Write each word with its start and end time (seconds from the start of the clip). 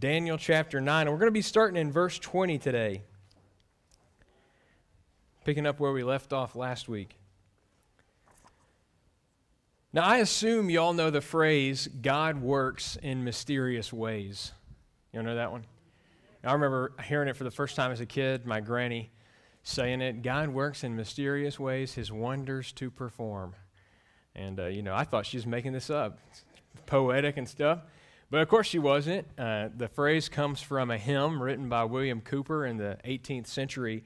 Daniel 0.00 0.38
chapter 0.38 0.80
9. 0.80 1.02
And 1.02 1.10
we're 1.10 1.20
going 1.20 1.28
to 1.28 1.32
be 1.32 1.42
starting 1.42 1.76
in 1.76 1.92
verse 1.92 2.18
20 2.18 2.58
today, 2.58 3.02
picking 5.44 5.66
up 5.66 5.78
where 5.78 5.92
we 5.92 6.02
left 6.02 6.32
off 6.32 6.56
last 6.56 6.88
week. 6.88 7.16
Now, 9.92 10.02
I 10.02 10.18
assume 10.18 10.70
you 10.70 10.80
all 10.80 10.94
know 10.94 11.10
the 11.10 11.20
phrase, 11.20 11.88
God 12.00 12.40
works 12.40 12.96
in 12.96 13.24
mysterious 13.24 13.92
ways. 13.92 14.52
You 15.12 15.20
all 15.20 15.26
know 15.26 15.34
that 15.34 15.52
one? 15.52 15.66
I 16.42 16.54
remember 16.54 16.92
hearing 17.04 17.28
it 17.28 17.36
for 17.36 17.44
the 17.44 17.50
first 17.50 17.76
time 17.76 17.92
as 17.92 18.00
a 18.00 18.06
kid, 18.06 18.46
my 18.46 18.60
granny 18.60 19.10
saying 19.62 20.00
it 20.00 20.22
God 20.22 20.48
works 20.48 20.84
in 20.84 20.96
mysterious 20.96 21.60
ways, 21.60 21.94
his 21.94 22.10
wonders 22.10 22.72
to 22.72 22.90
perform. 22.90 23.54
And, 24.34 24.58
uh, 24.58 24.66
you 24.66 24.82
know, 24.82 24.94
I 24.94 25.04
thought 25.04 25.26
she 25.26 25.36
was 25.36 25.46
making 25.46 25.72
this 25.72 25.90
up, 25.90 26.18
poetic 26.86 27.36
and 27.36 27.48
stuff. 27.48 27.80
But 28.30 28.42
of 28.42 28.48
course 28.48 28.68
she 28.68 28.78
wasn't. 28.78 29.26
Uh, 29.36 29.68
the 29.76 29.88
phrase 29.88 30.28
comes 30.28 30.62
from 30.62 30.90
a 30.90 30.98
hymn 30.98 31.42
written 31.42 31.68
by 31.68 31.84
William 31.84 32.20
Cowper 32.20 32.64
in 32.64 32.76
the 32.76 32.96
18th 33.04 33.48
century. 33.48 34.04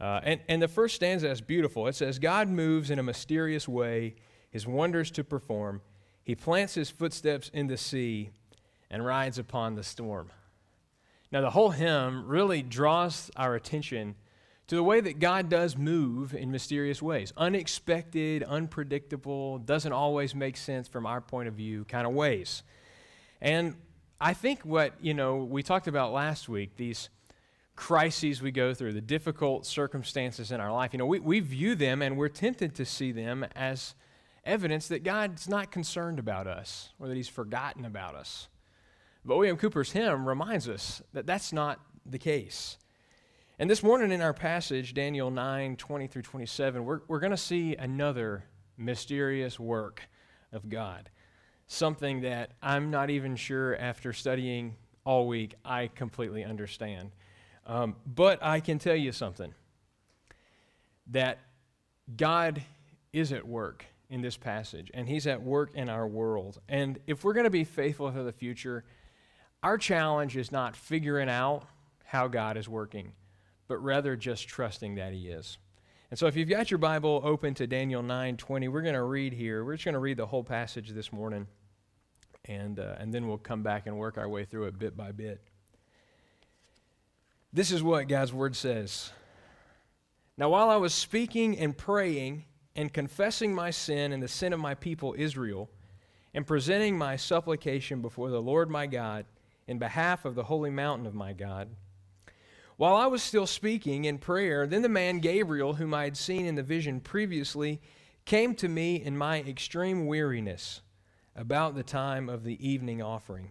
Uh, 0.00 0.20
and, 0.22 0.40
and 0.48 0.62
the 0.62 0.68
first 0.68 0.94
stanza 0.96 1.30
is 1.30 1.42
beautiful. 1.42 1.86
It 1.86 1.94
says, 1.94 2.18
God 2.18 2.48
moves 2.48 2.90
in 2.90 2.98
a 2.98 3.02
mysterious 3.02 3.68
way, 3.68 4.16
his 4.50 4.66
wonders 4.66 5.10
to 5.12 5.24
perform. 5.24 5.82
He 6.24 6.34
plants 6.34 6.74
his 6.74 6.88
footsteps 6.88 7.50
in 7.52 7.66
the 7.66 7.76
sea 7.76 8.30
and 8.90 9.04
rides 9.04 9.38
upon 9.38 9.74
the 9.74 9.84
storm. 9.84 10.30
Now, 11.30 11.42
the 11.42 11.50
whole 11.50 11.70
hymn 11.70 12.26
really 12.26 12.62
draws 12.62 13.30
our 13.36 13.54
attention 13.54 14.16
to 14.68 14.74
the 14.74 14.82
way 14.82 15.00
that 15.00 15.18
God 15.18 15.48
does 15.48 15.76
move 15.76 16.34
in 16.34 16.50
mysterious 16.50 17.02
ways 17.02 17.32
unexpected, 17.36 18.42
unpredictable, 18.42 19.58
doesn't 19.58 19.92
always 19.92 20.34
make 20.34 20.56
sense 20.56 20.88
from 20.88 21.06
our 21.06 21.20
point 21.20 21.48
of 21.48 21.54
view 21.54 21.84
kind 21.84 22.06
of 22.06 22.14
ways. 22.14 22.62
And 23.40 23.76
I 24.20 24.34
think 24.34 24.62
what, 24.62 24.94
you 25.00 25.14
know, 25.14 25.36
we 25.36 25.62
talked 25.62 25.86
about 25.86 26.12
last 26.12 26.48
week, 26.48 26.76
these 26.76 27.08
crises 27.74 28.42
we 28.42 28.50
go 28.50 28.74
through, 28.74 28.92
the 28.92 29.00
difficult 29.00 29.64
circumstances 29.64 30.52
in 30.52 30.60
our 30.60 30.70
life, 30.70 30.92
you 30.92 30.98
know, 30.98 31.06
we, 31.06 31.20
we 31.20 31.40
view 31.40 31.74
them 31.74 32.02
and 32.02 32.18
we're 32.18 32.28
tempted 32.28 32.74
to 32.74 32.84
see 32.84 33.12
them 33.12 33.46
as 33.56 33.94
evidence 34.44 34.88
that 34.88 35.02
God's 35.02 35.48
not 35.48 35.70
concerned 35.70 36.18
about 36.18 36.46
us 36.46 36.90
or 36.98 37.08
that 37.08 37.16
He's 37.16 37.28
forgotten 37.28 37.86
about 37.86 38.14
us. 38.14 38.48
But 39.24 39.36
William 39.36 39.56
Cowper's 39.56 39.92
hymn 39.92 40.28
reminds 40.28 40.68
us 40.68 41.02
that 41.14 41.26
that's 41.26 41.52
not 41.52 41.80
the 42.04 42.18
case. 42.18 42.76
And 43.58 43.68
this 43.68 43.82
morning 43.82 44.12
in 44.12 44.22
our 44.22 44.32
passage, 44.34 44.94
Daniel 44.94 45.30
9 45.30 45.76
20 45.76 46.06
through 46.06 46.22
27, 46.22 46.84
we're, 46.84 47.00
we're 47.08 47.20
going 47.20 47.30
to 47.30 47.36
see 47.36 47.76
another 47.76 48.44
mysterious 48.76 49.58
work 49.58 50.08
of 50.52 50.68
God 50.68 51.10
something 51.72 52.22
that 52.22 52.50
I'm 52.60 52.90
not 52.90 53.10
even 53.10 53.36
sure 53.36 53.76
after 53.76 54.12
studying 54.12 54.74
all 55.04 55.28
week 55.28 55.54
I 55.64 55.86
completely 55.86 56.42
understand. 56.42 57.12
Um, 57.64 57.94
but 58.04 58.42
I 58.42 58.58
can 58.58 58.80
tell 58.80 58.96
you 58.96 59.12
something 59.12 59.54
that 61.12 61.38
God 62.16 62.60
is 63.12 63.32
at 63.32 63.46
work 63.46 63.84
in 64.08 64.20
this 64.20 64.36
passage, 64.36 64.90
and 64.92 65.08
He's 65.08 65.28
at 65.28 65.42
work 65.42 65.70
in 65.76 65.88
our 65.88 66.08
world. 66.08 66.60
And 66.68 66.98
if 67.06 67.22
we're 67.22 67.34
going 67.34 67.44
to 67.44 67.50
be 67.50 67.62
faithful 67.62 68.10
for 68.10 68.24
the 68.24 68.32
future, 68.32 68.84
our 69.62 69.78
challenge 69.78 70.36
is 70.36 70.50
not 70.50 70.74
figuring 70.74 71.28
out 71.28 71.62
how 72.04 72.26
God 72.26 72.56
is 72.56 72.68
working, 72.68 73.12
but 73.68 73.78
rather 73.78 74.16
just 74.16 74.48
trusting 74.48 74.96
that 74.96 75.12
He 75.12 75.28
is. 75.28 75.58
And 76.10 76.18
so 76.18 76.26
if 76.26 76.36
you've 76.36 76.48
got 76.48 76.72
your 76.72 76.78
Bible 76.78 77.20
open 77.22 77.54
to 77.54 77.68
Daniel 77.68 78.02
9 78.02 78.36
20, 78.38 78.66
we're 78.66 78.82
going 78.82 78.94
to 78.94 79.04
read 79.04 79.32
here. 79.32 79.64
We're 79.64 79.74
just 79.74 79.84
going 79.84 79.92
to 79.92 80.00
read 80.00 80.16
the 80.16 80.26
whole 80.26 80.42
passage 80.42 80.90
this 80.90 81.12
morning 81.12 81.46
and, 82.44 82.78
uh, 82.78 82.96
and 82.98 83.12
then 83.12 83.28
we'll 83.28 83.38
come 83.38 83.62
back 83.62 83.86
and 83.86 83.96
work 83.96 84.18
our 84.18 84.28
way 84.28 84.44
through 84.44 84.66
it 84.66 84.78
bit 84.78 84.96
by 84.96 85.12
bit. 85.12 85.40
This 87.52 87.72
is 87.72 87.82
what 87.82 88.08
God's 88.08 88.32
Word 88.32 88.54
says. 88.54 89.10
Now, 90.36 90.48
while 90.50 90.70
I 90.70 90.76
was 90.76 90.94
speaking 90.94 91.58
and 91.58 91.76
praying 91.76 92.44
and 92.76 92.92
confessing 92.92 93.54
my 93.54 93.70
sin 93.70 94.12
and 94.12 94.22
the 94.22 94.28
sin 94.28 94.52
of 94.52 94.60
my 94.60 94.74
people 94.74 95.14
Israel, 95.18 95.68
and 96.32 96.46
presenting 96.46 96.96
my 96.96 97.16
supplication 97.16 98.00
before 98.00 98.30
the 98.30 98.40
Lord 98.40 98.70
my 98.70 98.86
God 98.86 99.26
in 99.66 99.78
behalf 99.78 100.24
of 100.24 100.34
the 100.34 100.44
holy 100.44 100.70
mountain 100.70 101.06
of 101.06 101.14
my 101.14 101.32
God, 101.32 101.68
while 102.76 102.96
I 102.96 103.06
was 103.06 103.22
still 103.22 103.46
speaking 103.46 104.06
in 104.06 104.16
prayer, 104.16 104.66
then 104.66 104.80
the 104.80 104.88
man 104.88 105.18
Gabriel, 105.18 105.74
whom 105.74 105.92
I 105.92 106.04
had 106.04 106.16
seen 106.16 106.46
in 106.46 106.54
the 106.54 106.62
vision 106.62 107.00
previously, 107.00 107.80
came 108.24 108.54
to 108.54 108.68
me 108.68 108.96
in 108.96 109.18
my 109.18 109.40
extreme 109.40 110.06
weariness 110.06 110.80
about 111.40 111.74
the 111.74 111.82
time 111.82 112.28
of 112.28 112.44
the 112.44 112.68
evening 112.68 113.00
offering. 113.00 113.50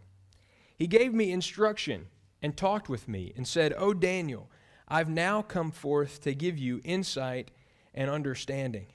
He 0.78 0.86
gave 0.86 1.12
me 1.12 1.32
instruction 1.32 2.06
and 2.40 2.56
talked 2.56 2.88
with 2.88 3.08
me 3.08 3.34
and 3.36 3.48
said, 3.48 3.74
O 3.76 3.96
Daniel, 3.96 4.48
I've 4.88 5.10
now 5.10 5.42
come 5.42 5.72
forth 5.72 6.22
to 6.22 6.36
give 6.36 6.60
you 6.60 6.82
insight 6.84 7.50
and 7.96 8.08
understanding. 8.08 8.88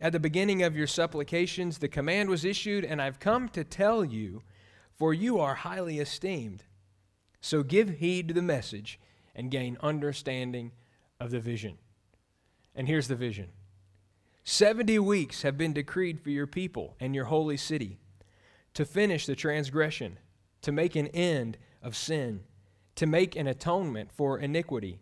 At 0.00 0.12
the 0.12 0.20
beginning 0.20 0.62
of 0.62 0.74
your 0.74 0.86
supplications, 0.86 1.78
the 1.78 1.88
command 1.88 2.30
was 2.30 2.46
issued, 2.46 2.82
and 2.82 3.00
I've 3.00 3.20
come 3.20 3.50
to 3.50 3.62
tell 3.62 4.02
you, 4.02 4.42
for 4.96 5.12
you 5.12 5.38
are 5.38 5.56
highly 5.56 5.98
esteemed. 5.98 6.64
So 7.42 7.62
give 7.62 7.98
heed 7.98 8.28
to 8.28 8.34
the 8.34 8.42
message 8.42 8.98
and 9.34 9.50
gain 9.50 9.76
understanding 9.82 10.72
of 11.20 11.30
the 11.30 11.40
vision. 11.40 11.76
And 12.74 12.88
here's 12.88 13.08
the 13.08 13.16
vision 13.16 13.50
70 14.44 14.98
weeks 15.00 15.42
have 15.42 15.58
been 15.58 15.74
decreed 15.74 16.20
for 16.20 16.30
your 16.30 16.46
people 16.46 16.96
and 16.98 17.14
your 17.14 17.26
holy 17.26 17.58
city 17.58 17.98
to 18.74 18.84
finish 18.84 19.26
the 19.26 19.36
transgression, 19.36 20.18
to 20.62 20.72
make 20.72 20.96
an 20.96 21.06
end 21.08 21.56
of 21.82 21.96
sin, 21.96 22.40
to 22.96 23.06
make 23.06 23.36
an 23.36 23.46
atonement 23.46 24.12
for 24.12 24.38
iniquity, 24.38 25.00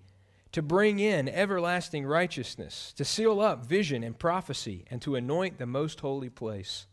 to 0.53 0.63
bring 0.63 0.99
in 0.99 1.29
everlasting 1.29 2.05
righteousness, 2.05 2.93
to 2.97 3.05
seal 3.05 3.41
up 3.41 3.65
vision 3.65 4.03
and 4.03 4.19
prophecy, 4.19 4.85
and 4.91 5.01
to 5.01 5.17
anoint 5.17 5.59
the 5.59 5.67
most 5.67 6.01
holy 6.01 6.29
place. 6.29 6.87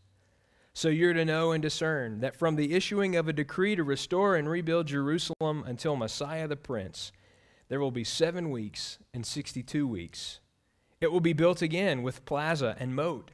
So 0.72 0.88
you're 0.88 1.12
to 1.12 1.24
know 1.24 1.52
and 1.52 1.60
discern 1.60 2.20
that 2.20 2.36
from 2.36 2.56
the 2.56 2.74
issuing 2.74 3.16
of 3.16 3.28
a 3.28 3.32
decree 3.32 3.76
to 3.76 3.84
restore 3.84 4.36
and 4.36 4.48
rebuild 4.48 4.86
Jerusalem 4.86 5.64
until 5.66 5.96
Messiah 5.96 6.48
the 6.48 6.56
Prince, 6.56 7.12
there 7.68 7.80
will 7.80 7.90
be 7.90 8.04
seven 8.04 8.50
weeks 8.50 8.98
and 9.12 9.26
62 9.26 9.86
weeks. 9.86 10.40
It 11.00 11.12
will 11.12 11.20
be 11.20 11.32
built 11.32 11.60
again 11.60 12.02
with 12.02 12.24
plaza 12.24 12.76
and 12.78 12.94
moat, 12.94 13.30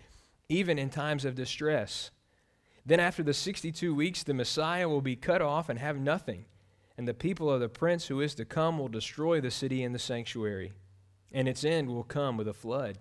even 0.48 0.78
in 0.78 0.90
times 0.90 1.24
of 1.24 1.34
distress. 1.34 2.10
Then, 2.86 3.00
after 3.00 3.24
the 3.24 3.34
62 3.34 3.92
weeks, 3.92 4.22
the 4.22 4.32
Messiah 4.32 4.88
will 4.88 5.00
be 5.00 5.16
cut 5.16 5.42
off 5.42 5.68
and 5.68 5.76
have 5.80 5.98
nothing, 5.98 6.44
and 6.96 7.08
the 7.08 7.14
people 7.14 7.50
of 7.50 7.58
the 7.58 7.68
prince 7.68 8.06
who 8.06 8.20
is 8.20 8.36
to 8.36 8.44
come 8.44 8.78
will 8.78 8.86
destroy 8.86 9.40
the 9.40 9.50
city 9.50 9.82
and 9.82 9.92
the 9.92 9.98
sanctuary, 9.98 10.72
and 11.32 11.48
its 11.48 11.64
end 11.64 11.88
will 11.88 12.04
come 12.04 12.36
with 12.36 12.46
a 12.46 12.54
flood. 12.54 12.98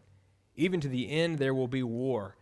Even 0.55 0.81
to 0.81 0.87
the 0.87 1.11
end, 1.11 1.37
there 1.37 1.53
will 1.53 1.67
be 1.67 1.83
war. 1.83 2.35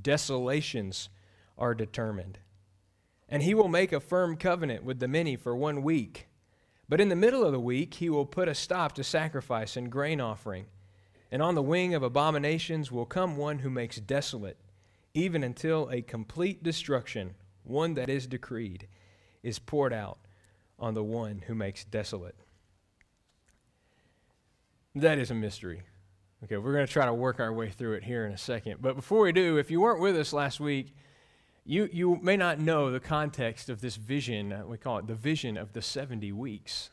Desolations 0.00 1.08
are 1.56 1.74
determined. 1.74 2.38
And 3.30 3.42
he 3.42 3.54
will 3.54 3.68
make 3.68 3.92
a 3.92 4.00
firm 4.00 4.36
covenant 4.36 4.84
with 4.84 4.98
the 5.00 5.08
many 5.08 5.36
for 5.36 5.56
one 5.56 5.82
week. 5.82 6.28
But 6.86 7.00
in 7.00 7.08
the 7.08 7.16
middle 7.16 7.44
of 7.44 7.52
the 7.52 7.60
week, 7.60 7.94
he 7.94 8.10
will 8.10 8.26
put 8.26 8.46
a 8.46 8.54
stop 8.54 8.92
to 8.96 9.04
sacrifice 9.04 9.74
and 9.74 9.90
grain 9.90 10.20
offering. 10.20 10.66
And 11.32 11.40
on 11.40 11.54
the 11.54 11.62
wing 11.62 11.94
of 11.94 12.02
abominations 12.02 12.92
will 12.92 13.06
come 13.06 13.38
one 13.38 13.60
who 13.60 13.70
makes 13.70 13.96
desolate 13.96 14.58
even 15.14 15.44
until 15.44 15.88
a 15.90 16.02
complete 16.02 16.62
destruction, 16.62 17.34
one 17.62 17.94
that 17.94 18.10
is 18.10 18.26
decreed, 18.26 18.88
is 19.42 19.58
poured 19.60 19.92
out 19.92 20.18
on 20.78 20.94
the 20.94 21.04
one 21.04 21.44
who 21.46 21.54
makes 21.54 21.84
desolate. 21.84 22.34
That 24.94 25.18
is 25.18 25.30
a 25.30 25.34
mystery. 25.34 25.82
Okay, 26.42 26.56
we're 26.56 26.74
going 26.74 26.86
to 26.86 26.92
try 26.92 27.06
to 27.06 27.14
work 27.14 27.40
our 27.40 27.52
way 27.52 27.70
through 27.70 27.94
it 27.94 28.04
here 28.04 28.26
in 28.26 28.32
a 28.32 28.38
second. 28.38 28.82
But 28.82 28.96
before 28.96 29.20
we 29.20 29.32
do, 29.32 29.56
if 29.56 29.70
you 29.70 29.80
weren't 29.80 30.00
with 30.00 30.16
us 30.16 30.32
last 30.32 30.60
week, 30.60 30.94
you, 31.64 31.88
you 31.92 32.16
may 32.16 32.36
not 32.36 32.58
know 32.58 32.90
the 32.90 33.00
context 33.00 33.70
of 33.70 33.80
this 33.80 33.96
vision. 33.96 34.54
We 34.68 34.76
call 34.76 34.98
it 34.98 35.06
the 35.06 35.14
vision 35.14 35.56
of 35.56 35.72
the 35.72 35.80
70 35.80 36.32
weeks. 36.32 36.90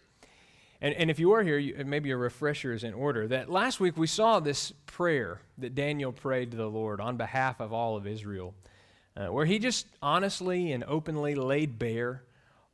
And, 0.82 0.96
and 0.96 1.12
if 1.12 1.20
you 1.20 1.34
are 1.34 1.44
here, 1.44 1.58
you, 1.58 1.84
maybe 1.86 2.12
a 2.12 2.18
refresher 2.18 2.74
is 2.74 2.84
in 2.84 2.94
order. 2.94 3.28
That 3.28 3.50
last 3.50 3.80
week 3.80 3.98
we 3.98 4.08
saw 4.08 4.40
this 4.40 4.72
prayer 4.88 5.42
that 5.60 5.76
Daniel 5.76 6.12
prayed 6.12 6.52
to 6.52 6.58
the 6.58 6.70
Lord 6.70 7.00
on 7.00 7.18
behalf 7.18 7.60
of 7.60 7.72
all 7.72 7.96
of 7.96 8.08
Israel, 8.08 8.56
uh, 9.16 9.28
where 9.28 9.46
he 9.46 9.60
just 9.60 9.86
honestly 10.02 10.72
and 10.72 10.84
openly 10.86 11.36
laid 11.36 11.78
bare 11.78 12.24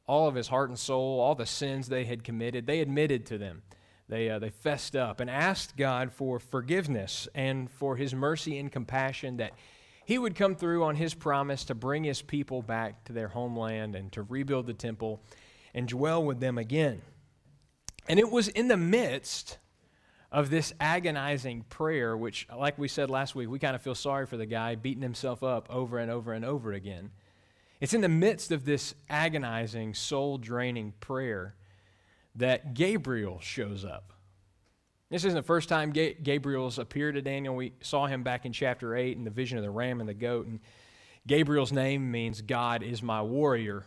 all 0.08 0.30
of 0.30 0.36
his 0.36 0.48
heart 0.48 0.70
and 0.70 0.80
soul, 0.80 1.20
all 1.20 1.36
the 1.36 1.46
sins 1.46 1.90
they 1.90 2.06
had 2.06 2.24
committed. 2.24 2.66
They 2.66 2.80
admitted 2.80 3.26
to 3.26 3.38
them. 3.38 3.62
They, 4.08 4.30
uh, 4.30 4.40
they 4.40 4.52
fessed 4.52 4.96
up 4.96 5.20
and 5.20 5.30
asked 5.30 5.76
God 5.76 6.14
for 6.14 6.40
forgiveness 6.40 7.28
and 7.36 7.70
for 7.70 7.98
his 7.98 8.16
mercy 8.16 8.58
and 8.58 8.72
compassion 8.72 9.38
that 9.38 9.52
he 10.06 10.18
would 10.18 10.36
come 10.36 10.56
through 10.56 10.86
on 10.86 10.96
his 10.96 11.14
promise 11.14 11.66
to 11.66 11.76
bring 11.76 12.06
his 12.06 12.22
people 12.22 12.62
back 12.62 13.04
to 13.04 13.12
their 13.12 13.28
homeland 13.28 13.96
and 13.96 14.10
to 14.14 14.22
rebuild 14.22 14.66
the 14.66 14.74
temple 14.74 15.22
and 15.74 15.90
dwell 15.90 16.24
with 16.24 16.40
them 16.40 16.58
again. 16.58 17.02
And 18.08 18.20
it 18.20 18.32
was 18.32 18.48
in 18.48 18.68
the 18.68 18.78
midst 18.78 19.58
of 20.32 20.50
this 20.50 20.74
agonizing 20.80 21.64
prayer, 21.70 22.16
which, 22.16 22.48
like 22.56 22.78
we 22.78 22.88
said 22.88 23.10
last 23.10 23.36
week, 23.36 23.50
we 23.50 23.60
kind 23.60 23.76
of 23.76 23.82
feel 23.82 23.96
sorry 23.96 24.26
for 24.26 24.38
the 24.38 24.46
guy 24.46 24.76
beating 24.76 25.02
himself 25.02 25.44
up 25.44 25.68
over 25.70 25.98
and 25.98 26.12
over 26.12 26.34
and 26.34 26.44
over 26.44 26.74
again. 26.74 27.12
It's 27.80 27.94
in 27.94 28.02
the 28.02 28.10
midst 28.10 28.52
of 28.52 28.66
this 28.66 28.96
agonizing, 29.10 29.94
soul 29.94 30.38
draining 30.38 30.94
prayer 31.00 31.56
that 32.36 32.74
Gabriel 32.74 33.40
shows 33.40 33.86
up. 33.86 34.14
This 35.10 35.24
isn't 35.24 35.38
the 35.38 35.44
first 35.44 35.70
time 35.70 35.92
Gabriel's 35.92 36.80
appeared 36.80 37.16
to 37.16 37.22
Daniel. 37.22 37.56
We 37.56 37.74
saw 37.82 38.08
him 38.08 38.24
back 38.24 38.46
in 38.46 38.52
chapter 38.52 38.96
8 38.96 39.16
in 39.16 39.24
the 39.24 39.30
vision 39.30 39.58
of 39.58 39.64
the 39.64 39.72
ram 39.72 40.02
and 40.02 40.10
the 40.10 40.14
goat. 40.14 40.48
And 40.48 40.60
Gabriel's 41.26 41.72
name 41.72 42.12
means 42.12 42.42
God 42.42 42.84
is 42.84 43.02
my 43.02 43.22
warrior. 43.22 43.86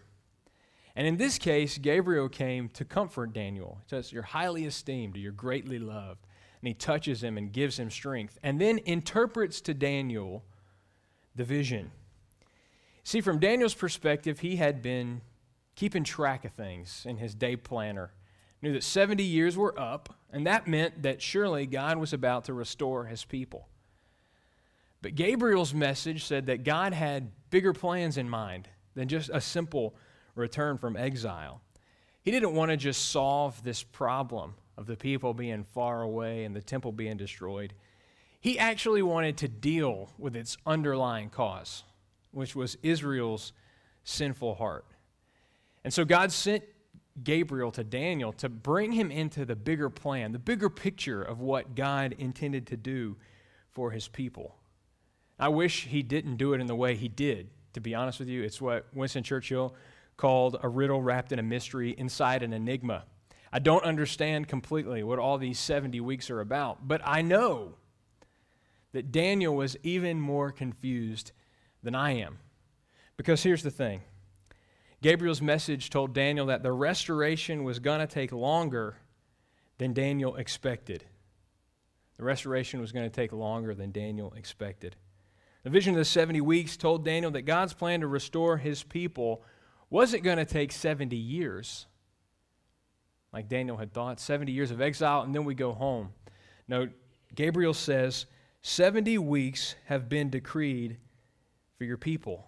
And 0.97 1.07
in 1.07 1.17
this 1.17 1.39
case, 1.39 1.79
Gabriel 1.79 2.29
came 2.29 2.69
to 2.71 2.85
comfort 2.85 3.33
Daniel. 3.33 3.79
He 3.85 3.89
says, 3.91 4.13
You're 4.13 4.23
highly 4.23 4.65
esteemed, 4.65 5.17
you're 5.17 5.33
greatly 5.33 5.79
loved. 5.79 6.27
And 6.61 6.69
he 6.69 6.75
touches 6.75 7.23
him 7.23 7.39
and 7.39 7.53
gives 7.53 7.79
him 7.79 7.91
strength. 7.91 8.39
And 8.43 8.61
then 8.61 8.81
interprets 8.85 9.61
to 9.63 9.73
Daniel 9.73 10.45
the 11.35 11.45
vision. 11.45 11.91
See, 13.03 13.21
from 13.21 13.39
Daniel's 13.39 13.75
perspective, 13.75 14.41
he 14.41 14.57
had 14.57 14.83
been 14.83 15.23
keeping 15.75 16.05
track 16.05 16.45
of 16.45 16.53
things 16.53 17.07
in 17.09 17.17
his 17.17 17.35
day 17.35 17.57
planner. 17.57 18.13
Knew 18.61 18.75
that 18.75 18.85
70 18.85 19.23
years 19.23 19.57
were 19.57 19.79
up, 19.81 20.15
and 20.31 20.47
that 20.47 20.69
meant 20.69 21.03
that 21.03 21.23
surely 21.23 21.65
God 21.65 21.97
was 21.97 22.13
about 22.13 22.45
to 22.45 22.53
restore 22.53 23.07
his 23.07 23.25
people. 23.25 23.69
But 25.01 25.15
Gabriel's 25.15 25.73
message 25.73 26.25
said 26.25 26.47
that 26.47 26.63
God 26.63 26.93
had 26.93 27.31
bigger 27.49 27.73
plans 27.73 28.19
in 28.19 28.29
mind 28.29 28.69
than 28.95 29.09
just 29.09 29.31
a 29.33 29.41
simple 29.41 29.95
return 30.35 30.79
from 30.79 30.97
exile. 30.97 31.61
He 32.23 32.31
didn't 32.31 32.55
want 32.55 32.71
to 32.71 32.77
just 32.77 33.11
solve 33.11 33.63
this 33.63 33.83
problem 33.83 34.55
of 34.77 34.87
the 34.87 34.97
people 34.97 35.35
being 35.35 35.65
far 35.65 36.03
away 36.03 36.45
and 36.45 36.55
the 36.55 36.63
temple 36.63 36.93
being 36.93 37.17
destroyed. 37.17 37.75
He 38.41 38.59
actually 38.59 39.03
wanted 39.03 39.37
to 39.39 39.49
deal 39.49 40.11
with 40.19 40.35
its 40.35 40.57
underlying 40.67 41.29
cause, 41.29 41.85
which 42.31 42.57
was 42.57 42.79
Israel's 42.83 43.53
sinful 44.05 44.55
heart. 44.55 44.87
And 45.85 45.93
so 45.93 46.05
God 46.05 46.33
sent 46.33 46.65
Gabriel 47.23 47.71
to 47.73 47.85
Daniel 47.85 48.33
to 48.35 48.49
bring 48.49 48.93
him 48.93 49.11
into 49.11 49.45
the 49.45 49.57
bigger 49.57 49.91
plan, 49.91 50.33
the 50.33 50.39
bigger 50.39 50.71
picture 50.71 51.23
of 51.23 51.41
what 51.41 51.75
God 51.75 52.15
intended 52.19 52.67
to 52.69 52.77
do 52.77 53.17
for 53.71 53.91
his 53.91 54.09
people. 54.09 54.57
I 55.39 55.49
wish 55.49 55.87
he 55.87 56.03
didn't 56.03 56.37
do 56.37 56.53
it 56.55 56.61
in 56.61 56.67
the 56.67 56.75
way 56.75 56.95
he 56.95 57.09
did, 57.09 57.49
to 57.73 57.81
be 57.81 57.95
honest 57.95 58.19
with 58.19 58.29
you. 58.29 58.43
It's 58.43 58.61
what 58.61 58.87
Winston 58.95 59.23
Churchill 59.23 59.75
called 60.21 60.59
a 60.63 60.69
riddle 60.69 61.01
wrapped 61.01 61.33
in 61.33 61.39
a 61.39 61.43
mystery 61.43 61.95
inside 61.97 62.43
an 62.43 62.53
enigma. 62.53 63.05
I 63.51 63.59
don't 63.59 63.85
understand 63.85 64.49
completely 64.49 65.03
what 65.03 65.19
all 65.19 65.39
these 65.39 65.59
70 65.59 65.99
weeks 66.01 66.29
are 66.29 66.41
about, 66.41 66.87
but 66.87 67.01
I 67.05 67.23
know 67.23 67.77
that 68.93 69.11
Daniel 69.11 69.57
was 69.57 69.79
even 69.83 70.21
more 70.21 70.53
confused 70.53 71.33
than 71.83 71.95
I 71.95 72.11
am. 72.13 72.39
Because 73.17 73.43
here's 73.43 73.63
the 73.63 73.71
thing 73.71 74.03
Gabriel's 75.03 75.41
message 75.41 75.89
told 75.89 76.13
Daniel 76.13 76.47
that 76.47 76.63
the 76.63 76.73
restoration 76.73 77.65
was 77.65 77.79
going 77.79 78.01
to 78.01 78.07
take 78.07 78.31
longer 78.31 78.99
than 79.79 79.95
Daniel 79.95 80.37
expected. 80.37 81.03
The 82.19 82.25
restoration 82.25 82.79
was 82.79 82.93
going 82.93 83.09
to 83.09 83.15
take 83.15 83.33
longer 83.33 83.75
than 83.75 83.91
Daniel 83.91 84.35
expected. 84.37 84.97
The 85.63 85.71
vision 85.71 85.95
of 85.95 85.99
the 85.99 86.05
70 86.05 86.43
weeks 86.43 86.77
told 86.77 87.07
Daniel 87.07 87.31
that 87.31 87.43
God's 87.43 87.73
plan 87.73 88.01
to 88.01 88.07
restore 88.07 88.59
his 88.59 88.83
people 88.83 89.43
wasn't 89.91 90.23
going 90.23 90.39
to 90.39 90.45
take 90.45 90.73
70 90.73 91.17
years, 91.17 91.87
like 93.33 93.49
Daniel 93.49 93.77
had 93.77 93.93
thought 93.93 94.21
70 94.21 94.53
years 94.53 94.71
of 94.71 94.81
exile, 94.81 95.23
and 95.23 95.35
then 95.35 95.45
we 95.45 95.55
go 95.55 95.73
home. 95.73 96.13
No, 96.69 96.89
Gabriel 97.35 97.75
says, 97.75 98.27
70 98.63 99.19
weeks 99.19 99.75
have 99.87 100.09
been 100.09 100.31
decreed 100.31 100.99
for 101.77 101.85
your 101.85 101.97
people. 101.97 102.47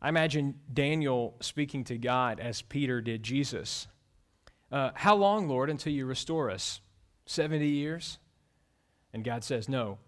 I 0.00 0.08
imagine 0.08 0.58
Daniel 0.72 1.36
speaking 1.40 1.84
to 1.84 1.96
God 1.96 2.40
as 2.40 2.60
Peter 2.62 3.00
did 3.00 3.22
Jesus. 3.22 3.86
Uh, 4.70 4.90
how 4.94 5.14
long, 5.14 5.48
Lord, 5.48 5.70
until 5.70 5.92
you 5.92 6.06
restore 6.06 6.50
us? 6.50 6.80
70 7.26 7.66
years? 7.66 8.18
And 9.12 9.22
God 9.22 9.44
says, 9.44 9.68
no, 9.68 9.98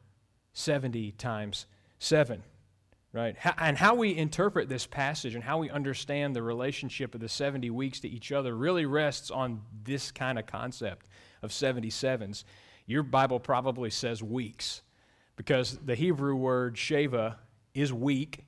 70 0.53 1.13
times 1.13 1.67
7 1.99 2.43
right? 3.15 3.37
And 3.59 3.79
how 3.79 3.95
we 3.95 4.17
interpret 4.17 4.69
this 4.69 4.87
passage 4.87 5.37
and 5.37 5.45
how 5.45 5.59
we 5.59 5.71
understand 5.71 6.35
the 6.35 6.43
relationship 6.43 7.15
of 7.15 7.21
the 7.21 7.29
70 7.29 7.71
weeks 7.71 8.01
to 8.01 8.09
each 8.09 8.33
other 8.33 8.57
really 8.57 8.87
rests 8.87 9.31
on 9.31 9.63
this 9.85 10.11
kind 10.11 10.39
of 10.39 10.47
concept 10.47 11.07
of 11.41 11.51
77s. 11.51 12.43
Your 12.87 13.05
Bible 13.05 13.39
probably 13.39 13.89
says 13.89 14.23
weeks 14.23 14.83
because 15.37 15.79
the 15.85 15.95
Hebrew 15.95 16.35
word 16.35 16.75
sheva 16.75 17.37
is 17.73 17.93
week, 17.93 18.45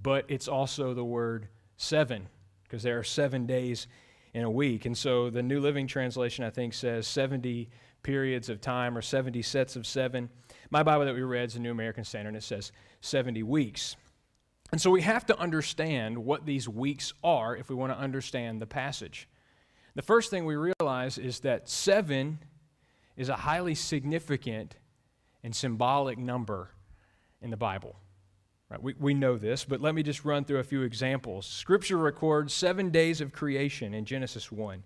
but 0.00 0.26
it's 0.28 0.48
also 0.48 0.92
the 0.92 1.04
word 1.04 1.48
seven 1.78 2.28
because 2.64 2.82
there 2.82 2.98
are 2.98 3.04
seven 3.04 3.46
days 3.46 3.88
in 4.34 4.44
a 4.44 4.50
week. 4.50 4.84
And 4.84 4.96
so 4.96 5.30
the 5.30 5.42
New 5.42 5.60
Living 5.60 5.86
Translation, 5.86 6.44
I 6.44 6.50
think, 6.50 6.74
says 6.74 7.08
70 7.08 7.70
periods 8.02 8.48
of 8.50 8.60
time 8.60 8.96
or 8.96 9.02
70 9.02 9.40
sets 9.42 9.76
of 9.76 9.86
seven. 9.86 10.28
My 10.70 10.82
Bible 10.82 11.06
that 11.06 11.14
we 11.14 11.22
read 11.22 11.48
is 11.48 11.54
the 11.54 11.60
New 11.60 11.72
American 11.72 12.04
Standard, 12.04 12.28
and 12.28 12.36
it 12.36 12.42
says 12.42 12.70
70 13.00 13.42
weeks. 13.42 13.96
And 14.72 14.80
so 14.80 14.90
we 14.90 15.02
have 15.02 15.26
to 15.26 15.38
understand 15.38 16.18
what 16.18 16.46
these 16.46 16.68
weeks 16.68 17.12
are 17.24 17.56
if 17.56 17.68
we 17.68 17.74
want 17.74 17.92
to 17.92 17.98
understand 17.98 18.60
the 18.60 18.66
passage. 18.66 19.28
The 19.94 20.02
first 20.02 20.30
thing 20.30 20.44
we 20.44 20.56
realize 20.56 21.18
is 21.18 21.40
that 21.40 21.68
seven 21.68 22.38
is 23.16 23.28
a 23.28 23.36
highly 23.36 23.74
significant 23.74 24.76
and 25.42 25.54
symbolic 25.54 26.18
number 26.18 26.70
in 27.42 27.50
the 27.50 27.56
Bible. 27.56 27.96
Right, 28.68 28.80
we, 28.80 28.94
we 29.00 29.14
know 29.14 29.36
this, 29.36 29.64
but 29.64 29.80
let 29.80 29.96
me 29.96 30.04
just 30.04 30.24
run 30.24 30.44
through 30.44 30.60
a 30.60 30.64
few 30.64 30.82
examples. 30.82 31.44
Scripture 31.44 31.96
records 31.96 32.54
seven 32.54 32.90
days 32.90 33.20
of 33.20 33.32
creation 33.32 33.94
in 33.94 34.04
Genesis 34.04 34.52
1, 34.52 34.84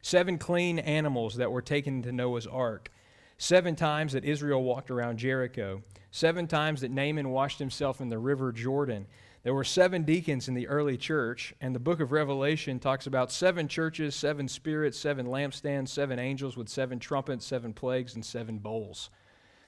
seven 0.00 0.38
clean 0.38 0.78
animals 0.78 1.36
that 1.36 1.52
were 1.52 1.60
taken 1.60 1.96
into 1.96 2.10
Noah's 2.10 2.46
ark, 2.46 2.90
seven 3.38 3.76
times 3.76 4.12
that 4.12 4.24
Israel 4.24 4.62
walked 4.62 4.90
around 4.90 5.18
Jericho, 5.18 5.80
seven 6.10 6.46
times 6.48 6.80
that 6.80 6.90
Naaman 6.90 7.30
washed 7.30 7.60
himself 7.60 8.00
in 8.00 8.08
the 8.08 8.18
river 8.18 8.52
Jordan. 8.52 9.06
There 9.44 9.54
were 9.54 9.64
seven 9.64 10.02
deacons 10.02 10.48
in 10.48 10.54
the 10.54 10.66
early 10.66 10.96
church, 10.96 11.54
and 11.60 11.74
the 11.74 11.80
book 11.80 12.00
of 12.00 12.10
Revelation 12.10 12.80
talks 12.80 13.06
about 13.06 13.30
seven 13.30 13.68
churches, 13.68 14.16
seven 14.16 14.48
spirits, 14.48 14.98
seven 14.98 15.26
lampstands, 15.26 15.88
seven 15.88 16.18
angels 16.18 16.56
with 16.56 16.68
seven 16.68 16.98
trumpets, 16.98 17.46
seven 17.46 17.72
plagues, 17.72 18.16
and 18.16 18.24
seven 18.24 18.58
bowls. 18.58 19.08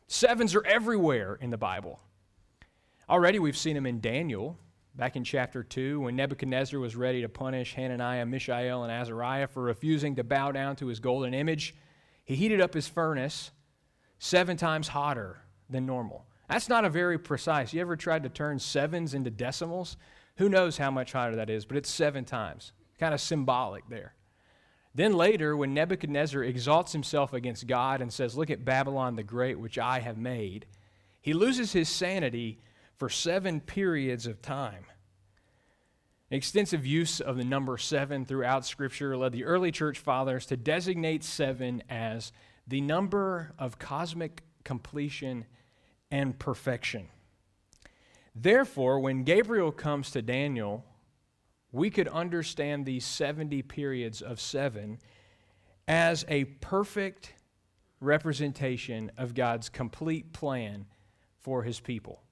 Sevens 0.08 0.56
are 0.56 0.66
everywhere 0.66 1.38
in 1.40 1.50
the 1.50 1.56
Bible. 1.56 2.00
Already 3.08 3.38
we've 3.38 3.56
seen 3.56 3.74
them 3.74 3.86
in 3.86 4.00
Daniel, 4.00 4.58
back 4.96 5.14
in 5.14 5.22
chapter 5.22 5.62
2, 5.62 6.00
when 6.00 6.16
Nebuchadnezzar 6.16 6.80
was 6.80 6.96
ready 6.96 7.22
to 7.22 7.28
punish 7.28 7.74
Hananiah, 7.74 8.26
Mishael, 8.26 8.82
and 8.82 8.92
Azariah 8.92 9.46
for 9.46 9.62
refusing 9.62 10.16
to 10.16 10.24
bow 10.24 10.50
down 10.50 10.74
to 10.76 10.88
his 10.88 10.98
golden 10.98 11.32
image. 11.32 11.76
He 12.24 12.34
heated 12.34 12.60
up 12.60 12.74
his 12.74 12.88
furnace 12.88 13.52
seven 14.20 14.56
times 14.56 14.86
hotter 14.86 15.38
than 15.68 15.86
normal. 15.86 16.26
That's 16.48 16.68
not 16.68 16.84
a 16.84 16.90
very 16.90 17.18
precise. 17.18 17.72
You 17.72 17.80
ever 17.80 17.96
tried 17.96 18.22
to 18.22 18.28
turn 18.28 18.58
sevens 18.58 19.14
into 19.14 19.30
decimals? 19.30 19.96
Who 20.36 20.48
knows 20.48 20.76
how 20.76 20.90
much 20.90 21.12
hotter 21.12 21.36
that 21.36 21.50
is, 21.50 21.64
but 21.64 21.76
it's 21.76 21.90
seven 21.90 22.24
times. 22.24 22.72
Kind 22.98 23.14
of 23.14 23.20
symbolic 23.20 23.88
there. 23.88 24.14
Then 24.94 25.14
later, 25.14 25.56
when 25.56 25.72
Nebuchadnezzar 25.72 26.42
exalts 26.42 26.92
himself 26.92 27.32
against 27.32 27.66
God 27.66 28.02
and 28.02 28.12
says, 28.12 28.36
Look 28.36 28.50
at 28.50 28.64
Babylon 28.64 29.16
the 29.16 29.22
Great, 29.22 29.58
which 29.58 29.78
I 29.78 30.00
have 30.00 30.18
made, 30.18 30.66
he 31.22 31.32
loses 31.32 31.72
his 31.72 31.88
sanity 31.88 32.58
for 32.96 33.08
seven 33.08 33.60
periods 33.60 34.26
of 34.26 34.42
time. 34.42 34.84
Extensive 36.30 36.84
use 36.84 37.20
of 37.20 37.36
the 37.36 37.44
number 37.44 37.78
seven 37.78 38.24
throughout 38.24 38.66
Scripture 38.66 39.16
led 39.16 39.32
the 39.32 39.44
early 39.44 39.72
church 39.72 39.98
fathers 39.98 40.46
to 40.46 40.56
designate 40.56 41.24
seven 41.24 41.82
as 41.88 42.32
the 42.66 42.80
number 42.80 43.52
of 43.58 43.78
cosmic 43.78 44.42
completion 44.64 45.46
and 46.10 46.38
perfection. 46.38 47.08
Therefore, 48.34 49.00
when 49.00 49.24
Gabriel 49.24 49.72
comes 49.72 50.10
to 50.12 50.22
Daniel, 50.22 50.84
we 51.72 51.90
could 51.90 52.08
understand 52.08 52.86
these 52.86 53.04
70 53.04 53.62
periods 53.62 54.22
of 54.22 54.40
seven 54.40 54.98
as 55.88 56.24
a 56.28 56.44
perfect 56.44 57.34
representation 58.00 59.10
of 59.18 59.34
God's 59.34 59.68
complete 59.68 60.32
plan 60.32 60.86
for 61.40 61.62
his 61.62 61.80
people. 61.80 62.22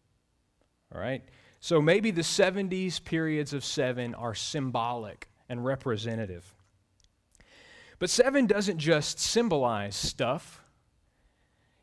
All 0.95 1.01
right? 1.01 1.25
So 1.61 1.83
maybe 1.83 2.11
the 2.11 2.23
70s 2.23 3.03
periods 3.03 3.53
of 3.53 3.65
seven 3.65 4.15
are 4.15 4.35
symbolic 4.35 5.29
and 5.49 5.65
representative. 5.65 6.55
But 7.99 8.11
seven 8.11 8.47
doesn't 8.47 8.79
just 8.79 9.19
symbolize 9.19 9.97
stuff. 9.97 10.63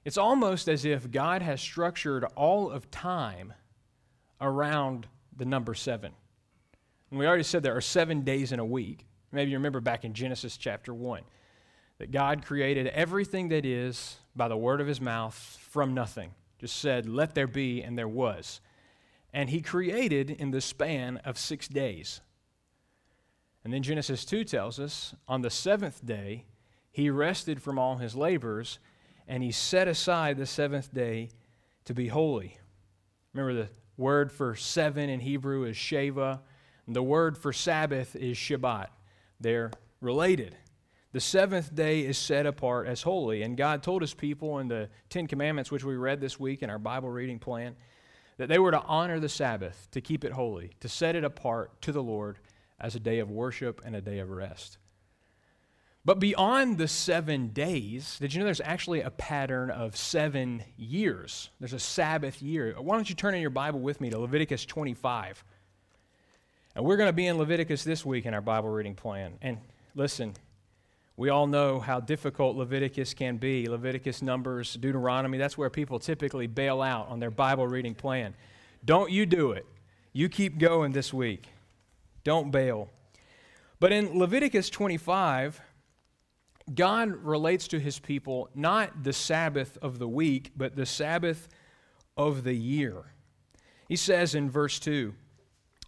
It's 0.05 0.17
almost 0.17 0.67
as 0.69 0.86
if 0.86 1.12
God 1.12 1.41
has 1.41 1.60
structured 1.60 2.24
all 2.36 2.69
of 2.69 2.89
time 2.91 3.53
around 4.39 5.07
the 5.36 5.45
number 5.45 5.74
seven. 5.74 6.12
And 7.10 7.19
we 7.19 7.27
already 7.27 7.43
said 7.43 7.63
there 7.63 7.75
are 7.75 7.81
seven 7.81 8.22
days 8.22 8.51
in 8.51 8.60
a 8.60 8.65
week. 8.65 9.05
Maybe 9.31 9.51
you 9.51 9.57
remember 9.57 9.81
back 9.81 10.05
in 10.05 10.13
Genesis 10.13 10.57
chapter 10.57 10.93
1 10.93 11.22
that 11.98 12.12
God 12.12 12.45
created 12.45 12.88
everything 12.88 13.50
that 13.50 13.65
is 13.65 14.17
by 14.36 14.48
the 14.48 14.57
word 14.57 14.79
of 14.81 14.88
his 14.88 15.01
mouth 15.01 15.36
from 15.69 15.93
nothing. 15.93 16.31
Just 16.60 16.77
said, 16.77 17.07
let 17.07 17.36
there 17.36 17.48
be, 17.48 17.81
and 17.81 17.98
there 17.98 18.07
was. 18.07 18.62
and 19.34 19.50
he 19.50 19.62
created 19.62 20.29
in 20.29 20.51
the 20.51 20.62
span 20.62 21.17
of 21.25 21.38
six 21.38 21.67
days. 21.67 22.22
And 23.65 23.74
then 23.74 23.81
Genesis 23.81 24.24
2 24.25 24.43
tells 24.43 24.79
us 24.79 25.15
on 25.27 25.41
the 25.41 25.50
seventh 25.50 26.05
day, 26.05 26.45
he 26.91 27.10
rested 27.10 27.62
from 27.62 27.79
all 27.79 27.98
his 27.98 28.15
labors, 28.15 28.77
and 29.27 29.41
he 29.41 29.51
set 29.51 29.88
aside 29.88 30.38
the 30.38 30.45
seventh 30.45 30.93
day 30.93 31.31
to 31.86 31.95
be 31.95 32.07
holy. 32.07 32.60
Remember, 33.34 33.63
the 33.63 33.69
word 33.98 34.31
for 34.31 34.55
seven 34.55 35.10
in 35.10 35.19
Hebrew 35.19 35.63
is 35.63 35.75
Sheva, 35.75 36.41
and 36.86 36.95
the 36.95 37.01
word 37.01 37.39
for 37.39 37.51
Sabbath 37.51 38.15
is 38.15 38.38
Shabbat. 38.38 38.89
They're 39.39 39.72
related. 40.00 40.55
The 41.12 41.19
seventh 41.19 41.74
day 41.74 42.01
is 42.01 42.19
set 42.19 42.45
apart 42.45 42.86
as 42.86 43.01
holy, 43.01 43.41
and 43.41 43.57
God 43.57 43.81
told 43.81 44.03
his 44.03 44.13
people 44.13 44.60
in 44.60 44.67
the 44.67 44.89
Ten 45.10 45.25
Commandments, 45.25 45.72
which 45.72 45.84
we 45.84 45.95
read 45.95 46.22
this 46.22 46.39
week 46.39 46.62
in 46.62 46.69
our 46.69 46.77
Bible 46.77 47.10
reading 47.10 47.39
plan, 47.39 47.75
that 48.38 48.48
they 48.48 48.60
were 48.60 48.72
to 48.72 48.81
honor 48.81 49.19
the 49.19 49.27
Sabbath, 49.27 49.88
to 49.89 50.01
keep 50.01 50.24
it 50.24 50.34
holy, 50.34 50.74
to 50.81 50.88
set 50.88 51.15
it 51.15 51.24
apart 51.24 51.81
to 51.81 51.91
the 51.91 52.03
Lord 52.03 52.38
as 52.79 52.96
a 52.96 53.00
day 53.00 53.20
of 53.20 53.29
worship 53.29 53.82
and 53.86 53.96
a 53.96 54.01
day 54.01 54.20
of 54.20 54.29
rest. 54.29 54.77
But 56.05 56.20
beyond 56.20 56.77
the 56.77 56.88
seven 56.88 57.48
days, 57.48 58.20
did 58.20 58.32
you 58.32 58.39
know 58.39 58.46
there's 58.46 58.62
actually 58.62 59.01
a 59.01 59.10
pattern 59.10 59.72
of 59.72 59.98
seven 59.98 60.63
years? 60.77 61.50
There's 61.60 61.74
a 61.74 61.79
Sabbath 61.79 62.44
year. 62.44 62.75
Why 62.77 62.96
don't 62.96 63.10
you 63.10 63.15
turn 63.15 63.34
in 63.34 63.41
your 63.41 63.50
Bible 63.50 63.79
with 63.79 64.00
me 64.00 64.12
to 64.12 64.20
Leviticus 64.20 64.65
25? 64.65 65.44
And 66.75 66.86
we're 66.86 66.98
going 66.98 67.10
to 67.10 67.13
be 67.13 67.25
in 67.25 67.39
Leviticus 67.39 67.84
this 67.84 68.05
week 68.05 68.27
in 68.27 68.36
our 68.36 68.41
Bible 68.41 68.70
reading 68.70 68.94
plan. 68.94 69.34
And 69.41 69.58
listen, 69.96 70.34
we 71.17 71.29
all 71.29 71.48
know 71.48 71.79
how 71.79 72.01
difficult 72.01 72.55
Leviticus 72.55 73.15
can 73.15 73.38
be. 73.38 73.67
Leviticus, 73.67 74.22
Numbers, 74.22 74.74
Deuteronomy, 74.75 75.39
that's 75.39 75.58
where 75.58 75.72
people 75.72 75.98
typically 75.98 76.46
bail 76.46 76.84
out 76.84 77.08
on 77.08 77.20
their 77.20 77.32
Bible 77.32 77.67
reading 77.67 77.96
plan. 77.96 78.36
Don't 78.84 79.10
you 79.10 79.25
do 79.25 79.53
it. 79.53 79.65
You 80.13 80.29
keep 80.29 80.60
going 80.60 80.91
this 80.91 81.12
week. 81.12 81.48
Don't 82.25 82.51
bail. 82.51 82.89
But 83.79 83.94
in 83.94 84.17
Leviticus 84.17 84.70
25, 84.72 85.62
God 86.74 87.24
relates 87.24 87.67
to 87.70 87.79
his 87.79 88.00
people 88.00 88.50
not 88.55 89.03
the 89.03 89.13
Sabbath 89.13 89.77
of 89.82 90.00
the 90.00 90.08
week, 90.08 90.51
but 90.58 90.75
the 90.75 90.88
Sabbath 90.88 91.48
of 92.17 92.44
the 92.44 92.55
year. 92.55 93.13
He 93.88 93.96
says 93.96 94.34
in 94.34 94.50
verse 94.50 94.79
2 94.79 95.13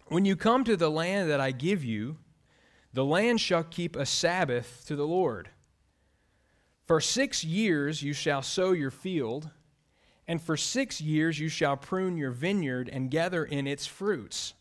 When 0.06 0.24
you 0.24 0.36
come 0.36 0.62
to 0.64 0.76
the 0.76 0.90
land 0.90 1.28
that 1.28 1.40
I 1.40 1.50
give 1.50 1.82
you, 1.82 2.18
the 2.92 3.04
land 3.04 3.40
shall 3.40 3.64
keep 3.64 3.96
a 3.96 4.06
Sabbath 4.06 4.84
to 4.86 4.94
the 4.94 5.06
Lord. 5.06 5.50
For 6.86 7.00
six 7.00 7.42
years 7.42 8.02
you 8.02 8.12
shall 8.12 8.42
sow 8.42 8.70
your 8.70 8.92
field, 8.92 9.50
and 10.28 10.40
for 10.40 10.56
six 10.56 11.00
years 11.00 11.40
you 11.40 11.48
shall 11.48 11.76
prune 11.76 12.16
your 12.16 12.30
vineyard 12.30 12.88
and 12.88 13.10
gather 13.10 13.44
in 13.44 13.66
its 13.66 13.86
fruits. 13.86 14.54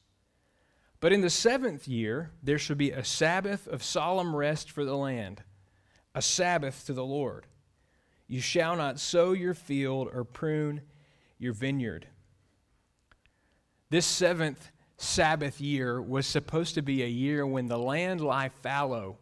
But 0.99 1.13
in 1.13 1.21
the 1.21 1.29
seventh 1.29 1.87
year 1.87 2.31
there 2.41 2.57
shall 2.57 2.75
be 2.75 2.91
a 2.91 3.03
Sabbath 3.03 3.67
of 3.67 3.83
solemn 3.83 4.35
rest 4.35 4.71
for 4.71 4.83
the 4.83 4.97
land, 4.97 5.43
a 6.15 6.21
Sabbath 6.21 6.85
to 6.87 6.93
the 6.93 7.05
Lord. 7.05 7.45
You 8.27 8.41
shall 8.41 8.75
not 8.75 8.99
sow 8.99 9.31
your 9.31 9.53
field 9.53 10.09
or 10.13 10.23
prune 10.23 10.81
your 11.37 11.53
vineyard. 11.53 12.07
This 13.89 14.05
seventh 14.05 14.71
Sabbath 14.97 15.61
year 15.61 16.01
was 16.01 16.25
supposed 16.25 16.75
to 16.75 16.81
be 16.81 17.03
a 17.03 17.07
year 17.07 17.45
when 17.45 17.67
the 17.67 17.77
land 17.77 18.19
lay 18.19 18.49
fallow, 18.61 19.19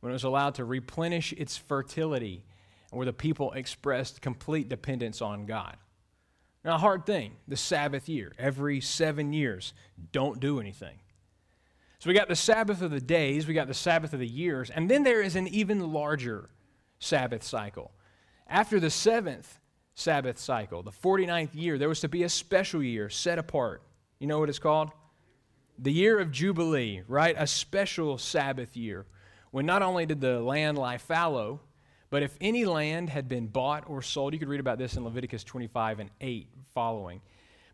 when 0.00 0.10
it 0.10 0.14
was 0.14 0.24
allowed 0.24 0.54
to 0.54 0.64
replenish 0.64 1.32
its 1.32 1.56
fertility, 1.56 2.44
and 2.90 2.98
where 2.98 3.04
the 3.04 3.12
people 3.12 3.52
expressed 3.52 4.22
complete 4.22 4.68
dependence 4.68 5.20
on 5.20 5.44
God. 5.44 5.76
Now, 6.64 6.76
a 6.76 6.78
hard 6.78 7.04
thing, 7.04 7.36
the 7.46 7.56
Sabbath 7.56 8.08
year. 8.08 8.32
Every 8.38 8.80
seven 8.80 9.32
years, 9.32 9.74
don't 10.12 10.40
do 10.40 10.60
anything. 10.60 10.98
So 11.98 12.08
we 12.08 12.14
got 12.14 12.28
the 12.28 12.36
Sabbath 12.36 12.82
of 12.82 12.90
the 12.90 13.00
days, 13.00 13.46
we 13.46 13.54
got 13.54 13.68
the 13.68 13.74
Sabbath 13.74 14.12
of 14.12 14.20
the 14.20 14.26
years, 14.26 14.70
and 14.70 14.90
then 14.90 15.02
there 15.02 15.22
is 15.22 15.36
an 15.36 15.48
even 15.48 15.92
larger 15.92 16.50
Sabbath 16.98 17.42
cycle. 17.42 17.92
After 18.46 18.80
the 18.80 18.90
seventh 18.90 19.58
Sabbath 19.94 20.38
cycle, 20.38 20.82
the 20.82 20.90
49th 20.90 21.54
year, 21.54 21.78
there 21.78 21.88
was 21.88 22.00
to 22.00 22.08
be 22.08 22.22
a 22.22 22.28
special 22.28 22.82
year 22.82 23.08
set 23.08 23.38
apart 23.38 23.82
you 24.24 24.28
know 24.28 24.38
what 24.38 24.48
it's 24.48 24.58
called? 24.58 24.90
The 25.78 25.92
year 25.92 26.18
of 26.18 26.30
Jubilee, 26.30 27.02
right? 27.08 27.34
A 27.38 27.46
special 27.46 28.16
Sabbath 28.16 28.74
year 28.74 29.04
when 29.50 29.66
not 29.66 29.82
only 29.82 30.06
did 30.06 30.20
the 30.22 30.40
land 30.40 30.78
lie 30.78 30.98
fallow, 30.98 31.60
but 32.14 32.22
if 32.22 32.36
any 32.40 32.64
land 32.64 33.10
had 33.10 33.28
been 33.28 33.48
bought 33.48 33.82
or 33.88 34.00
sold, 34.00 34.34
you 34.34 34.38
could 34.38 34.48
read 34.48 34.60
about 34.60 34.78
this 34.78 34.94
in 34.94 35.02
Leviticus 35.02 35.42
25 35.42 35.98
and 35.98 36.10
8 36.20 36.48
following. 36.72 37.20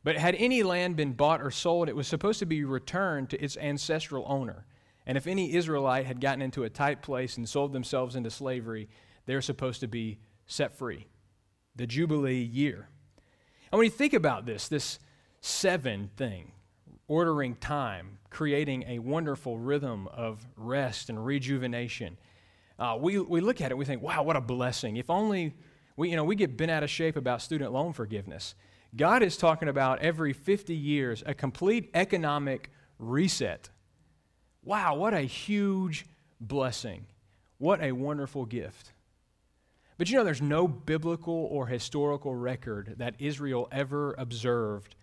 But 0.03 0.17
had 0.17 0.35
any 0.35 0.63
land 0.63 0.97
been 0.97 1.13
bought 1.13 1.43
or 1.43 1.51
sold, 1.51 1.91
it 1.91 1.95
was 1.95 2.09
supposed 2.09 2.39
to 2.39 2.47
be 2.47 2.65
returned 2.65 3.29
to 3.29 3.45
its 3.45 3.59
ancestral 3.59 4.25
owner. 4.27 4.65
And 5.05 5.19
if 5.19 5.27
any 5.27 5.53
Israelite 5.53 6.07
had 6.07 6.23
gotten 6.23 6.41
into 6.41 6.65
a 6.65 6.71
tight 6.71 7.03
place 7.03 7.37
and 7.37 7.47
sold 7.47 7.75
themselves 7.75 8.17
into 8.17 8.31
slavery, 8.31 8.89
they're 9.27 9.43
supposed 9.43 9.81
to 9.81 9.89
be 9.89 10.21
set 10.47 10.73
free. 10.73 11.07
The 11.77 11.87
Jubilee 11.87 12.41
year. 12.41 12.89
And 13.71 13.79
when 13.79 13.85
you 13.85 13.91
think 13.91 14.15
about 14.15 14.47
this, 14.47 14.69
this 14.69 15.01
seven 15.43 16.09
thing, 16.17 16.53
ordering 17.09 17.57
time, 17.57 18.21
creating 18.31 18.85
a 18.89 19.01
wonderful 19.01 19.59
rhythm 19.59 20.09
of 20.09 20.47
rest 20.57 21.11
and 21.11 21.27
rejuvenation. 21.27 22.17
Uh, 22.81 22.97
we, 22.99 23.19
we 23.19 23.43
look 23.43 23.61
at 23.61 23.71
it, 23.71 23.77
we 23.77 23.85
think, 23.85 24.01
wow, 24.01 24.23
what 24.23 24.37
a 24.37 24.41
blessing. 24.41 24.97
If 24.97 25.11
only 25.11 25.55
we, 25.97 26.09
you 26.09 26.17
know, 26.17 26.25
we 26.25 26.35
get 26.35 26.57
bent 26.57 26.71
out 26.71 26.83
of 26.83 26.89
shape 26.89 27.15
about 27.15 27.43
student 27.43 27.73
loan 27.73 27.93
forgiveness. 27.93 28.55
God 28.97 29.23
is 29.23 29.37
talking 29.37 29.69
about 29.69 29.99
every 30.01 30.33
50 30.33 30.75
years 30.75 31.23
a 31.27 31.35
complete 31.35 31.91
economic 31.93 32.71
reset. 32.99 33.69
Wow, 34.65 34.97
what 34.97 35.13
a 35.13 35.21
huge 35.21 36.07
blessing. 36.41 37.05
What 37.59 37.83
a 37.83 37.93
wonderful 37.93 38.47
gift. 38.47 38.93
But 39.99 40.09
you 40.09 40.17
know, 40.17 40.25
there's 40.25 40.41
no 40.41 40.67
biblical 40.67 41.49
or 41.51 41.67
historical 41.67 42.35
record 42.35 42.95
that 42.97 43.15
Israel 43.19 43.69
ever 43.71 44.15
observed 44.17 44.97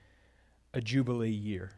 a 0.74 0.82
Jubilee 0.82 1.30
year. 1.30 1.74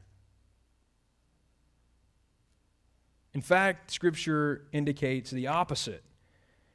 In 3.33 3.41
fact, 3.41 3.91
Scripture 3.91 4.65
indicates 4.71 5.31
the 5.31 5.47
opposite. 5.47 6.03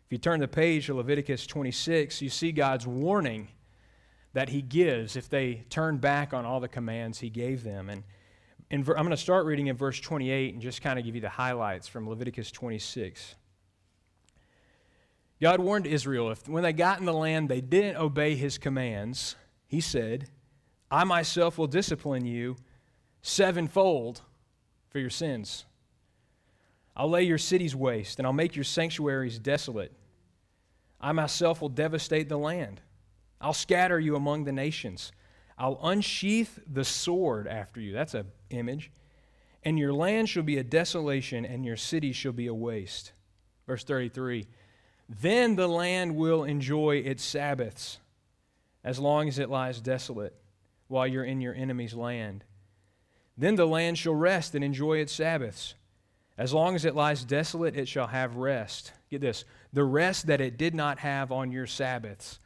If 0.07 0.13
you 0.13 0.19
turn 0.19 0.41
the 0.41 0.49
page 0.49 0.87
to 0.87 0.95
Leviticus 0.95 1.47
26, 1.47 2.23
you 2.23 2.29
see 2.29 2.53
God's 2.53 2.87
warning 2.87 3.49
that 4.35 4.51
He 4.51 4.63
gives 4.63 5.17
if 5.17 5.29
they 5.29 5.65
turn 5.71 5.97
back 5.99 6.33
on 6.33 6.45
all 6.45 6.61
the 6.61 6.69
commands 6.69 7.19
He 7.19 7.31
gave 7.31 7.65
them. 7.65 7.89
And 7.89 8.05
in, 8.71 8.81
I'm 8.81 8.85
going 8.87 9.11
to 9.11 9.17
start 9.17 9.47
reading 9.47 9.69
in 9.69 9.77
verse 9.77 9.99
28 10.01 10.55
and 10.55 10.63
just 10.63 10.83
kind 10.83 10.99
of 10.99 11.05
give 11.05 11.15
you 11.15 11.21
the 11.21 11.29
highlights 11.29 11.89
from 11.89 12.09
Leviticus 12.09 12.51
26. 12.51 13.35
God 15.41 15.61
warned 15.61 15.87
Israel 15.87 16.31
if 16.31 16.49
when 16.49 16.63
they 16.63 16.73
got 16.73 17.01
in 17.01 17.05
the 17.05 17.13
land 17.13 17.49
they 17.49 17.61
didn't 17.61 17.97
obey 17.97 18.37
His 18.37 18.59
commands, 18.59 19.37
He 19.67 19.81
said, 19.81 20.29
I 20.91 21.05
myself 21.05 21.59
will 21.59 21.67
discipline 21.67 22.25
you 22.25 22.57
sevenfold 23.23 24.21
for 24.91 24.99
your 24.99 25.11
sins. 25.11 25.65
I'll 26.97 27.11
lay 27.11 27.25
your 27.25 27.39
cities 27.39 27.75
waste, 27.75 28.19
and 28.19 28.27
I'll 28.27 28.33
make 28.33 28.55
your 28.55 28.65
sanctuaries 28.65 29.39
desolate. 29.39 29.93
I 31.01 31.13
myself 31.13 31.61
will 31.61 31.69
devastate 31.69 32.29
the 32.29 32.39
land. 32.39 32.81
I'll 33.41 33.53
scatter 33.53 33.99
you 33.99 34.17
among 34.17 34.45
the 34.45 34.53
nations. 34.53 35.13
I'll 35.59 35.79
unsheath 35.83 36.59
the 36.67 36.85
sword 36.85 37.47
after 37.47 37.81
you. 37.81 37.93
That's 37.93 38.15
an 38.15 38.27
image. 38.51 38.91
And 39.65 39.79
your 39.79 39.93
land 39.93 40.29
shall 40.29 40.43
be 40.43 40.59
a 40.59 40.65
desolation, 40.65 41.45
and 41.45 41.65
your 41.65 41.77
city 41.77 42.13
shall 42.13 42.33
be 42.33 42.47
a 42.47 42.55
waste. 42.55 43.13
Verse 43.67 43.85
33 43.85 44.47
Then 45.09 45.57
the 45.57 45.69
land 45.69 46.17
will 46.17 46.45
enjoy 46.45 46.97
its 46.97 47.25
Sabbaths 47.25 47.99
as 48.85 48.99
long 48.99 49.29
as 49.29 49.39
it 49.39 49.51
lies 49.51 49.81
desolate 49.81 50.35
while 50.89 51.07
you're 51.07 51.25
in 51.25 51.41
your 51.41 51.55
enemy's 51.55 51.95
land. 51.95 52.45
Then 53.37 53.57
the 53.57 53.67
land 53.67 53.99
shall 53.99 54.15
rest 54.15 54.55
and 54.55 54.63
enjoy 54.63 54.99
its 54.99 55.13
Sabbaths. 55.13 55.75
As 56.37 56.53
long 56.53 56.75
as 56.75 56.85
it 56.85 56.97
lies 56.97 57.25
desolate, 57.25 57.77
it 57.77 57.87
shall 57.87 58.09
have 58.09 58.37
rest. 58.37 58.93
Get 59.11 59.21
this 59.21 59.45
the 59.73 59.85
rest 59.85 60.27
that 60.27 60.41
it 60.41 60.57
did 60.57 60.75
not 60.75 60.99
have 61.01 61.33
on 61.33 61.53
your 61.53 61.67
Sabbaths 61.67 62.39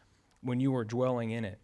when 0.43 0.61
you 0.61 0.73
were 0.73 0.85
dwelling 0.85 1.31
in 1.31 1.45
it. 1.45 1.59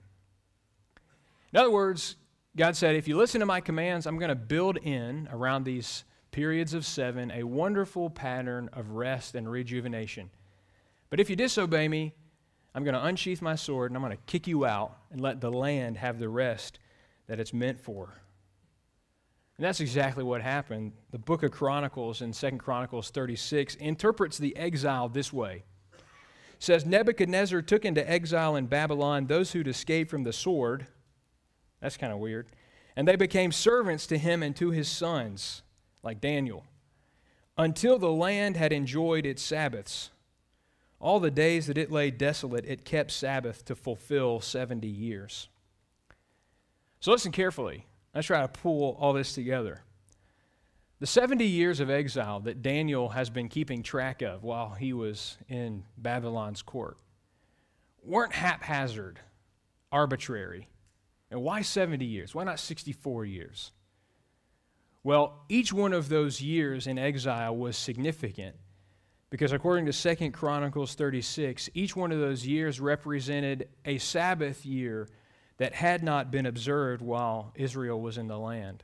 In 1.53 1.59
other 1.61 1.71
words, 1.71 2.17
God 2.57 2.77
said, 2.77 2.97
if 2.97 3.09
you 3.09 3.17
listen 3.17 3.41
to 3.41 3.47
my 3.47 3.61
commands, 3.61 4.07
I'm 4.07 4.19
going 4.19 4.29
to 4.29 4.35
build 4.35 4.77
in 4.79 5.29
around 5.31 5.65
these 5.65 6.05
periods 6.33 6.75
of 6.75 6.85
seven 6.85 7.31
a 7.31 7.45
wonderful 7.45 8.11
pattern 8.11 8.69
of 8.73 8.91
rest 8.91 9.35
and 9.35 9.49
rejuvenation. 9.51 10.31
But 11.11 11.21
if 11.21 11.31
you 11.31 11.37
disobey 11.37 11.89
me, 11.89 12.15
I'm 12.75 12.85
going 12.85 12.95
to 12.95 13.05
unsheath 13.05 13.41
my 13.41 13.55
sword 13.55 13.91
and 13.91 13.97
I'm 13.97 14.03
going 14.03 14.17
to 14.17 14.23
kick 14.25 14.47
you 14.47 14.65
out 14.65 14.97
and 15.13 15.21
let 15.21 15.41
the 15.41 15.53
land 15.53 15.99
have 15.99 16.19
the 16.19 16.29
rest 16.29 16.79
that 17.29 17.39
it's 17.39 17.53
meant 17.53 17.81
for. 17.81 18.15
And 19.57 19.65
that's 19.65 19.81
exactly 19.81 20.25
what 20.25 20.43
happened. 20.43 20.93
The 21.13 21.19
book 21.19 21.45
of 21.45 21.53
Chronicles 21.53 22.23
in 22.23 22.33
2 22.33 22.59
Chronicles 22.59 23.11
36 23.11 23.77
interprets 23.77 24.37
the 24.37 24.57
exile 24.57 25.09
this 25.09 25.33
way. 25.33 25.63
It 25.93 26.03
says 26.59 26.85
Nebuchadnezzar 26.85 27.63
took 27.63 27.85
into 27.85 28.09
exile 28.09 28.57
in 28.57 28.67
Babylon 28.67 29.27
those 29.27 29.53
who'd 29.53 29.69
escaped 29.69 30.11
from 30.11 30.25
the 30.25 30.33
sword. 30.33 30.87
That's 31.81 31.97
kind 31.97 32.13
of 32.13 32.19
weird. 32.19 32.49
And 32.97 33.07
they 33.07 33.17
became 33.17 33.53
servants 33.53 34.07
to 34.09 34.19
him 34.19 34.43
and 34.43 34.57
to 34.57 34.71
his 34.71 34.89
sons, 34.89 35.63
like 36.03 36.21
Daniel, 36.21 36.65
until 37.57 37.99
the 37.99 38.11
land 38.11 38.57
had 38.57 38.73
enjoyed 38.73 39.27
its 39.27 39.43
Sabbaths. 39.43 40.11
All 41.01 41.21
the 41.21 41.31
days 41.31 41.67
that 41.67 41.79
it 41.79 41.93
lay 41.93 42.11
desolate, 42.11 42.65
it 42.67 42.85
kept 42.85 43.11
Sabbath 43.11 43.65
to 43.67 43.77
fulfill 43.77 44.41
70 44.41 44.89
years. 44.89 45.49
So 46.99 47.13
listen 47.13 47.31
carefully. 47.31 47.87
Let's 48.15 48.29
try 48.29 48.43
to 48.43 48.49
pull 48.49 48.97
all 49.01 49.13
this 49.13 49.35
together. 49.35 49.83
The 51.01 51.07
70 51.07 51.45
years 51.45 51.81
of 51.81 51.91
exile 51.91 52.41
that 52.41 52.63
Daniel 52.63 53.09
has 53.11 53.29
been 53.29 53.49
keeping 53.49 53.83
track 53.83 54.23
of 54.23 54.45
while 54.45 54.71
he 54.71 54.93
was 54.93 55.37
in 55.49 55.85
Babylon's 55.99 56.63
court 56.63 56.97
weren't 58.03 58.33
haphazard, 58.33 59.19
arbitrary. 59.91 60.69
And 61.31 61.43
why 61.43 61.63
70 61.63 62.05
years? 62.05 62.35
Why 62.35 62.45
not 62.45 62.61
64 62.61 63.25
years? 63.25 63.73
Well, 65.03 65.45
each 65.49 65.73
one 65.73 65.93
of 65.93 66.09
those 66.09 66.41
years 66.41 66.87
in 66.87 66.99
exile 66.99 67.57
was 67.57 67.77
significant 67.77 68.57
because 69.31 69.53
according 69.53 69.87
to 69.87 70.17
2 70.17 70.31
Chronicles 70.31 70.95
36, 70.95 71.69
each 71.75 71.97
one 71.97 72.13
of 72.13 72.21
those 72.21 72.47
years 72.47 72.81
represented 72.81 73.69
a 73.85 73.99
Sabbath 73.99 74.65
year 74.65 75.09
that 75.59 75.75
had 75.75 76.03
not 76.03 76.31
been 76.31 76.47
observed 76.47 77.03
while 77.03 77.53
Israel 77.55 78.01
was 78.01 78.19
in 78.19 78.27
the 78.27 78.39
land. 78.39 78.83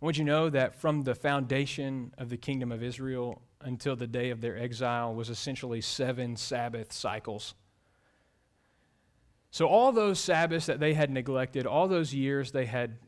would 0.00 0.16
you 0.16 0.24
know 0.24 0.48
that 0.48 0.74
from 0.80 1.02
the 1.02 1.14
foundation 1.14 2.14
of 2.18 2.28
the 2.28 2.36
kingdom 2.36 2.70
of 2.70 2.82
Israel 2.82 3.42
until 3.60 3.96
the 3.96 4.06
day 4.06 4.30
of 4.30 4.40
their 4.40 4.56
exile 4.56 5.14
was 5.14 5.28
essentially 5.28 5.80
seven 5.80 6.36
Sabbath 6.36 6.92
cycles? 6.92 7.54
So, 9.50 9.66
all 9.66 9.92
those 9.92 10.20
Sabbaths 10.20 10.66
that 10.66 10.78
they 10.78 10.94
had 10.94 11.10
neglected, 11.10 11.66
all 11.66 11.88
those 11.88 12.14
years 12.14 12.52
they 12.52 12.66
had 12.66 12.98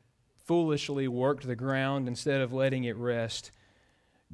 foolishly 0.46 1.06
worked 1.06 1.46
the 1.46 1.54
ground 1.54 2.08
instead 2.08 2.40
of 2.40 2.52
letting 2.52 2.84
it 2.84 2.96
rest, 2.96 3.52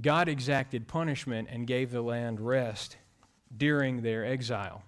God 0.01 0.29
exacted 0.29 0.89
punishment 0.89 1.49
and 1.51 1.67
gave 1.67 1.91
the 1.91 2.01
land 2.01 2.41
rest 2.41 2.97
during 3.55 4.01
their 4.01 4.25
exile. 4.25 4.83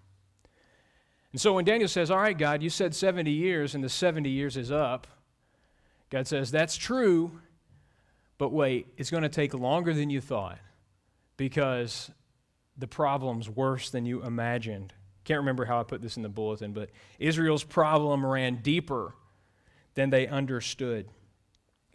And 1.32 1.40
so 1.40 1.52
when 1.54 1.64
Daniel 1.64 1.88
says, 1.88 2.10
All 2.10 2.18
right, 2.18 2.36
God, 2.36 2.62
you 2.62 2.70
said 2.70 2.94
70 2.94 3.30
years 3.30 3.74
and 3.74 3.84
the 3.84 3.88
70 3.88 4.28
years 4.28 4.56
is 4.56 4.70
up, 4.70 5.06
God 6.10 6.26
says, 6.26 6.50
That's 6.50 6.76
true, 6.76 7.40
but 8.38 8.52
wait, 8.52 8.86
it's 8.96 9.10
going 9.10 9.24
to 9.24 9.28
take 9.28 9.54
longer 9.54 9.92
than 9.92 10.10
you 10.10 10.20
thought 10.20 10.58
because 11.36 12.10
the 12.76 12.86
problem's 12.86 13.48
worse 13.50 13.90
than 13.90 14.06
you 14.06 14.22
imagined. 14.22 14.94
Can't 15.24 15.40
remember 15.40 15.66
how 15.66 15.80
I 15.80 15.82
put 15.82 16.00
this 16.00 16.16
in 16.16 16.22
the 16.22 16.28
bulletin, 16.28 16.72
but 16.72 16.90
Israel's 17.18 17.64
problem 17.64 18.24
ran 18.24 18.62
deeper 18.62 19.14
than 19.94 20.10
they 20.10 20.26
understood. 20.26 21.08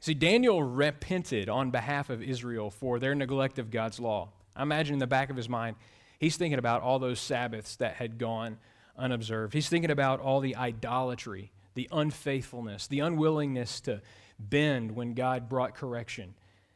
See, 0.02 0.14
Daniel 0.14 0.62
repented 0.62 1.48
on 1.48 1.72
behalf 1.72 2.10
of 2.10 2.22
Israel 2.22 2.70
for 2.70 3.00
their 3.00 3.16
neglect 3.16 3.58
of 3.58 3.72
God's 3.72 4.00
law. 4.00 4.30
I 4.56 4.62
imagine 4.62 4.94
in 4.94 5.00
the 5.00 5.08
back 5.08 5.30
of 5.30 5.38
his 5.38 5.48
mind, 5.48 5.78
he's 6.20 6.36
thinking 6.36 6.60
about 6.60 6.82
all 6.82 7.00
those 7.00 7.20
Sabbaths 7.20 7.78
that 7.78 7.96
had 7.96 8.18
gone 8.18 8.58
unobserved. 8.98 9.54
He's 9.54 9.70
thinking 9.70 9.92
about 9.92 10.20
all 10.20 10.40
the 10.40 10.56
idolatry, 10.56 11.52
the 11.74 11.88
unfaithfulness, 11.92 12.88
the 12.88 13.00
unwillingness 13.00 13.82
to 13.82 14.02
bend 14.40 14.96
when 14.96 15.14
God 15.14 15.50
brought 15.50 15.76
correction. 15.76 16.34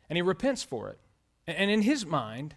And 0.10 0.18
he 0.18 0.22
repents 0.22 0.64
for 0.64 0.90
it. 0.90 1.00
And 1.48 1.72
in 1.72 1.82
his 1.82 2.06
mind, 2.06 2.56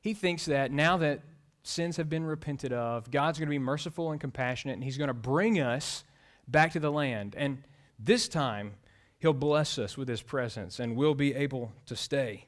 he 0.00 0.14
thinks 0.14 0.46
that 0.46 0.72
now 0.72 0.96
that 0.98 1.22
sins 1.62 1.96
have 1.96 2.08
been 2.08 2.24
repented 2.24 2.72
of. 2.72 3.10
God's 3.10 3.38
going 3.38 3.46
to 3.48 3.50
be 3.50 3.58
merciful 3.58 4.10
and 4.10 4.20
compassionate, 4.20 4.74
and 4.74 4.84
He's 4.84 4.98
going 4.98 5.08
to 5.08 5.14
bring 5.14 5.60
us 5.60 6.04
back 6.48 6.72
to 6.72 6.80
the 6.80 6.90
land. 6.90 7.34
And 7.36 7.62
this 7.98 8.28
time, 8.28 8.74
He'll 9.18 9.32
bless 9.32 9.78
us 9.78 9.96
with 9.96 10.08
His 10.08 10.22
presence, 10.22 10.80
and 10.80 10.96
we'll 10.96 11.14
be 11.14 11.34
able 11.34 11.72
to 11.86 11.96
stay. 11.96 12.46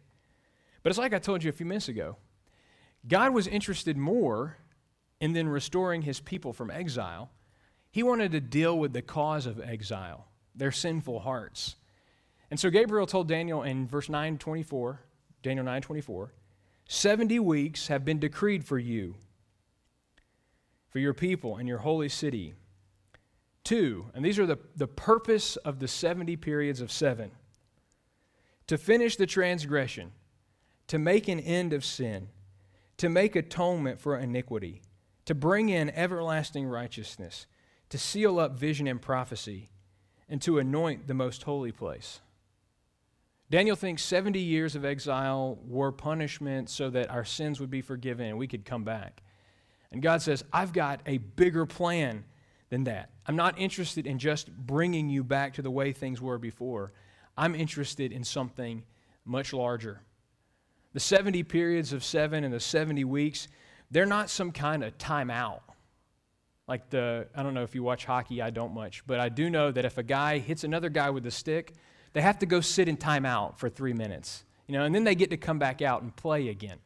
But 0.82 0.90
it's 0.90 0.99
like 0.99 1.14
I 1.14 1.18
told 1.18 1.42
you 1.42 1.49
a 1.49 1.52
few 1.52 1.66
minutes 1.66 1.88
ago 1.88 2.16
God 3.06 3.32
was 3.32 3.46
interested 3.46 3.96
more 3.96 4.56
in 5.25 5.33
then 5.33 5.49
restoring 5.49 6.02
His 6.02 6.21
people 6.21 6.52
from 6.52 6.71
exile. 6.71 7.30
He 7.91 8.02
wanted 8.02 8.32
to 8.32 8.43
deal 8.43 8.78
with 8.78 8.93
the 8.93 9.00
cause 9.00 9.47
of 9.47 9.58
exile, 9.58 10.26
their 10.54 10.71
sinful 10.71 11.21
hearts. 11.21 11.76
And 12.50 12.60
so 12.60 12.69
Gabriel 12.69 13.06
told 13.06 13.26
Daniel 13.26 13.63
in 13.63 13.89
verse 13.89 14.10
924, 14.10 15.00
Daniel 15.43 15.65
924, 15.65 16.34
70 16.89 17.39
weeks 17.39 17.87
have 17.87 18.04
been 18.04 18.19
decreed 18.19 18.67
for 18.67 18.78
you, 18.78 19.15
for 20.91 20.99
your 20.99 21.15
people 21.15 21.56
and 21.56 21.67
your 21.67 21.78
holy 21.78 22.10
city. 22.10 22.52
Two, 23.65 24.10
and 24.13 24.23
these 24.23 24.39
are 24.39 24.45
the, 24.45 24.58
the 24.76 24.87
purpose 24.87 25.56
of 25.56 25.78
the 25.78 25.89
70 25.89 26.37
periods 26.37 26.82
of 26.82 26.93
seven 26.93 27.30
to 28.67 28.76
finish 28.76 29.17
the 29.17 29.26
transgression, 29.26 30.13
to 30.89 30.99
make 30.99 31.28
an 31.28 31.41
end 31.41 31.73
of 31.73 31.82
sin, 31.82 32.28
to 32.99 33.08
make 33.08 33.34
atonement 33.34 33.99
for 33.99 34.19
iniquity, 34.19 34.82
to 35.25 35.34
bring 35.34 35.69
in 35.69 35.91
everlasting 35.91 36.67
righteousness, 36.67 37.47
to 37.89 37.99
seal 37.99 38.39
up 38.39 38.58
vision 38.58 38.87
and 38.87 39.00
prophecy, 39.00 39.71
and 40.28 40.41
to 40.43 40.58
anoint 40.58 41.06
the 41.06 41.15
most 41.15 41.43
holy 41.45 41.73
place. 41.73 42.21
Daniel 43.50 43.76
thinks 43.76 44.02
70 44.02 44.41
years 44.41 44.75
of 44.75 44.84
exile 44.84 45.58
were 45.67 45.93
punishment 45.93 46.71
so 46.71 46.91
that 46.91 47.10
our 47.10 47.25
sins 47.25 47.60
would 47.60 47.71
be 47.71 47.82
forgiven 47.82 48.26
and 48.26 48.39
we 48.39 48.49
could 48.49 48.65
come 48.65 48.84
back. 48.84 49.23
And 49.93 50.02
God 50.02 50.23
says, 50.23 50.45
I've 50.52 50.73
got 50.73 51.00
a 51.06 51.19
bigger 51.19 51.67
plan 51.67 52.25
than 52.71 52.84
that. 52.84 53.10
I'm 53.26 53.37
not 53.37 53.58
interested 53.58 54.06
in 54.06 54.19
just 54.19 54.50
bringing 54.50 55.08
you 55.08 55.23
back 55.23 55.54
to 55.54 55.63
the 55.63 55.71
way 55.71 55.93
things 55.93 56.21
were 56.21 56.39
before. 56.39 56.93
I'm 57.37 57.54
interested 57.54 58.13
in 58.13 58.25
something 58.25 58.82
much 59.25 59.52
larger. 59.52 60.00
The 60.93 61.00
70 61.00 61.43
periods 61.45 61.93
of 61.93 62.02
seven 62.02 62.45
and 62.45 62.52
the 62.52 62.60
70 62.60 63.04
weeks, 63.04 63.49
they're 63.95 64.04
not 64.04 64.28
some 64.28 64.50
kind 64.50 64.83
of 64.83 64.99
timeout. 64.99 65.61
Like 66.67 66.91
the, 66.91 67.28
I 67.35 67.45
don't 67.45 67.54
know 67.54 67.63
if 67.63 67.76
you 67.76 67.85
watch 67.85 68.04
hockey, 68.04 68.43
I 68.43 68.50
don't 68.50 68.75
much, 68.75 69.07
but 69.07 69.21
I 69.21 69.28
do 69.28 69.49
know 69.49 69.71
that 69.71 69.85
if 69.85 69.99
a 69.99 70.02
guy 70.02 70.39
hits 70.39 70.65
another 70.65 70.89
guy 70.89 71.11
with 71.11 71.25
a 71.26 71.30
stick, 71.30 71.75
they 72.13 72.21
have 72.21 72.41
to 72.41 72.47
go 72.47 72.61
sit 72.61 72.89
in 72.89 72.97
timeout 72.97 73.57
for 73.57 73.69
three 73.69 73.93
minutes, 73.93 74.45
you 74.67 74.73
know, 74.73 74.85
and 74.85 74.93
then 74.93 75.04
they 75.04 75.15
get 75.15 75.30
to 75.30 75.37
come 75.37 75.61
back 75.61 75.80
out 75.80 76.02
and 76.02 76.15
play 76.17 76.49
again. 76.49 76.78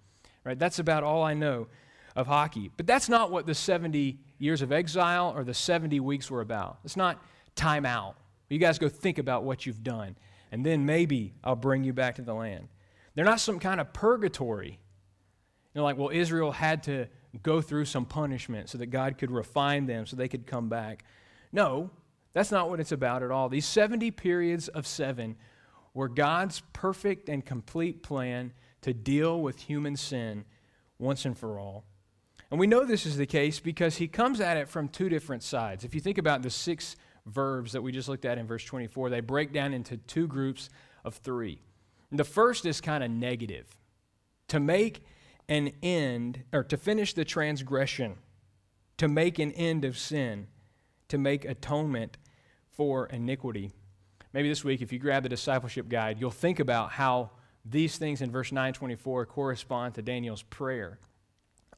Right? 0.44 0.58
That's 0.58 0.80
about 0.80 1.02
all 1.02 1.22
I 1.22 1.32
know 1.32 1.68
of 2.14 2.26
hockey. 2.26 2.70
But 2.76 2.86
that's 2.86 3.08
not 3.08 3.30
what 3.30 3.46
the 3.46 3.54
70 3.54 4.18
years 4.38 4.60
of 4.60 4.70
exile 4.70 5.32
or 5.34 5.44
the 5.44 5.54
70 5.54 6.00
weeks 6.00 6.30
were 6.30 6.42
about. 6.42 6.78
It's 6.84 6.96
not 6.96 7.24
timeout. 7.56 8.16
You 8.50 8.58
guys 8.58 8.78
go 8.78 8.90
think 8.90 9.16
about 9.16 9.44
what 9.44 9.64
you've 9.64 9.82
done, 9.82 10.16
and 10.52 10.64
then 10.64 10.84
maybe 10.84 11.32
I'll 11.42 11.56
bring 11.56 11.84
you 11.84 11.94
back 11.94 12.16
to 12.16 12.22
the 12.22 12.34
land. 12.34 12.68
They're 13.14 13.24
not 13.24 13.40
some 13.40 13.58
kind 13.58 13.80
of 13.80 13.94
purgatory. 13.94 14.78
Know, 15.78 15.84
like, 15.84 15.96
well, 15.96 16.10
Israel 16.12 16.50
had 16.50 16.82
to 16.84 17.06
go 17.42 17.60
through 17.60 17.84
some 17.84 18.04
punishment 18.04 18.68
so 18.68 18.78
that 18.78 18.86
God 18.86 19.16
could 19.16 19.30
refine 19.30 19.86
them 19.86 20.06
so 20.06 20.16
they 20.16 20.28
could 20.28 20.46
come 20.46 20.68
back. 20.68 21.04
No, 21.52 21.90
that's 22.32 22.50
not 22.50 22.68
what 22.68 22.80
it's 22.80 22.92
about 22.92 23.22
at 23.22 23.30
all. 23.30 23.48
These 23.48 23.66
70 23.66 24.10
periods 24.10 24.68
of 24.68 24.86
seven 24.86 25.36
were 25.94 26.08
God's 26.08 26.62
perfect 26.72 27.28
and 27.28 27.44
complete 27.46 28.02
plan 28.02 28.52
to 28.82 28.92
deal 28.92 29.40
with 29.40 29.60
human 29.60 29.96
sin 29.96 30.44
once 30.98 31.24
and 31.24 31.38
for 31.38 31.58
all. 31.60 31.84
And 32.50 32.58
we 32.58 32.66
know 32.66 32.84
this 32.84 33.06
is 33.06 33.16
the 33.16 33.26
case 33.26 33.60
because 33.60 33.96
he 33.96 34.08
comes 34.08 34.40
at 34.40 34.56
it 34.56 34.68
from 34.68 34.88
two 34.88 35.08
different 35.08 35.42
sides. 35.42 35.84
If 35.84 35.94
you 35.94 36.00
think 36.00 36.18
about 36.18 36.42
the 36.42 36.50
six 36.50 36.96
verbs 37.26 37.72
that 37.72 37.82
we 37.82 37.92
just 37.92 38.08
looked 38.08 38.24
at 38.24 38.38
in 38.38 38.46
verse 38.46 38.64
24, 38.64 39.10
they 39.10 39.20
break 39.20 39.52
down 39.52 39.74
into 39.74 39.96
two 39.96 40.26
groups 40.26 40.70
of 41.04 41.14
three. 41.14 41.60
And 42.10 42.18
the 42.18 42.24
first 42.24 42.66
is 42.66 42.80
kind 42.80 43.04
of 43.04 43.10
negative 43.10 43.76
to 44.48 44.58
make 44.58 45.04
an 45.48 45.72
end, 45.82 46.44
or 46.52 46.62
to 46.64 46.76
finish 46.76 47.14
the 47.14 47.24
transgression, 47.24 48.16
to 48.98 49.08
make 49.08 49.38
an 49.38 49.52
end 49.52 49.84
of 49.84 49.96
sin 49.96 50.48
to 51.08 51.18
make 51.18 51.44
atonement 51.44 52.16
for 52.70 53.06
iniquity. 53.06 53.72
Maybe 54.32 54.48
this 54.48 54.64
week, 54.64 54.82
if 54.82 54.92
you 54.92 54.98
grab 54.98 55.22
the 55.22 55.28
discipleship 55.28 55.88
guide, 55.88 56.20
you'll 56.20 56.30
think 56.30 56.60
about 56.60 56.92
how 56.92 57.30
these 57.64 57.96
things 57.98 58.22
in 58.22 58.30
verse 58.30 58.52
924 58.52 59.26
correspond 59.26 59.94
to 59.94 60.02
Daniel's 60.02 60.42
prayer 60.42 60.98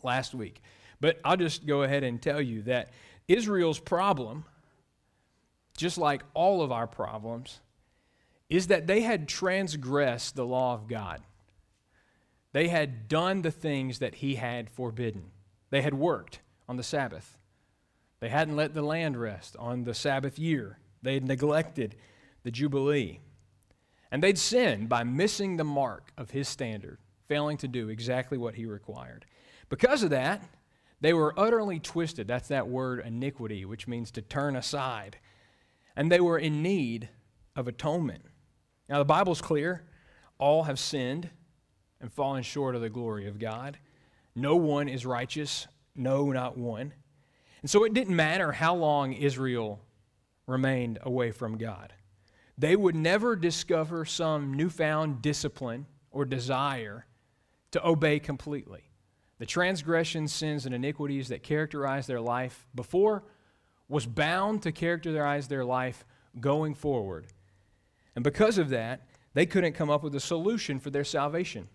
last 0.03 0.35
week. 0.35 0.61
But 1.01 1.19
I'll 1.25 1.37
just 1.37 1.67
go 1.67 1.83
ahead 1.83 2.05
and 2.05 2.21
tell 2.21 2.41
you 2.41 2.63
that 2.63 2.91
Israel's 3.29 3.81
problem, 3.81 4.45
just 5.77 5.97
like 5.97 6.23
all 6.35 6.63
of 6.63 6.73
our 6.73 6.87
problems, 6.87 7.61
is 8.49 8.67
that 8.67 8.87
they 8.87 9.01
had 9.01 9.29
transgressed 9.29 10.35
the 10.35 10.45
law 10.45 10.75
of 10.75 10.89
God. 10.89 11.23
They 12.53 12.69
had 12.69 13.09
done 13.09 13.43
the 13.43 13.51
things 13.51 13.99
that 14.01 14.17
he 14.17 14.35
had 14.35 14.71
forbidden. 14.71 15.31
They 15.71 15.83
had 15.83 15.95
worked 15.95 16.41
on 16.69 16.77
the 16.77 16.83
Sabbath. 16.83 17.39
They 18.21 18.29
hadn't 18.29 18.57
let 18.57 18.75
the 18.75 18.83
land 18.83 19.21
rest 19.21 19.57
on 19.59 19.85
the 19.85 19.95
Sabbath 19.95 20.39
year. 20.39 20.79
They 21.03 21.15
had 21.15 21.25
neglected 21.27 21.97
the 22.43 22.51
Jubilee. 22.51 23.21
And 24.11 24.23
they'd 24.23 24.39
sinned 24.39 24.89
by 24.89 25.05
missing 25.05 25.57
the 25.57 25.65
mark 25.65 26.13
of 26.19 26.31
his 26.31 26.49
standard, 26.49 26.99
failing 27.29 27.57
to 27.59 27.69
do 27.69 27.89
exactly 27.89 28.37
what 28.37 28.57
he 28.57 28.67
required. 28.67 29.25
Because 29.69 30.03
of 30.03 30.11
that, 30.11 30.43
they 31.01 31.13
were 31.13 31.39
utterly 31.39 31.79
twisted. 31.79 32.27
That's 32.27 32.49
that 32.49 32.69
word 32.69 33.01
iniquity, 33.07 33.65
which 33.65 33.89
means 33.89 34.11
to 34.13 34.23
turn 34.23 34.57
aside. 34.57 35.17
And 35.97 36.11
they 36.11 36.21
were 36.21 36.39
in 36.39 36.63
need 36.63 37.09
of 37.57 37.69
atonement. 37.69 38.25
Now, 38.89 38.99
the 38.99 39.05
Bible's 39.05 39.41
clear 39.41 39.85
all 40.39 40.65
have 40.65 40.79
sinned 40.79 41.31
and 42.01 42.13
fallen 42.13 42.43
short 42.43 42.75
of 42.75 42.81
the 42.81 42.91
glory 42.91 43.27
of 43.27 43.39
God. 43.39 43.79
No 44.35 44.57
one 44.57 44.89
is 44.89 45.05
righteous, 45.05 45.67
no, 45.95 46.31
not 46.31 46.57
one. 46.57 46.93
And 47.63 47.71
so 47.71 47.85
it 47.85 47.95
didn't 47.95 48.17
matter 48.17 48.53
how 48.53 48.75
long 48.75 49.13
Israel 49.13 49.81
remained 50.47 50.99
away 51.03 51.31
from 51.31 51.59
God. 51.59 51.93
They 52.57 52.77
would 52.77 52.95
never 52.95 53.37
discover 53.37 54.05
some 54.05 54.55
newfound 54.55 55.23
discipline 55.23 55.87
or 56.11 56.25
desire 56.25 57.07
to 57.71 57.87
obey 57.87 58.19
completely. 58.19 58.83
The 59.39 59.47
transgressions, 59.47 60.33
sins, 60.33 60.67
and 60.67 60.75
iniquities 60.75 61.29
that 61.29 61.43
characterized 61.43 62.09
their 62.09 62.21
life 62.21 62.67
before 62.75 63.25
was 63.89 64.07
bound 64.07 64.63
to 64.63 64.73
characterize 64.73 65.49
their 65.49 65.65
life 65.65 66.05
going 66.39 66.75
forward. 66.75 67.27
And 68.15 68.23
because 68.23 68.59
of 68.59 68.69
that, 68.71 69.07
they 69.33 69.47
couldn't 69.47 69.73
come 69.73 69.91
up 69.91 70.03
with 70.03 70.15
a 70.15 70.21
solution 70.21 70.79
for 70.79 70.91
their 70.91 71.05
salvation. 71.05 71.69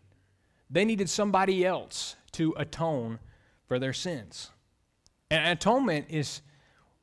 They 0.70 0.86
needed 0.86 1.10
somebody 1.10 1.66
else 1.66 2.16
to 2.34 2.54
atone 2.58 3.20
for 3.68 3.80
their 3.80 3.94
sins. 3.94 4.52
And 5.30 5.48
atonement 5.48 6.08
is 6.10 6.42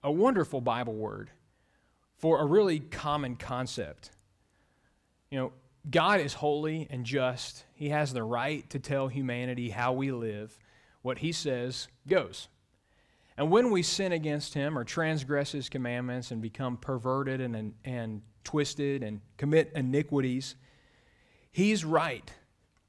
a 0.02 0.10
wonderful 0.10 0.60
Bible 0.60 0.94
word 0.94 1.30
for 2.16 2.40
a 2.40 2.44
really 2.44 2.80
common 2.80 3.36
concept. 3.36 4.10
You 5.30 5.38
know, 5.38 5.52
God 5.90 6.20
is 6.20 6.34
holy 6.34 6.86
and 6.90 7.04
just. 7.04 7.64
He 7.74 7.88
has 7.88 8.12
the 8.12 8.22
right 8.22 8.68
to 8.70 8.78
tell 8.78 9.08
humanity 9.08 9.70
how 9.70 9.92
we 9.92 10.12
live. 10.12 10.56
What 11.02 11.18
he 11.18 11.32
says 11.32 11.88
goes. 12.06 12.48
And 13.36 13.50
when 13.50 13.70
we 13.70 13.82
sin 13.82 14.12
against 14.12 14.54
him 14.54 14.78
or 14.78 14.84
transgress 14.84 15.52
his 15.52 15.68
commandments 15.68 16.30
and 16.30 16.40
become 16.40 16.76
perverted 16.76 17.40
and, 17.40 17.56
and, 17.56 17.74
and 17.84 18.22
twisted 18.44 19.02
and 19.02 19.20
commit 19.36 19.72
iniquities, 19.74 20.54
he's 21.50 21.84
right 21.84 22.30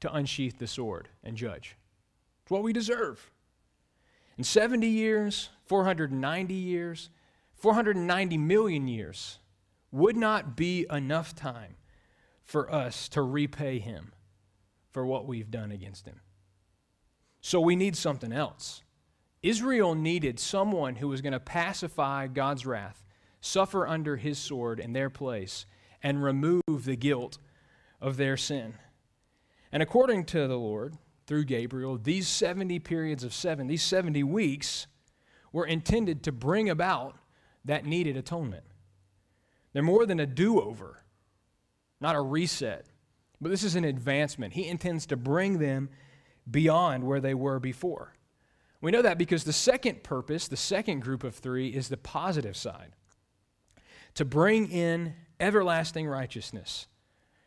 to 0.04 0.14
unsheath 0.14 0.58
the 0.58 0.66
sword 0.66 1.08
and 1.22 1.36
judge. 1.36 1.76
It's 2.42 2.50
what 2.50 2.62
we 2.62 2.72
deserve. 2.72 3.30
In 4.36 4.44
70 4.44 4.86
years, 4.86 5.48
490 5.64 6.54
years, 6.54 7.08
490 7.54 8.36
million 8.36 8.86
years 8.86 9.38
would 9.90 10.16
not 10.16 10.56
be 10.56 10.86
enough 10.90 11.34
time 11.34 11.76
for 12.42 12.70
us 12.70 13.08
to 13.10 13.22
repay 13.22 13.78
him 13.78 14.12
for 14.90 15.06
what 15.06 15.26
we've 15.26 15.50
done 15.50 15.72
against 15.72 16.06
him. 16.06 16.20
So 17.40 17.60
we 17.60 17.76
need 17.76 17.96
something 17.96 18.32
else. 18.32 18.82
Israel 19.42 19.94
needed 19.94 20.38
someone 20.38 20.96
who 20.96 21.08
was 21.08 21.22
going 21.22 21.32
to 21.32 21.40
pacify 21.40 22.26
God's 22.26 22.66
wrath, 22.66 23.04
suffer 23.40 23.86
under 23.86 24.16
his 24.16 24.38
sword 24.38 24.80
in 24.80 24.92
their 24.92 25.10
place, 25.10 25.64
and 26.02 26.22
remove 26.22 26.62
the 26.66 26.96
guilt 26.96 27.38
of 28.00 28.18
their 28.18 28.36
sin. 28.36 28.74
And 29.74 29.82
according 29.82 30.26
to 30.26 30.46
the 30.46 30.56
Lord, 30.56 30.96
through 31.26 31.46
Gabriel, 31.46 31.98
these 31.98 32.28
70 32.28 32.78
periods 32.78 33.24
of 33.24 33.34
seven, 33.34 33.66
these 33.66 33.82
70 33.82 34.22
weeks, 34.22 34.86
were 35.52 35.66
intended 35.66 36.22
to 36.22 36.32
bring 36.32 36.70
about 36.70 37.16
that 37.64 37.84
needed 37.84 38.16
atonement. 38.16 38.62
They're 39.72 39.82
more 39.82 40.06
than 40.06 40.20
a 40.20 40.26
do 40.26 40.60
over, 40.60 41.02
not 42.00 42.14
a 42.14 42.20
reset, 42.20 42.86
but 43.40 43.48
this 43.48 43.64
is 43.64 43.74
an 43.74 43.84
advancement. 43.84 44.52
He 44.52 44.68
intends 44.68 45.06
to 45.06 45.16
bring 45.16 45.58
them 45.58 45.90
beyond 46.48 47.02
where 47.02 47.20
they 47.20 47.34
were 47.34 47.58
before. 47.58 48.14
We 48.80 48.92
know 48.92 49.02
that 49.02 49.18
because 49.18 49.42
the 49.42 49.52
second 49.52 50.04
purpose, 50.04 50.46
the 50.46 50.56
second 50.56 51.00
group 51.00 51.24
of 51.24 51.34
three, 51.34 51.70
is 51.70 51.88
the 51.88 51.96
positive 51.96 52.56
side 52.56 52.92
to 54.14 54.24
bring 54.24 54.70
in 54.70 55.14
everlasting 55.40 56.06
righteousness, 56.06 56.86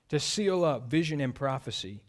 to 0.10 0.20
seal 0.20 0.66
up 0.66 0.92
vision 0.92 1.22
and 1.22 1.34
prophecy, 1.34 2.02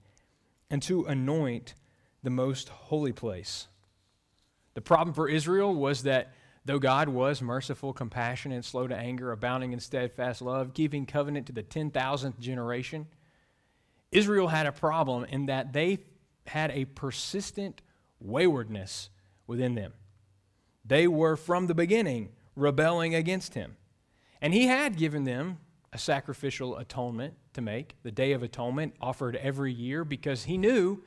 and 0.70 0.82
to 0.82 1.04
anoint 1.04 1.74
the 2.22 2.30
most 2.30 2.68
holy 2.68 3.12
place. 3.12 3.68
The 4.74 4.80
problem 4.80 5.14
for 5.14 5.28
Israel 5.28 5.74
was 5.74 6.02
that 6.02 6.32
though 6.64 6.78
God 6.78 7.08
was 7.08 7.40
merciful, 7.40 7.92
compassionate, 7.92 8.64
slow 8.64 8.86
to 8.86 8.96
anger, 8.96 9.32
abounding 9.32 9.72
in 9.72 9.80
steadfast 9.80 10.42
love, 10.42 10.74
keeping 10.74 11.06
covenant 11.06 11.46
to 11.46 11.52
the 11.52 11.62
10,000th 11.62 12.38
generation, 12.38 13.06
Israel 14.12 14.48
had 14.48 14.66
a 14.66 14.72
problem 14.72 15.24
in 15.24 15.46
that 15.46 15.72
they 15.72 15.98
had 16.46 16.70
a 16.70 16.84
persistent 16.84 17.82
waywardness 18.20 19.10
within 19.46 19.74
them. 19.74 19.92
They 20.84 21.06
were 21.06 21.36
from 21.36 21.66
the 21.66 21.74
beginning 21.74 22.30
rebelling 22.56 23.14
against 23.14 23.54
him. 23.54 23.76
And 24.40 24.54
he 24.54 24.66
had 24.66 24.96
given 24.96 25.24
them 25.24 25.58
a 25.92 25.98
sacrificial 25.98 26.76
atonement 26.76 27.34
to 27.54 27.60
make, 27.60 27.96
the 28.02 28.10
Day 28.10 28.32
of 28.32 28.42
Atonement, 28.42 28.94
offered 29.00 29.36
every 29.36 29.72
year 29.72 30.04
because 30.04 30.44
he 30.44 30.58
knew 30.58 31.02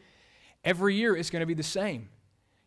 every 0.64 0.96
year 0.96 1.16
it's 1.16 1.30
going 1.30 1.42
to 1.42 1.46
be 1.46 1.54
the 1.54 1.64
same. 1.64 2.10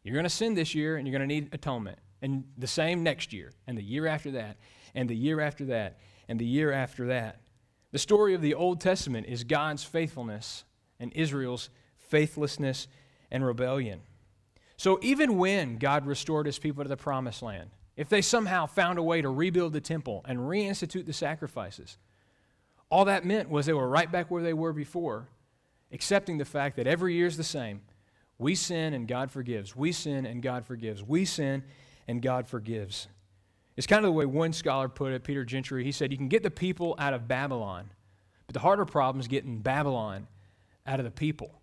You're 0.02 0.14
going 0.14 0.24
to 0.24 0.30
sin 0.30 0.54
this 0.54 0.74
year 0.74 0.96
and 0.96 1.06
you're 1.06 1.16
going 1.16 1.28
to 1.28 1.34
need 1.34 1.52
atonement. 1.52 1.98
And 2.22 2.44
the 2.56 2.66
same 2.66 3.02
next 3.02 3.32
year, 3.32 3.52
and 3.66 3.76
the 3.76 3.82
year 3.82 4.06
after 4.06 4.30
that, 4.32 4.56
and 4.94 5.08
the 5.08 5.16
year 5.16 5.40
after 5.40 5.66
that, 5.66 5.98
and 6.28 6.38
the 6.38 6.46
year 6.46 6.72
after 6.72 7.08
that. 7.08 7.40
The 7.92 7.98
story 7.98 8.34
of 8.34 8.40
the 8.40 8.54
Old 8.54 8.80
Testament 8.80 9.26
is 9.28 9.44
God's 9.44 9.84
faithfulness 9.84 10.64
and 10.98 11.12
Israel's 11.12 11.68
faithlessness 11.98 12.88
and 13.30 13.44
rebellion. 13.44 14.00
So 14.76 14.98
even 15.02 15.36
when 15.36 15.76
God 15.76 16.06
restored 16.06 16.46
his 16.46 16.58
people 16.58 16.82
to 16.82 16.88
the 16.88 16.96
promised 16.96 17.42
land, 17.42 17.70
if 17.96 18.08
they 18.08 18.22
somehow 18.22 18.66
found 18.66 18.98
a 18.98 19.02
way 19.02 19.22
to 19.22 19.28
rebuild 19.28 19.72
the 19.72 19.80
temple 19.80 20.24
and 20.26 20.38
reinstitute 20.40 21.06
the 21.06 21.12
sacrifices, 21.12 21.96
all 22.90 23.04
that 23.06 23.24
meant 23.24 23.48
was 23.48 23.66
they 23.66 23.72
were 23.72 23.88
right 23.88 24.10
back 24.10 24.30
where 24.30 24.42
they 24.42 24.52
were 24.52 24.72
before, 24.72 25.28
accepting 25.92 26.38
the 26.38 26.44
fact 26.44 26.76
that 26.76 26.86
every 26.86 27.14
year 27.14 27.26
is 27.26 27.36
the 27.36 27.44
same. 27.44 27.82
We 28.38 28.54
sin 28.54 28.94
and 28.94 29.06
God 29.06 29.30
forgives. 29.30 29.76
We 29.76 29.92
sin 29.92 30.26
and 30.26 30.42
God 30.42 30.66
forgives. 30.66 31.02
We 31.02 31.24
sin 31.24 31.62
and 32.08 32.20
God 32.20 32.48
forgives. 32.48 33.08
It's 33.76 33.86
kind 33.86 34.04
of 34.04 34.08
the 34.08 34.12
way 34.12 34.26
one 34.26 34.52
scholar 34.52 34.88
put 34.88 35.12
it, 35.12 35.24
Peter 35.24 35.44
Gentry. 35.44 35.84
He 35.84 35.92
said, 35.92 36.10
You 36.10 36.18
can 36.18 36.28
get 36.28 36.42
the 36.42 36.50
people 36.50 36.94
out 36.98 37.14
of 37.14 37.28
Babylon, 37.28 37.90
but 38.46 38.54
the 38.54 38.60
harder 38.60 38.84
problem 38.84 39.20
is 39.20 39.28
getting 39.28 39.58
Babylon 39.58 40.26
out 40.86 41.00
of 41.00 41.04
the 41.04 41.10
people. 41.10 41.60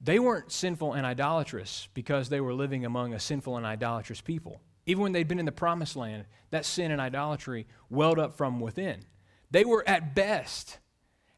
They 0.00 0.18
weren't 0.18 0.50
sinful 0.50 0.94
and 0.94 1.04
idolatrous 1.04 1.88
because 1.94 2.28
they 2.28 2.40
were 2.40 2.54
living 2.54 2.84
among 2.84 3.12
a 3.12 3.20
sinful 3.20 3.56
and 3.56 3.66
idolatrous 3.66 4.20
people. 4.20 4.60
Even 4.90 5.04
when 5.04 5.12
they'd 5.12 5.28
been 5.28 5.38
in 5.38 5.46
the 5.46 5.52
promised 5.52 5.94
land, 5.94 6.24
that 6.50 6.64
sin 6.64 6.90
and 6.90 7.00
idolatry 7.00 7.68
welled 7.88 8.18
up 8.18 8.36
from 8.36 8.58
within. 8.58 9.04
They 9.48 9.64
were 9.64 9.88
at 9.88 10.16
best 10.16 10.80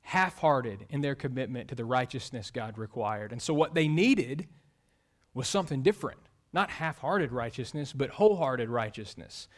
half 0.01 0.39
hearted 0.39 0.87
in 0.89 1.03
their 1.03 1.15
commitment 1.15 1.69
to 1.69 1.75
the 1.75 1.85
righteousness 1.85 2.51
God 2.51 2.79
required. 2.79 3.31
And 3.31 3.43
so 3.43 3.53
what 3.53 3.75
they 3.75 3.89
needed 3.89 4.49
was 5.35 5.49
something 5.49 5.83
different. 5.83 6.21
Not 6.51 6.71
half 6.71 6.99
hearted 6.99 7.31
righteousness, 7.31 7.93
but 7.93 8.09
wholehearted 8.09 8.71
righteousness, 8.71 9.49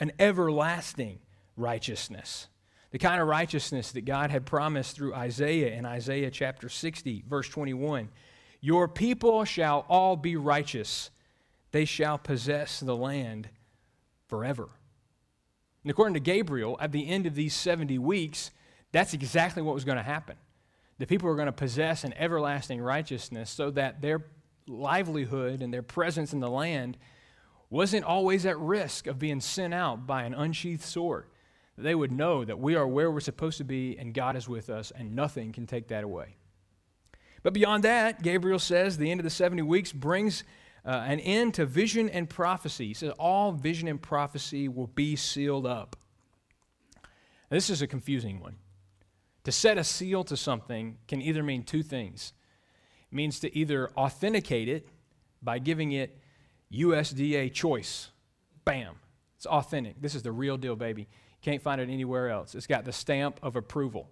an 0.00 0.12
everlasting 0.18 1.18
righteousness. 1.54 2.48
The 2.90 2.98
kind 2.98 3.20
of 3.20 3.28
righteousness 3.28 3.92
that 3.92 4.06
God 4.06 4.30
had 4.30 4.46
promised 4.46 4.96
through 4.96 5.14
Isaiah 5.14 5.74
in 5.74 5.84
Isaiah 5.84 6.30
chapter 6.30 6.70
60, 6.70 7.24
verse 7.28 7.48
21. 7.50 8.08
Your 8.62 8.88
people 8.88 9.44
shall 9.44 9.84
all 9.90 10.16
be 10.16 10.36
righteous, 10.36 11.10
they 11.72 11.84
shall 11.84 12.18
possess 12.18 12.80
the 12.80 12.96
land 12.96 13.48
forever. 14.28 14.68
And 15.82 15.90
according 15.90 16.14
to 16.14 16.20
Gabriel, 16.20 16.76
at 16.80 16.92
the 16.92 17.08
end 17.08 17.26
of 17.26 17.34
these 17.34 17.54
70 17.54 17.98
weeks, 17.98 18.50
that's 18.92 19.14
exactly 19.14 19.62
what 19.62 19.74
was 19.74 19.84
going 19.84 19.96
to 19.96 20.02
happen. 20.02 20.36
The 20.98 21.06
people 21.06 21.28
were 21.28 21.34
going 21.34 21.46
to 21.46 21.52
possess 21.52 22.04
an 22.04 22.14
everlasting 22.16 22.80
righteousness 22.80 23.50
so 23.50 23.70
that 23.72 24.00
their 24.00 24.24
livelihood 24.68 25.62
and 25.62 25.74
their 25.74 25.82
presence 25.82 26.32
in 26.32 26.40
the 26.40 26.50
land 26.50 26.96
wasn't 27.70 28.04
always 28.04 28.46
at 28.46 28.58
risk 28.58 29.06
of 29.06 29.18
being 29.18 29.40
sent 29.40 29.74
out 29.74 30.06
by 30.06 30.22
an 30.22 30.34
unsheathed 30.34 30.82
sword. 30.82 31.26
They 31.76 31.94
would 31.94 32.12
know 32.12 32.44
that 32.44 32.58
we 32.58 32.76
are 32.76 32.86
where 32.86 33.10
we're 33.10 33.20
supposed 33.20 33.58
to 33.58 33.64
be 33.64 33.96
and 33.98 34.14
God 34.14 34.36
is 34.36 34.48
with 34.48 34.68
us 34.68 34.92
and 34.94 35.16
nothing 35.16 35.52
can 35.52 35.66
take 35.66 35.88
that 35.88 36.04
away. 36.04 36.36
But 37.42 37.54
beyond 37.54 37.82
that, 37.82 38.22
Gabriel 38.22 38.58
says 38.58 38.98
the 38.98 39.10
end 39.10 39.18
of 39.20 39.24
the 39.24 39.30
70 39.30 39.62
weeks 39.62 39.90
brings 39.90 40.44
uh, 40.84 41.04
an 41.06 41.20
end 41.20 41.54
to 41.54 41.66
vision 41.66 42.08
and 42.08 42.28
prophecy. 42.28 42.88
He 42.88 42.94
says 42.94 43.12
all 43.18 43.52
vision 43.52 43.88
and 43.88 44.00
prophecy 44.00 44.68
will 44.68 44.88
be 44.88 45.16
sealed 45.16 45.66
up. 45.66 45.96
Now, 47.50 47.56
this 47.56 47.70
is 47.70 47.82
a 47.82 47.86
confusing 47.86 48.40
one. 48.40 48.56
To 49.44 49.52
set 49.52 49.78
a 49.78 49.84
seal 49.84 50.24
to 50.24 50.36
something 50.36 50.98
can 51.08 51.20
either 51.20 51.42
mean 51.42 51.64
two 51.64 51.82
things. 51.82 52.32
It 53.10 53.14
means 53.14 53.40
to 53.40 53.56
either 53.56 53.90
authenticate 53.96 54.68
it 54.68 54.88
by 55.42 55.58
giving 55.58 55.92
it 55.92 56.18
USDA 56.72 57.52
choice. 57.52 58.10
Bam. 58.64 58.94
It's 59.36 59.46
authentic. 59.46 60.00
This 60.00 60.14
is 60.14 60.22
the 60.22 60.32
real 60.32 60.56
deal, 60.56 60.76
baby. 60.76 61.08
Can't 61.42 61.60
find 61.60 61.80
it 61.80 61.90
anywhere 61.90 62.30
else. 62.30 62.54
It's 62.54 62.68
got 62.68 62.84
the 62.84 62.92
stamp 62.92 63.40
of 63.42 63.56
approval. 63.56 64.08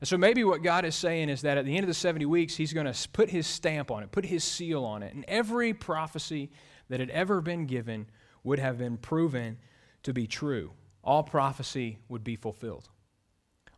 And 0.00 0.08
so 0.08 0.16
maybe 0.16 0.44
what 0.44 0.62
God 0.62 0.84
is 0.84 0.94
saying 0.94 1.28
is 1.28 1.42
that 1.42 1.58
at 1.58 1.64
the 1.64 1.74
end 1.74 1.84
of 1.84 1.88
the 1.88 1.94
70 1.94 2.24
weeks, 2.26 2.56
He's 2.56 2.72
going 2.72 2.92
to 2.92 3.08
put 3.10 3.30
His 3.30 3.46
stamp 3.46 3.90
on 3.90 4.02
it, 4.02 4.12
put 4.12 4.24
His 4.24 4.44
seal 4.44 4.84
on 4.84 5.02
it. 5.02 5.14
And 5.14 5.24
every 5.26 5.74
prophecy 5.74 6.50
that 6.88 7.00
had 7.00 7.10
ever 7.10 7.40
been 7.40 7.66
given 7.66 8.06
would 8.44 8.58
have 8.58 8.78
been 8.78 8.96
proven 8.96 9.58
to 10.04 10.12
be 10.12 10.26
true. 10.26 10.72
All 11.02 11.22
prophecy 11.22 11.98
would 12.08 12.22
be 12.22 12.36
fulfilled. 12.36 12.88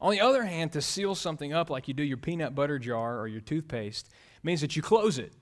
On 0.01 0.11
the 0.11 0.21
other 0.21 0.45
hand, 0.45 0.73
to 0.73 0.83
seal 0.83 1.15
something 1.15 1.53
up 1.53 1.69
like 1.69 1.87
you 1.87 1.95
do 1.95 2.03
your 2.03 2.17
peanut 2.17 2.55
butter 2.55 2.79
jar 2.79 3.19
or 3.19 3.29
your 3.29 3.41
toothpaste 3.41 4.09
means 4.43 4.61
that 4.63 4.75
you 4.75 4.83
close 4.83 5.19
it. 5.19 5.33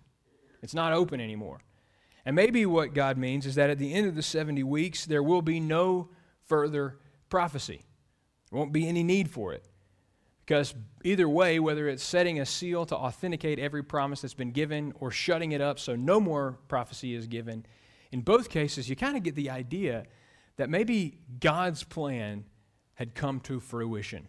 It's 0.63 0.75
not 0.75 0.93
open 0.93 1.21
anymore. 1.21 1.61
And 2.25 2.35
maybe 2.35 2.67
what 2.67 2.95
God 2.95 3.17
means 3.17 3.47
is 3.47 3.55
that 3.55 3.71
at 3.71 3.79
the 3.79 3.95
end 3.95 4.07
of 4.07 4.17
the 4.17 4.23
70 4.23 4.63
weeks, 4.65 5.07
there 5.07 5.23
will 5.23 5.43
be 5.43 5.61
no 5.61 6.11
further 6.47 6.99
prophecy. 7.29 7.85
There 8.51 8.59
won't 8.59 8.73
be 8.73 8.89
any 8.89 9.03
need 9.03 9.31
for 9.31 9.53
it. 9.53 9.65
Because 10.49 10.75
either 11.05 11.29
way, 11.29 11.61
whether 11.61 11.89
it's 11.89 12.03
setting 12.03 12.41
a 12.41 12.47
seal 12.47 12.87
to 12.87 12.97
authenticate 12.97 13.59
every 13.59 13.83
promise 13.83 14.23
that's 14.23 14.33
been 14.33 14.51
given 14.51 14.95
or 14.99 15.11
shutting 15.11 15.53
it 15.53 15.61
up 15.61 15.79
so 15.79 15.95
no 15.95 16.19
more 16.19 16.59
prophecy 16.69 17.15
is 17.15 17.27
given, 17.27 17.67
in 18.13 18.23
both 18.23 18.49
cases, 18.49 18.89
you 18.89 18.97
kind 18.97 19.15
of 19.15 19.23
get 19.23 19.35
the 19.35 19.51
idea 19.51 20.07
that 20.57 20.71
maybe 20.71 21.19
God's 21.39 21.85
plan 21.85 22.47
had 22.95 23.15
come 23.15 23.41
to 23.41 23.61
fruition. 23.61 24.27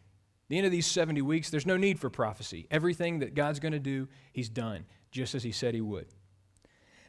The 0.49 0.57
end 0.57 0.65
of 0.65 0.73
these 0.73 0.87
70 0.87 1.21
weeks, 1.21 1.51
there's 1.51 1.65
no 1.65 1.77
need 1.77 2.01
for 2.01 2.09
prophecy. 2.09 2.67
Everything 2.69 3.19
that 3.19 3.33
God's 3.33 3.61
going 3.61 3.71
to 3.71 3.79
do, 3.79 4.09
He's 4.33 4.49
done, 4.49 4.87
just 5.11 5.35
as 5.35 5.43
He 5.43 5.53
said 5.53 5.73
He 5.73 5.79
would. 5.79 6.07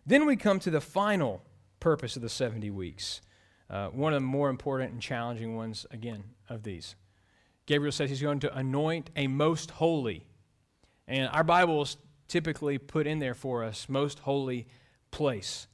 Then 0.07 0.25
we 0.25 0.37
come 0.37 0.61
to 0.61 0.71
the 0.71 0.81
final 0.81 1.43
purpose 1.81 2.15
of 2.15 2.23
the 2.23 2.29
70 2.29 2.71
weeks, 2.71 3.23
uh, 3.69 3.89
one 3.89 4.13
of 4.13 4.23
the 4.23 4.27
more 4.27 4.51
important 4.51 4.93
and 4.93 5.03
challenging 5.03 5.57
ones, 5.57 5.85
again, 5.91 6.23
of 6.49 6.63
these. 6.63 6.95
Gabriel 7.67 7.93
says 7.93 8.11
he's 8.11 8.23
going 8.23 8.41
to 8.41 8.57
anoint 8.57 9.11
a 9.17 9.27
most 9.27 9.71
holy. 9.73 10.27
And 11.07 11.29
our 11.33 11.45
Bibles 11.45 11.97
typically 12.29 12.79
put 12.79 13.07
in 13.07 13.19
there 13.19 13.35
for 13.35 13.65
us, 13.65 13.89
most 13.89 14.21
holy 14.21 14.67
place. 15.11 15.67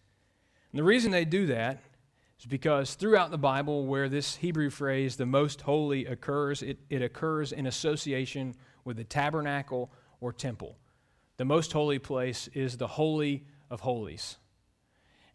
And 0.73 0.79
the 0.79 0.85
reason 0.85 1.11
they 1.11 1.25
do 1.25 1.47
that 1.47 1.83
is 2.39 2.47
because 2.47 2.95
throughout 2.95 3.31
the 3.31 3.39
Bible, 3.39 3.87
where 3.87 4.09
this 4.09 4.37
Hebrew 4.37 4.71
phrase, 4.71 5.17
the 5.17 5.27
most 5.27 5.63
holy, 5.63 6.07
occurs, 6.07 6.63
it, 6.63 6.79
it 6.91 7.03
occurs 7.03 7.53
in 7.53 7.67
association 7.67 8.55
with 8.85 8.97
the 8.97 9.05
tabernacle 9.05 9.91
or 10.21 10.33
temple. 10.33 10.77
The 11.37 11.45
most 11.45 11.73
holy 11.73 11.99
place 11.99 12.49
is 12.55 12.77
the 12.77 12.87
Holy 12.87 13.45
of 13.71 13.81
Holies. 13.81 14.37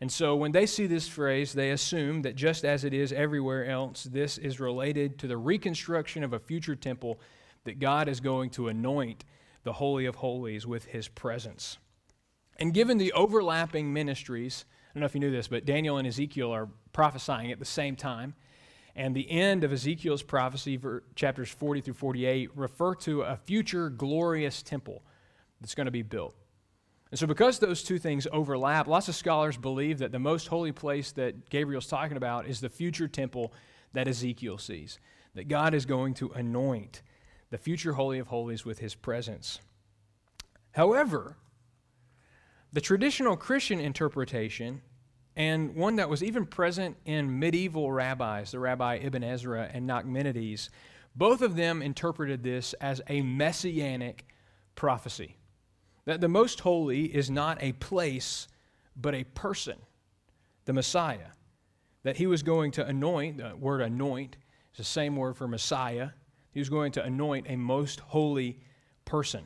And 0.01 0.11
so 0.11 0.35
when 0.35 0.51
they 0.51 0.65
see 0.65 0.87
this 0.87 1.07
phrase, 1.07 1.53
they 1.53 1.69
assume 1.69 2.23
that 2.23 2.35
just 2.35 2.65
as 2.65 2.83
it 2.83 2.93
is 2.93 3.13
everywhere 3.13 3.67
else, 3.67 4.03
this 4.03 4.39
is 4.39 4.59
related 4.59 5.19
to 5.19 5.27
the 5.27 5.37
reconstruction 5.37 6.23
of 6.23 6.33
a 6.33 6.39
future 6.39 6.75
temple 6.75 7.19
that 7.65 7.79
God 7.79 8.09
is 8.09 8.19
going 8.19 8.49
to 8.51 8.67
anoint 8.67 9.23
the 9.63 9.73
Holy 9.73 10.07
of 10.07 10.15
Holies 10.15 10.65
with 10.65 10.85
his 10.85 11.07
presence. 11.07 11.77
And 12.57 12.73
given 12.73 12.97
the 12.97 13.13
overlapping 13.13 13.93
ministries, 13.93 14.65
I 14.89 14.93
don't 14.95 15.01
know 15.01 15.05
if 15.05 15.13
you 15.13 15.21
knew 15.21 15.31
this, 15.31 15.47
but 15.47 15.65
Daniel 15.65 15.97
and 15.97 16.07
Ezekiel 16.07 16.51
are 16.51 16.67
prophesying 16.93 17.51
at 17.51 17.59
the 17.59 17.65
same 17.65 17.95
time. 17.95 18.33
And 18.95 19.15
the 19.15 19.29
end 19.29 19.63
of 19.63 19.71
Ezekiel's 19.71 20.23
prophecy, 20.23 20.79
chapters 21.15 21.49
40 21.49 21.81
through 21.81 21.93
48, 21.93 22.57
refer 22.57 22.95
to 22.95 23.21
a 23.21 23.37
future 23.37 23.89
glorious 23.89 24.63
temple 24.63 25.03
that's 25.61 25.75
going 25.75 25.85
to 25.85 25.91
be 25.91 26.01
built. 26.01 26.35
And 27.11 27.19
so, 27.19 27.27
because 27.27 27.59
those 27.59 27.83
two 27.83 27.99
things 27.99 28.25
overlap, 28.31 28.87
lots 28.87 29.09
of 29.09 29.15
scholars 29.15 29.57
believe 29.57 29.99
that 29.99 30.13
the 30.13 30.19
most 30.19 30.47
holy 30.47 30.71
place 30.71 31.11
that 31.11 31.49
Gabriel's 31.49 31.87
talking 31.87 32.15
about 32.15 32.47
is 32.47 32.61
the 32.61 32.69
future 32.69 33.09
temple 33.09 33.53
that 33.93 34.07
Ezekiel 34.07 34.57
sees, 34.57 34.97
that 35.35 35.49
God 35.49 35.73
is 35.73 35.85
going 35.85 36.13
to 36.15 36.31
anoint 36.31 37.01
the 37.49 37.57
future 37.57 37.93
Holy 37.93 38.17
of 38.17 38.27
Holies 38.27 38.63
with 38.63 38.79
his 38.79 38.95
presence. 38.95 39.59
However, 40.71 41.35
the 42.71 42.79
traditional 42.79 43.35
Christian 43.35 43.81
interpretation, 43.81 44.81
and 45.35 45.75
one 45.75 45.97
that 45.97 46.09
was 46.09 46.23
even 46.23 46.45
present 46.45 46.95
in 47.05 47.39
medieval 47.39 47.91
rabbis, 47.91 48.51
the 48.51 48.59
Rabbi 48.59 48.99
Ibn 49.01 49.21
Ezra 49.21 49.69
and 49.73 49.85
Nachmanides, 49.87 50.69
both 51.13 51.41
of 51.41 51.57
them 51.57 51.81
interpreted 51.81 52.41
this 52.41 52.71
as 52.73 53.01
a 53.09 53.21
messianic 53.21 54.25
prophecy. 54.75 55.35
That 56.05 56.21
the 56.21 56.27
most 56.27 56.61
holy 56.61 57.05
is 57.05 57.29
not 57.29 57.61
a 57.61 57.73
place, 57.73 58.47
but 58.95 59.13
a 59.13 59.23
person, 59.23 59.77
the 60.65 60.73
Messiah. 60.73 61.31
That 62.03 62.17
he 62.17 62.27
was 62.27 62.43
going 62.43 62.71
to 62.71 62.85
anoint, 62.85 63.37
the 63.37 63.55
word 63.55 63.81
anoint 63.81 64.37
is 64.73 64.77
the 64.77 64.83
same 64.83 65.15
word 65.15 65.37
for 65.37 65.47
Messiah. 65.47 66.09
He 66.51 66.59
was 66.59 66.69
going 66.69 66.91
to 66.93 67.03
anoint 67.03 67.45
a 67.47 67.55
most 67.55 67.99
holy 67.99 68.59
person. 69.05 69.43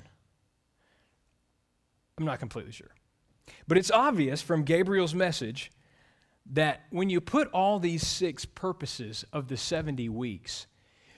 I'm 2.17 2.25
not 2.25 2.39
completely 2.39 2.71
sure. 2.71 2.91
But 3.67 3.77
it's 3.77 3.91
obvious 3.91 4.41
from 4.41 4.63
Gabriel's 4.63 5.13
message 5.13 5.71
that 6.51 6.83
when 6.91 7.09
you 7.09 7.19
put 7.19 7.49
all 7.51 7.79
these 7.79 8.05
six 8.05 8.45
purposes 8.45 9.25
of 9.33 9.47
the 9.47 9.57
70 9.57 10.09
weeks, 10.09 10.67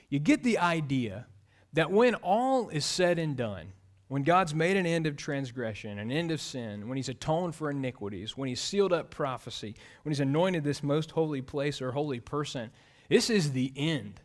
you 0.09 0.19
get 0.19 0.43
the 0.43 0.57
idea 0.57 1.27
that 1.73 1.91
when 1.91 2.15
all 2.15 2.69
is 2.69 2.85
said 2.85 3.19
and 3.19 3.35
done, 3.35 3.73
when 4.07 4.23
God's 4.23 4.55
made 4.55 4.77
an 4.77 4.85
end 4.85 5.05
of 5.05 5.17
transgression, 5.17 5.99
an 5.99 6.11
end 6.11 6.31
of 6.31 6.39
sin, 6.39 6.87
when 6.87 6.95
He's 6.95 7.09
atoned 7.09 7.55
for 7.55 7.69
iniquities, 7.69 8.37
when 8.37 8.47
He's 8.47 8.61
sealed 8.61 8.93
up 8.93 9.11
prophecy, 9.11 9.75
when 10.03 10.11
He's 10.11 10.19
anointed 10.19 10.63
this 10.63 10.81
most 10.81 11.11
holy 11.11 11.41
place 11.41 11.81
or 11.81 11.91
holy 11.91 12.19
person, 12.19 12.71
this 13.09 13.29
is 13.29 13.51
the 13.51 13.73
end. 13.75 14.21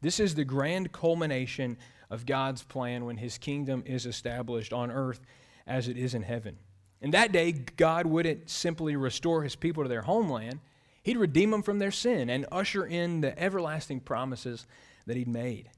This 0.00 0.20
is 0.20 0.34
the 0.34 0.44
grand 0.44 0.92
culmination 0.92 1.76
of 2.10 2.26
God's 2.26 2.62
plan 2.62 3.04
when 3.04 3.16
His 3.16 3.38
kingdom 3.38 3.82
is 3.84 4.06
established 4.06 4.72
on 4.72 4.90
earth 4.92 5.20
as 5.66 5.88
it 5.88 5.96
is 5.96 6.14
in 6.14 6.22
heaven. 6.22 6.58
In 7.00 7.10
that 7.10 7.32
day, 7.32 7.52
God 7.52 8.06
wouldn't 8.06 8.48
simply 8.48 8.94
restore 8.94 9.42
His 9.42 9.56
people 9.56 9.82
to 9.82 9.88
their 9.88 10.02
homeland, 10.02 10.60
He'd 11.02 11.16
redeem 11.16 11.50
them 11.50 11.62
from 11.62 11.78
their 11.78 11.90
sin 11.90 12.30
and 12.30 12.46
usher 12.50 12.84
in 12.84 13.20
the 13.20 13.36
everlasting 13.40 14.00
promises 14.00 14.66
that 15.06 15.16
He'd 15.16 15.28
made. 15.28 15.70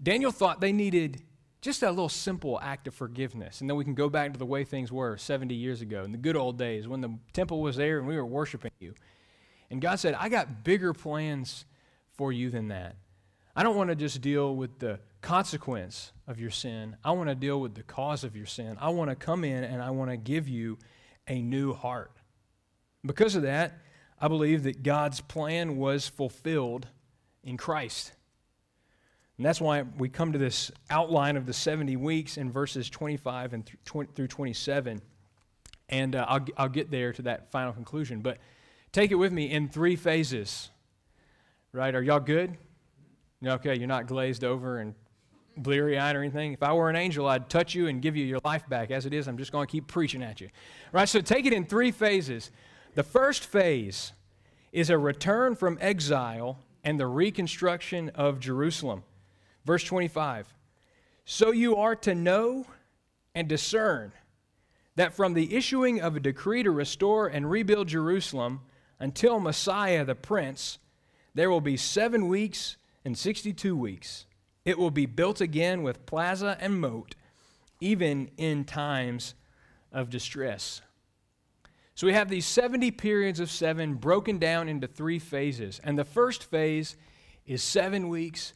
Daniel 0.00 0.30
thought 0.30 0.60
they 0.60 0.72
needed 0.72 1.22
just 1.60 1.80
that 1.80 1.90
little 1.90 2.08
simple 2.08 2.58
act 2.60 2.86
of 2.86 2.94
forgiveness. 2.94 3.60
And 3.60 3.68
then 3.68 3.76
we 3.76 3.84
can 3.84 3.94
go 3.94 4.08
back 4.08 4.32
to 4.32 4.38
the 4.38 4.46
way 4.46 4.64
things 4.64 4.92
were 4.92 5.16
70 5.16 5.54
years 5.54 5.80
ago 5.80 6.04
in 6.04 6.12
the 6.12 6.18
good 6.18 6.36
old 6.36 6.56
days 6.56 6.86
when 6.86 7.00
the 7.00 7.18
temple 7.32 7.60
was 7.60 7.76
there 7.76 7.98
and 7.98 8.06
we 8.06 8.16
were 8.16 8.26
worshiping 8.26 8.70
you. 8.78 8.94
And 9.70 9.80
God 9.80 9.98
said, 9.98 10.14
I 10.14 10.28
got 10.28 10.64
bigger 10.64 10.92
plans 10.92 11.64
for 12.16 12.32
you 12.32 12.50
than 12.50 12.68
that. 12.68 12.96
I 13.56 13.64
don't 13.64 13.76
want 13.76 13.90
to 13.90 13.96
just 13.96 14.20
deal 14.20 14.54
with 14.54 14.78
the 14.78 15.00
consequence 15.20 16.12
of 16.28 16.38
your 16.38 16.50
sin. 16.50 16.96
I 17.04 17.10
want 17.10 17.28
to 17.28 17.34
deal 17.34 17.60
with 17.60 17.74
the 17.74 17.82
cause 17.82 18.22
of 18.22 18.36
your 18.36 18.46
sin. 18.46 18.76
I 18.80 18.90
want 18.90 19.10
to 19.10 19.16
come 19.16 19.42
in 19.44 19.64
and 19.64 19.82
I 19.82 19.90
want 19.90 20.10
to 20.10 20.16
give 20.16 20.48
you 20.48 20.78
a 21.26 21.42
new 21.42 21.74
heart. 21.74 22.12
Because 23.04 23.34
of 23.34 23.42
that, 23.42 23.78
I 24.20 24.28
believe 24.28 24.62
that 24.62 24.82
God's 24.82 25.20
plan 25.20 25.76
was 25.76 26.08
fulfilled 26.08 26.86
in 27.42 27.56
Christ. 27.56 28.12
And 29.38 29.46
that's 29.46 29.60
why 29.60 29.82
we 29.82 30.08
come 30.08 30.32
to 30.32 30.38
this 30.38 30.72
outline 30.90 31.36
of 31.36 31.46
the 31.46 31.52
70 31.52 31.96
weeks 31.96 32.36
in 32.36 32.50
verses 32.50 32.90
25 32.90 33.54
and 33.54 33.70
through 33.84 34.26
27. 34.26 35.00
And 35.88 36.16
uh, 36.16 36.26
I'll, 36.28 36.44
I'll 36.56 36.68
get 36.68 36.90
there 36.90 37.12
to 37.12 37.22
that 37.22 37.50
final 37.52 37.72
conclusion. 37.72 38.20
But 38.20 38.38
take 38.90 39.12
it 39.12 39.14
with 39.14 39.32
me 39.32 39.50
in 39.50 39.68
three 39.68 39.94
phases. 39.94 40.70
Right? 41.72 41.94
Are 41.94 42.02
y'all 42.02 42.18
good? 42.18 42.56
Okay, 43.46 43.78
you're 43.78 43.86
not 43.86 44.08
glazed 44.08 44.42
over 44.42 44.78
and 44.78 44.94
bleary 45.56 45.96
eyed 45.98 46.16
or 46.16 46.20
anything. 46.20 46.52
If 46.52 46.62
I 46.64 46.72
were 46.72 46.90
an 46.90 46.96
angel, 46.96 47.28
I'd 47.28 47.48
touch 47.48 47.76
you 47.76 47.86
and 47.86 48.02
give 48.02 48.16
you 48.16 48.24
your 48.24 48.40
life 48.44 48.68
back. 48.68 48.90
As 48.90 49.06
it 49.06 49.14
is, 49.14 49.28
I'm 49.28 49.38
just 49.38 49.52
going 49.52 49.66
to 49.66 49.70
keep 49.70 49.86
preaching 49.86 50.22
at 50.22 50.40
you. 50.40 50.48
Right? 50.90 51.08
So 51.08 51.20
take 51.20 51.46
it 51.46 51.52
in 51.52 51.64
three 51.64 51.92
phases. 51.92 52.50
The 52.94 53.04
first 53.04 53.44
phase 53.44 54.12
is 54.72 54.90
a 54.90 54.98
return 54.98 55.54
from 55.54 55.78
exile 55.80 56.58
and 56.82 56.98
the 56.98 57.06
reconstruction 57.06 58.08
of 58.10 58.40
Jerusalem. 58.40 59.04
Verse 59.68 59.84
25 59.84 60.46
So 61.26 61.50
you 61.50 61.76
are 61.76 61.94
to 61.96 62.14
know 62.14 62.64
and 63.34 63.46
discern 63.46 64.12
that 64.96 65.12
from 65.12 65.34
the 65.34 65.54
issuing 65.54 66.00
of 66.00 66.16
a 66.16 66.20
decree 66.20 66.62
to 66.62 66.70
restore 66.70 67.26
and 67.26 67.50
rebuild 67.50 67.88
Jerusalem 67.88 68.62
until 68.98 69.38
Messiah 69.38 70.06
the 70.06 70.14
Prince, 70.14 70.78
there 71.34 71.50
will 71.50 71.60
be 71.60 71.76
seven 71.76 72.28
weeks 72.28 72.78
and 73.04 73.16
62 73.16 73.76
weeks. 73.76 74.24
It 74.64 74.78
will 74.78 74.90
be 74.90 75.04
built 75.04 75.42
again 75.42 75.82
with 75.82 76.06
plaza 76.06 76.56
and 76.58 76.80
moat, 76.80 77.14
even 77.78 78.30
in 78.38 78.64
times 78.64 79.34
of 79.92 80.08
distress. 80.08 80.80
So 81.94 82.06
we 82.06 82.14
have 82.14 82.30
these 82.30 82.46
70 82.46 82.92
periods 82.92 83.38
of 83.38 83.50
seven 83.50 83.96
broken 83.96 84.38
down 84.38 84.70
into 84.70 84.86
three 84.86 85.18
phases. 85.18 85.78
And 85.84 85.98
the 85.98 86.06
first 86.06 86.44
phase 86.44 86.96
is 87.44 87.62
seven 87.62 88.08
weeks 88.08 88.54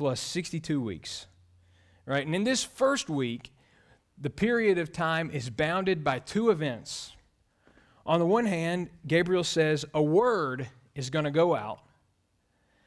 plus 0.00 0.18
62 0.18 0.80
weeks. 0.80 1.26
Right? 2.06 2.24
And 2.24 2.34
in 2.34 2.44
this 2.44 2.64
first 2.64 3.10
week, 3.10 3.52
the 4.16 4.30
period 4.30 4.78
of 4.78 4.92
time 4.92 5.30
is 5.30 5.50
bounded 5.50 6.02
by 6.02 6.20
two 6.20 6.48
events. 6.48 7.12
On 8.06 8.18
the 8.18 8.24
one 8.24 8.46
hand, 8.46 8.88
Gabriel 9.06 9.44
says 9.44 9.84
a 9.92 10.02
word 10.02 10.70
is 10.94 11.10
going 11.10 11.26
to 11.26 11.30
go 11.30 11.54
out. 11.54 11.80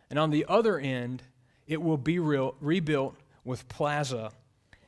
And 0.09 0.17
on 0.17 0.31
the 0.31 0.43
other 0.49 0.79
end, 0.79 1.21
it 1.67 1.83
will 1.83 1.99
be 1.99 2.17
rebuilt 2.17 3.15
with 3.45 3.69
plaza 3.69 4.31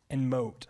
and 0.09 0.27
moat. 0.27 0.65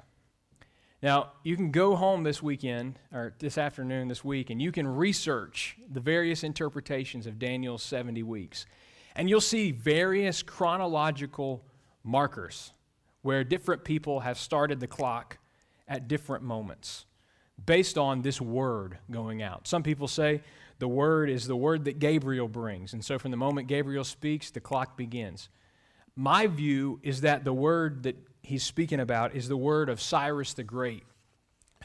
Now, 1.02 1.32
you 1.44 1.56
can 1.56 1.72
go 1.72 1.96
home 1.96 2.24
this 2.24 2.44
weekend, 2.44 3.00
or 3.14 3.34
this 3.40 3.58
afternoon, 3.58 4.10
this 4.10 4.26
week, 4.26 4.50
and 4.50 4.62
you 4.62 4.74
can 4.74 4.86
research 4.86 5.78
the 5.90 6.02
various 6.02 6.44
interpretations 6.44 7.26
of 7.26 7.40
Daniel's 7.40 7.82
70 7.82 8.24
weeks. 8.24 8.66
And 9.16 9.30
you'll 9.30 9.42
see 9.42 9.72
various 9.72 10.44
chronological 10.44 11.64
markers 12.04 12.74
where 13.22 13.44
different 13.44 13.84
people 13.84 14.20
have 14.20 14.38
started 14.38 14.80
the 14.80 14.88
clock 14.88 15.38
at 15.88 16.08
different 16.08 16.44
moments 16.44 17.06
based 17.66 17.98
on 17.98 18.22
this 18.22 18.42
word 18.42 18.98
going 19.10 19.42
out. 19.42 19.68
Some 19.68 19.84
people 19.84 20.08
say 20.08 20.42
the 20.80 20.88
word 20.88 21.30
is 21.30 21.48
the 21.48 21.56
word 21.56 21.86
that 21.86 22.00
Gabriel 22.00 22.48
brings. 22.48 22.94
And 22.94 23.04
so 23.04 23.18
from 23.18 23.32
the 23.32 23.38
moment 23.38 23.68
Gabriel 23.68 24.04
speaks, 24.04 24.52
the 24.52 24.60
clock 24.60 24.98
begins. 24.98 25.50
My 26.16 26.48
view 26.48 27.00
is 27.02 27.22
that 27.22 27.44
the 27.44 27.54
word 27.54 28.04
that 28.04 28.16
he's 28.42 28.64
speaking 28.64 29.00
about 29.00 29.36
is 29.36 29.48
the 29.48 29.58
word 29.58 29.90
of 29.90 30.02
Cyrus 30.02 30.54
the 30.54 30.64
Great, 30.64 31.04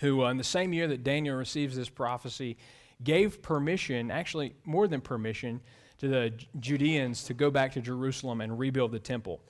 who, 0.00 0.24
uh, 0.24 0.30
in 0.30 0.36
the 0.36 0.44
same 0.44 0.72
year 0.72 0.88
that 0.88 1.04
Daniel 1.04 1.36
receives 1.36 1.76
this 1.76 1.88
prophecy, 1.88 2.56
gave 3.02 3.42
permission, 3.42 4.10
actually 4.10 4.54
more 4.64 4.86
than 4.86 5.00
permission, 5.00 5.60
to 6.00 6.08
the 6.08 6.32
Judeans 6.58 7.24
to 7.24 7.34
go 7.34 7.50
back 7.50 7.72
to 7.72 7.80
Jerusalem 7.80 8.40
and 8.40 8.58
rebuild 8.58 8.90
the 8.90 8.98
temple. 8.98 9.40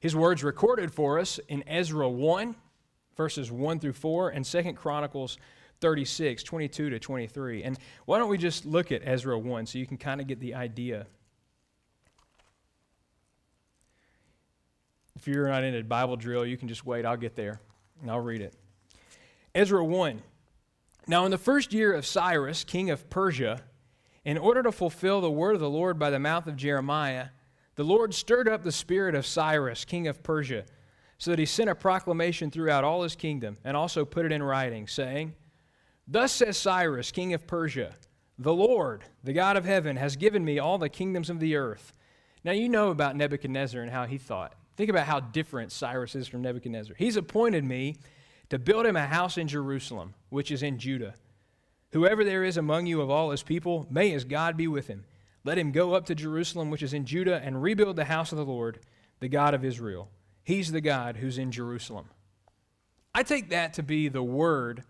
His 0.00 0.16
words 0.16 0.42
recorded 0.42 0.92
for 0.92 1.20
us 1.20 1.38
in 1.48 1.62
Ezra 1.68 2.08
1, 2.08 2.56
verses 3.16 3.52
1 3.52 3.78
through 3.78 3.92
4, 3.92 4.30
and 4.30 4.44
2 4.44 4.72
Chronicles 4.72 5.38
36, 5.80 6.42
22 6.42 6.90
to 6.90 6.98
23. 6.98 7.62
And 7.62 7.78
why 8.06 8.18
don't 8.18 8.28
we 8.28 8.38
just 8.38 8.66
look 8.66 8.90
at 8.90 9.02
Ezra 9.04 9.38
1 9.38 9.66
so 9.66 9.78
you 9.78 9.86
can 9.86 9.98
kind 9.98 10.20
of 10.20 10.26
get 10.26 10.40
the 10.40 10.54
idea? 10.54 11.06
If 15.14 15.28
you're 15.28 15.48
not 15.48 15.62
in 15.62 15.76
a 15.76 15.82
Bible 15.82 16.16
drill, 16.16 16.44
you 16.44 16.56
can 16.56 16.66
just 16.66 16.84
wait. 16.84 17.06
I'll 17.06 17.16
get 17.16 17.36
there 17.36 17.60
and 18.02 18.10
I'll 18.10 18.20
read 18.20 18.40
it. 18.40 18.54
Ezra 19.54 19.84
1. 19.84 20.22
Now, 21.06 21.24
in 21.24 21.30
the 21.30 21.38
first 21.38 21.72
year 21.72 21.92
of 21.92 22.04
Cyrus, 22.04 22.64
king 22.64 22.90
of 22.90 23.08
Persia, 23.10 23.62
in 24.24 24.38
order 24.38 24.62
to 24.62 24.72
fulfill 24.72 25.20
the 25.20 25.30
word 25.30 25.54
of 25.54 25.60
the 25.60 25.70
Lord 25.70 25.98
by 25.98 26.10
the 26.10 26.18
mouth 26.18 26.46
of 26.46 26.56
Jeremiah, 26.56 27.28
the 27.76 27.84
Lord 27.84 28.14
stirred 28.14 28.48
up 28.48 28.62
the 28.62 28.72
spirit 28.72 29.14
of 29.14 29.26
Cyrus, 29.26 29.84
king 29.84 30.06
of 30.06 30.22
Persia, 30.22 30.64
so 31.18 31.30
that 31.30 31.38
he 31.38 31.46
sent 31.46 31.70
a 31.70 31.74
proclamation 31.74 32.50
throughout 32.50 32.84
all 32.84 33.02
his 33.02 33.16
kingdom 33.16 33.56
and 33.64 33.76
also 33.76 34.04
put 34.04 34.26
it 34.26 34.32
in 34.32 34.42
writing, 34.42 34.86
saying, 34.86 35.34
Thus 36.06 36.32
says 36.32 36.56
Cyrus, 36.56 37.12
king 37.12 37.34
of 37.34 37.46
Persia, 37.46 37.94
The 38.38 38.52
Lord, 38.52 39.04
the 39.22 39.32
God 39.32 39.56
of 39.56 39.64
heaven, 39.64 39.96
has 39.96 40.16
given 40.16 40.44
me 40.44 40.58
all 40.58 40.78
the 40.78 40.88
kingdoms 40.88 41.30
of 41.30 41.40
the 41.40 41.56
earth. 41.56 41.92
Now 42.42 42.52
you 42.52 42.68
know 42.68 42.90
about 42.90 43.16
Nebuchadnezzar 43.16 43.80
and 43.80 43.90
how 43.90 44.06
he 44.06 44.18
thought. 44.18 44.54
Think 44.76 44.90
about 44.90 45.06
how 45.06 45.20
different 45.20 45.72
Cyrus 45.72 46.14
is 46.14 46.26
from 46.26 46.42
Nebuchadnezzar. 46.42 46.96
He's 46.98 47.16
appointed 47.16 47.64
me 47.64 47.96
to 48.48 48.58
build 48.58 48.86
him 48.86 48.96
a 48.96 49.06
house 49.06 49.38
in 49.38 49.46
Jerusalem, 49.46 50.14
which 50.30 50.50
is 50.50 50.62
in 50.62 50.78
Judah. 50.78 51.14
Whoever 51.92 52.24
there 52.24 52.44
is 52.44 52.56
among 52.56 52.86
you 52.86 53.00
of 53.00 53.10
all 53.10 53.30
his 53.30 53.42
people, 53.42 53.86
may 53.90 54.10
his 54.10 54.24
God 54.24 54.56
be 54.56 54.68
with 54.68 54.86
him. 54.86 55.04
Let 55.44 55.58
him 55.58 55.72
go 55.72 55.94
up 55.94 56.06
to 56.06 56.14
Jerusalem, 56.14 56.70
which 56.70 56.82
is 56.82 56.92
in 56.92 57.06
Judah, 57.06 57.40
and 57.42 57.62
rebuild 57.62 57.96
the 57.96 58.04
house 58.04 58.30
of 58.32 58.38
the 58.38 58.44
Lord, 58.44 58.80
the 59.20 59.28
God 59.28 59.54
of 59.54 59.64
Israel. 59.64 60.08
He's 60.44 60.72
the 60.72 60.80
God 60.80 61.16
who's 61.16 61.38
in 61.38 61.50
Jerusalem. 61.50 62.06
I 63.14 63.22
take 63.22 63.50
that 63.50 63.74
to 63.74 63.82
be 63.82 64.08
the 64.08 64.22
word 64.22 64.84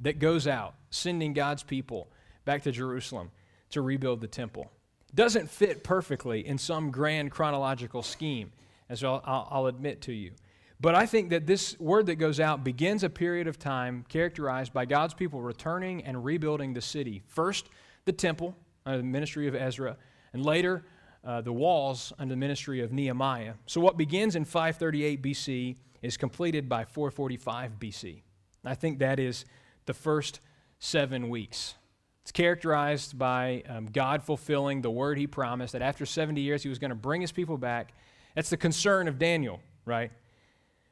that 0.00 0.18
goes 0.18 0.46
out, 0.46 0.74
sending 0.90 1.32
God's 1.32 1.62
people 1.62 2.08
back 2.44 2.62
to 2.62 2.72
Jerusalem 2.72 3.30
to 3.70 3.82
rebuild 3.82 4.20
the 4.20 4.28
temple. 4.28 4.70
Doesn't 5.14 5.50
fit 5.50 5.84
perfectly 5.84 6.46
in 6.46 6.58
some 6.58 6.90
grand 6.90 7.30
chronological 7.30 8.02
scheme, 8.02 8.52
as 8.88 9.02
I'll, 9.02 9.22
I'll, 9.24 9.66
admit 9.66 10.02
to 10.02 10.12
you. 10.12 10.32
But 10.80 10.94
I 10.94 11.06
think 11.06 11.30
that 11.30 11.46
this 11.46 11.78
word 11.80 12.06
that 12.06 12.16
goes 12.16 12.38
out 12.38 12.62
begins 12.62 13.02
a 13.02 13.08
period 13.08 13.46
of 13.46 13.58
time 13.58 14.04
characterized 14.08 14.72
by 14.72 14.84
God's 14.84 15.14
people 15.14 15.40
returning 15.40 16.04
and 16.04 16.22
rebuilding 16.24 16.74
the 16.74 16.82
city. 16.82 17.22
First, 17.26 17.70
the 18.04 18.12
temple, 18.12 18.54
under 18.84 18.98
the 18.98 19.04
ministry 19.04 19.48
of 19.48 19.54
Ezra, 19.54 19.96
and 20.32 20.44
later, 20.44 20.84
uh, 21.24 21.40
the 21.40 21.52
walls 21.52 22.12
under 22.18 22.32
the 22.32 22.38
ministry 22.38 22.80
of 22.80 22.92
Nehemiah. 22.92 23.54
So, 23.66 23.80
what 23.80 23.96
begins 23.96 24.36
in 24.36 24.44
538 24.44 25.22
BC 25.22 25.76
is 26.02 26.16
completed 26.16 26.68
by 26.68 26.84
445 26.84 27.78
BC. 27.80 28.22
I 28.64 28.74
think 28.74 28.98
that 28.98 29.18
is 29.18 29.44
the 29.86 29.94
first 29.94 30.40
seven 30.78 31.28
weeks. 31.28 31.74
It's 32.22 32.32
characterized 32.32 33.18
by 33.18 33.62
um, 33.68 33.86
God 33.86 34.22
fulfilling 34.22 34.82
the 34.82 34.90
word 34.90 35.16
he 35.16 35.26
promised 35.26 35.72
that 35.72 35.82
after 35.82 36.04
70 36.04 36.40
years 36.40 36.62
he 36.62 36.68
was 36.68 36.78
going 36.78 36.90
to 36.90 36.96
bring 36.96 37.20
his 37.20 37.32
people 37.32 37.56
back. 37.56 37.92
That's 38.34 38.50
the 38.50 38.56
concern 38.56 39.08
of 39.08 39.18
Daniel, 39.18 39.60
right? 39.84 40.10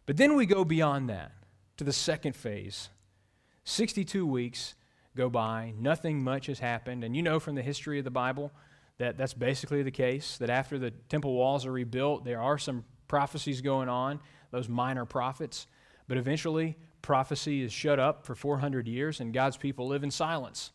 But 0.07 0.17
then 0.17 0.37
we 0.37 0.47
go 0.47 0.64
beyond 0.64 1.09
that 1.09 1.33
to 1.77 1.85
the 1.85 1.93
second 1.93 2.37
phase. 2.37 2.90
62 3.64 4.27
weeks 4.27 4.75
go 5.17 5.31
by, 5.31 5.73
nothing 5.79 6.23
much 6.23 6.47
has 6.47 6.59
happened. 6.59 7.05
And 7.05 7.17
you 7.17 7.23
know 7.23 7.40
from 7.40 7.55
the 7.55 7.62
history 7.62 7.99
of 7.99 8.05
the 8.05 8.11
Bible 8.11 8.53
that 8.99 9.17
that's 9.17 9.35
basically 9.35 9.83
the 9.83 9.90
case, 9.90 10.37
that 10.38 10.51
after 10.51 10.79
the 10.79 10.90
temple 10.90 11.35
walls 11.35 11.67
are 11.67 11.73
rebuilt, 11.73 12.25
there 12.25 12.40
are 12.40 12.59
some 12.59 12.85
prophecies 13.09 13.61
going 13.61 13.88
on, 13.88 14.21
those 14.51 14.69
minor 14.69 15.05
prophets. 15.05 15.67
But 16.07 16.19
eventually, 16.19 16.77
prophecy 17.03 17.62
is 17.62 17.73
shut 17.73 17.99
up 17.99 18.25
for 18.25 18.35
400 18.35 18.87
years 18.87 19.21
and 19.21 19.33
God's 19.33 19.57
people 19.57 19.87
live 19.88 20.05
in 20.05 20.11
silence. 20.11 20.73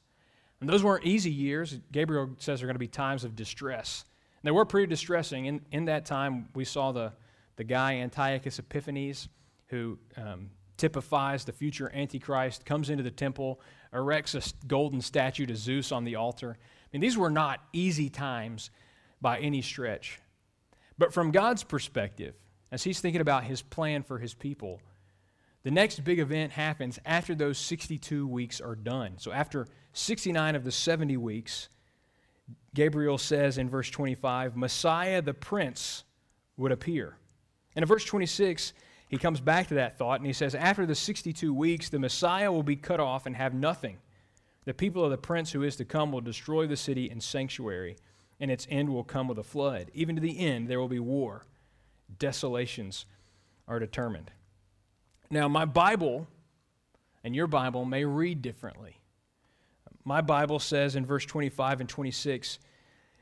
And 0.59 0.69
those 0.69 0.83
weren't 0.83 1.05
easy 1.05 1.31
years. 1.31 1.79
Gabriel 1.91 2.31
says 2.39 2.59
they're 2.59 2.67
going 2.67 2.75
to 2.75 2.79
be 2.79 2.87
times 2.87 3.23
of 3.23 3.35
distress. 3.35 4.03
And 4.41 4.47
they 4.47 4.51
were 4.51 4.65
pretty 4.65 4.87
distressing. 4.87 5.45
In, 5.45 5.61
in 5.71 5.85
that 5.85 6.05
time, 6.05 6.49
we 6.53 6.65
saw 6.65 6.91
the, 6.91 7.13
the 7.59 7.65
guy, 7.65 7.95
Antiochus 7.95 8.57
Epiphanes, 8.57 9.27
who 9.67 9.99
um, 10.15 10.49
typifies 10.77 11.43
the 11.43 11.51
future 11.51 11.91
Antichrist, 11.93 12.65
comes 12.65 12.89
into 12.89 13.03
the 13.03 13.11
temple, 13.11 13.59
erects 13.93 14.33
a 14.33 14.65
golden 14.65 15.01
statue 15.01 15.45
to 15.45 15.57
Zeus 15.57 15.91
on 15.91 16.05
the 16.05 16.15
altar. 16.15 16.55
I 16.57 16.87
mean, 16.93 17.01
these 17.01 17.17
were 17.17 17.29
not 17.29 17.59
easy 17.73 18.09
times 18.09 18.71
by 19.19 19.39
any 19.39 19.61
stretch. 19.61 20.21
But 20.97 21.13
from 21.13 21.31
God's 21.31 21.65
perspective, 21.65 22.33
as 22.71 22.85
he's 22.85 23.01
thinking 23.01 23.19
about 23.19 23.43
his 23.43 23.61
plan 23.61 24.03
for 24.03 24.19
his 24.19 24.33
people, 24.33 24.79
the 25.63 25.71
next 25.71 26.01
big 26.05 26.19
event 26.19 26.53
happens 26.53 26.97
after 27.05 27.35
those 27.35 27.57
62 27.57 28.25
weeks 28.25 28.61
are 28.61 28.75
done. 28.75 29.15
So, 29.17 29.33
after 29.33 29.67
69 29.91 30.55
of 30.55 30.63
the 30.63 30.71
70 30.71 31.17
weeks, 31.17 31.67
Gabriel 32.73 33.17
says 33.17 33.57
in 33.57 33.69
verse 33.69 33.89
25, 33.89 34.55
Messiah 34.55 35.21
the 35.21 35.33
Prince 35.33 36.05
would 36.55 36.71
appear. 36.71 37.18
And 37.79 37.83
in 37.85 37.87
verse 37.87 38.03
26, 38.03 38.73
he 39.07 39.17
comes 39.17 39.39
back 39.39 39.67
to 39.67 39.75
that 39.75 39.97
thought 39.97 40.19
and 40.19 40.27
he 40.27 40.33
says, 40.33 40.53
After 40.53 40.85
the 40.85 40.95
62 40.95 41.53
weeks, 41.53 41.87
the 41.87 41.97
Messiah 41.97 42.51
will 42.51 42.61
be 42.61 42.75
cut 42.75 42.99
off 42.99 43.25
and 43.25 43.37
have 43.37 43.53
nothing. 43.53 43.99
The 44.65 44.73
people 44.73 45.05
of 45.05 45.11
the 45.11 45.17
prince 45.17 45.53
who 45.53 45.63
is 45.63 45.77
to 45.77 45.85
come 45.85 46.11
will 46.11 46.19
destroy 46.19 46.67
the 46.67 46.75
city 46.75 47.09
and 47.09 47.23
sanctuary, 47.23 47.95
and 48.37 48.51
its 48.51 48.67
end 48.69 48.89
will 48.89 49.05
come 49.05 49.29
with 49.29 49.39
a 49.39 49.45
flood. 49.45 49.91
Even 49.93 50.15
to 50.15 50.21
the 50.21 50.39
end, 50.39 50.67
there 50.67 50.77
will 50.77 50.89
be 50.89 50.99
war. 50.99 51.45
Desolations 52.17 53.05
are 53.65 53.79
determined. 53.79 54.29
Now, 55.31 55.47
my 55.47 55.63
Bible 55.63 56.27
and 57.23 57.33
your 57.33 57.47
Bible 57.47 57.85
may 57.85 58.03
read 58.03 58.41
differently. 58.41 58.97
My 60.03 60.19
Bible 60.19 60.59
says 60.59 60.97
in 60.97 61.05
verse 61.05 61.25
25 61.25 61.79
and 61.79 61.87
26 61.87 62.59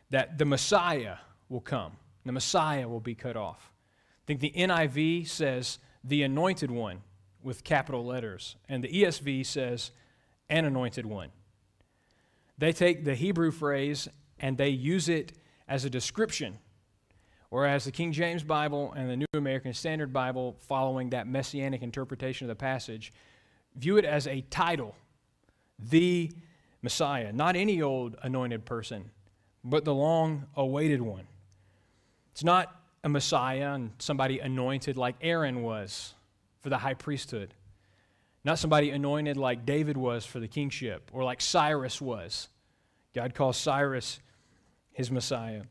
that 0.10 0.40
the 0.40 0.46
Messiah 0.46 1.18
will 1.48 1.62
come, 1.62 1.92
the 2.26 2.32
Messiah 2.32 2.90
will 2.90 3.00
be 3.00 3.14
cut 3.14 3.38
off. 3.38 3.72
I 4.28 4.36
think 4.36 4.42
the 4.42 4.54
NIV 4.56 5.28
says 5.28 5.80
the 6.04 6.24
anointed 6.24 6.70
one 6.70 7.02
with 7.42 7.64
capital 7.64 8.06
letters, 8.06 8.58
and 8.68 8.84
the 8.84 8.90
ESV 8.90 9.46
says 9.46 9.92
an 10.50 10.66
anointed 10.66 11.06
one. 11.06 11.30
They 12.58 12.74
take 12.74 13.06
the 13.06 13.16
Hebrew 13.16 13.52
phrase 13.52 14.08
and 14.40 14.58
they 14.58 14.70
use 14.70 15.10
it 15.10 15.34
as 15.68 15.86
a 15.86 15.90
description 15.90 16.60
Whereas 17.50 17.86
the 17.86 17.92
King 17.92 18.12
James 18.12 18.44
Bible 18.44 18.94
and 18.96 19.10
the 19.10 19.18
New 19.18 19.26
American 19.34 19.74
Standard 19.74 20.12
Bible, 20.12 20.58
following 20.68 21.12
that 21.12 21.28
messianic 21.28 21.82
interpretation 21.82 22.46
of 22.46 22.50
the 22.50 22.60
passage, 22.60 23.14
view 23.76 23.98
it 23.98 24.04
as 24.04 24.28
a 24.28 24.42
title, 24.50 24.96
the 25.80 26.32
Messiah. 26.82 27.32
Not 27.32 27.56
any 27.56 27.82
old 27.82 28.18
anointed 28.22 28.66
person, 28.66 29.12
but 29.64 29.86
the 29.86 29.94
long 29.94 30.46
awaited 30.56 31.02
one. 31.02 31.28
It's 32.34 32.44
not 32.44 32.76
a 33.08 33.10
Messiah 33.10 33.74
and 33.74 33.92
somebody 34.00 34.40
anointed 34.40 34.98
like 34.98 35.16
Aaron 35.22 35.64
was 35.64 36.14
for 36.60 36.70
the 36.70 36.78
high 36.78 36.94
priesthood. 36.94 37.54
Not 38.44 38.60
somebody 38.60 38.92
anointed 38.92 39.38
like 39.38 39.66
David 39.66 39.96
was 39.98 40.26
for 40.26 40.40
the 40.40 40.48
kingship 40.48 41.10
or 41.14 41.24
like 41.24 41.42
Cyrus 41.42 42.02
was. 42.02 42.50
God 43.16 43.34
calls 43.34 43.56
Cyrus 43.58 44.20
his 44.92 45.10
Messiah. 45.10 45.64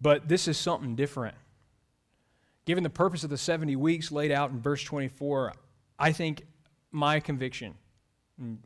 But 0.00 0.28
this 0.28 0.48
is 0.48 0.58
something 0.58 0.96
different. 0.96 1.36
Given 2.64 2.82
the 2.82 2.90
purpose 2.90 3.22
of 3.22 3.30
the 3.30 3.38
70 3.38 3.76
weeks 3.76 4.10
laid 4.10 4.32
out 4.32 4.50
in 4.50 4.60
verse 4.60 4.82
24, 4.82 5.52
I 6.00 6.10
think 6.10 6.42
my 6.90 7.20
conviction, 7.20 7.74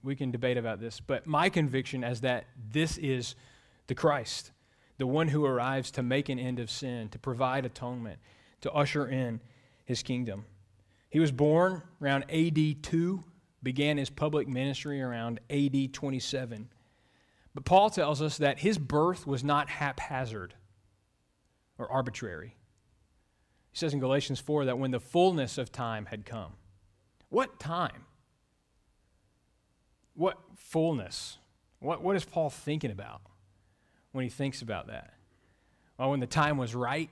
we 0.02 0.16
can 0.16 0.30
debate 0.30 0.56
about 0.56 0.80
this, 0.80 1.00
but 1.00 1.26
my 1.26 1.50
conviction 1.50 2.02
is 2.02 2.22
that 2.22 2.46
this 2.72 2.96
is 2.96 3.34
the 3.88 3.94
Christ, 3.94 4.52
the 5.00 5.06
one 5.06 5.28
who 5.28 5.46
arrives 5.46 5.90
to 5.90 6.02
make 6.02 6.28
an 6.28 6.38
end 6.38 6.60
of 6.60 6.70
sin, 6.70 7.08
to 7.08 7.18
provide 7.18 7.64
atonement, 7.64 8.18
to 8.60 8.70
usher 8.70 9.06
in 9.06 9.40
his 9.86 10.02
kingdom. 10.02 10.44
He 11.08 11.18
was 11.18 11.32
born 11.32 11.82
around 12.02 12.26
AD 12.30 12.82
2, 12.82 13.24
began 13.62 13.96
his 13.96 14.10
public 14.10 14.46
ministry 14.46 15.00
around 15.00 15.40
AD 15.48 15.94
27. 15.94 16.68
But 17.54 17.64
Paul 17.64 17.88
tells 17.88 18.20
us 18.20 18.36
that 18.36 18.58
his 18.58 18.76
birth 18.76 19.26
was 19.26 19.42
not 19.42 19.70
haphazard 19.70 20.52
or 21.78 21.90
arbitrary. 21.90 22.56
He 23.72 23.78
says 23.78 23.94
in 23.94 24.00
Galatians 24.00 24.38
4 24.38 24.66
that 24.66 24.78
when 24.78 24.90
the 24.90 25.00
fullness 25.00 25.56
of 25.56 25.72
time 25.72 26.06
had 26.06 26.26
come. 26.26 26.52
What 27.30 27.58
time? 27.58 28.04
What 30.12 30.36
fullness? 30.56 31.38
What, 31.78 32.02
what 32.02 32.16
is 32.16 32.26
Paul 32.26 32.50
thinking 32.50 32.90
about 32.90 33.22
when 34.12 34.24
he 34.24 34.30
thinks 34.30 34.62
about 34.62 34.88
that? 34.88 35.14
Well, 35.98 36.10
when 36.10 36.20
the 36.20 36.26
time 36.26 36.56
was 36.56 36.74
right? 36.74 37.10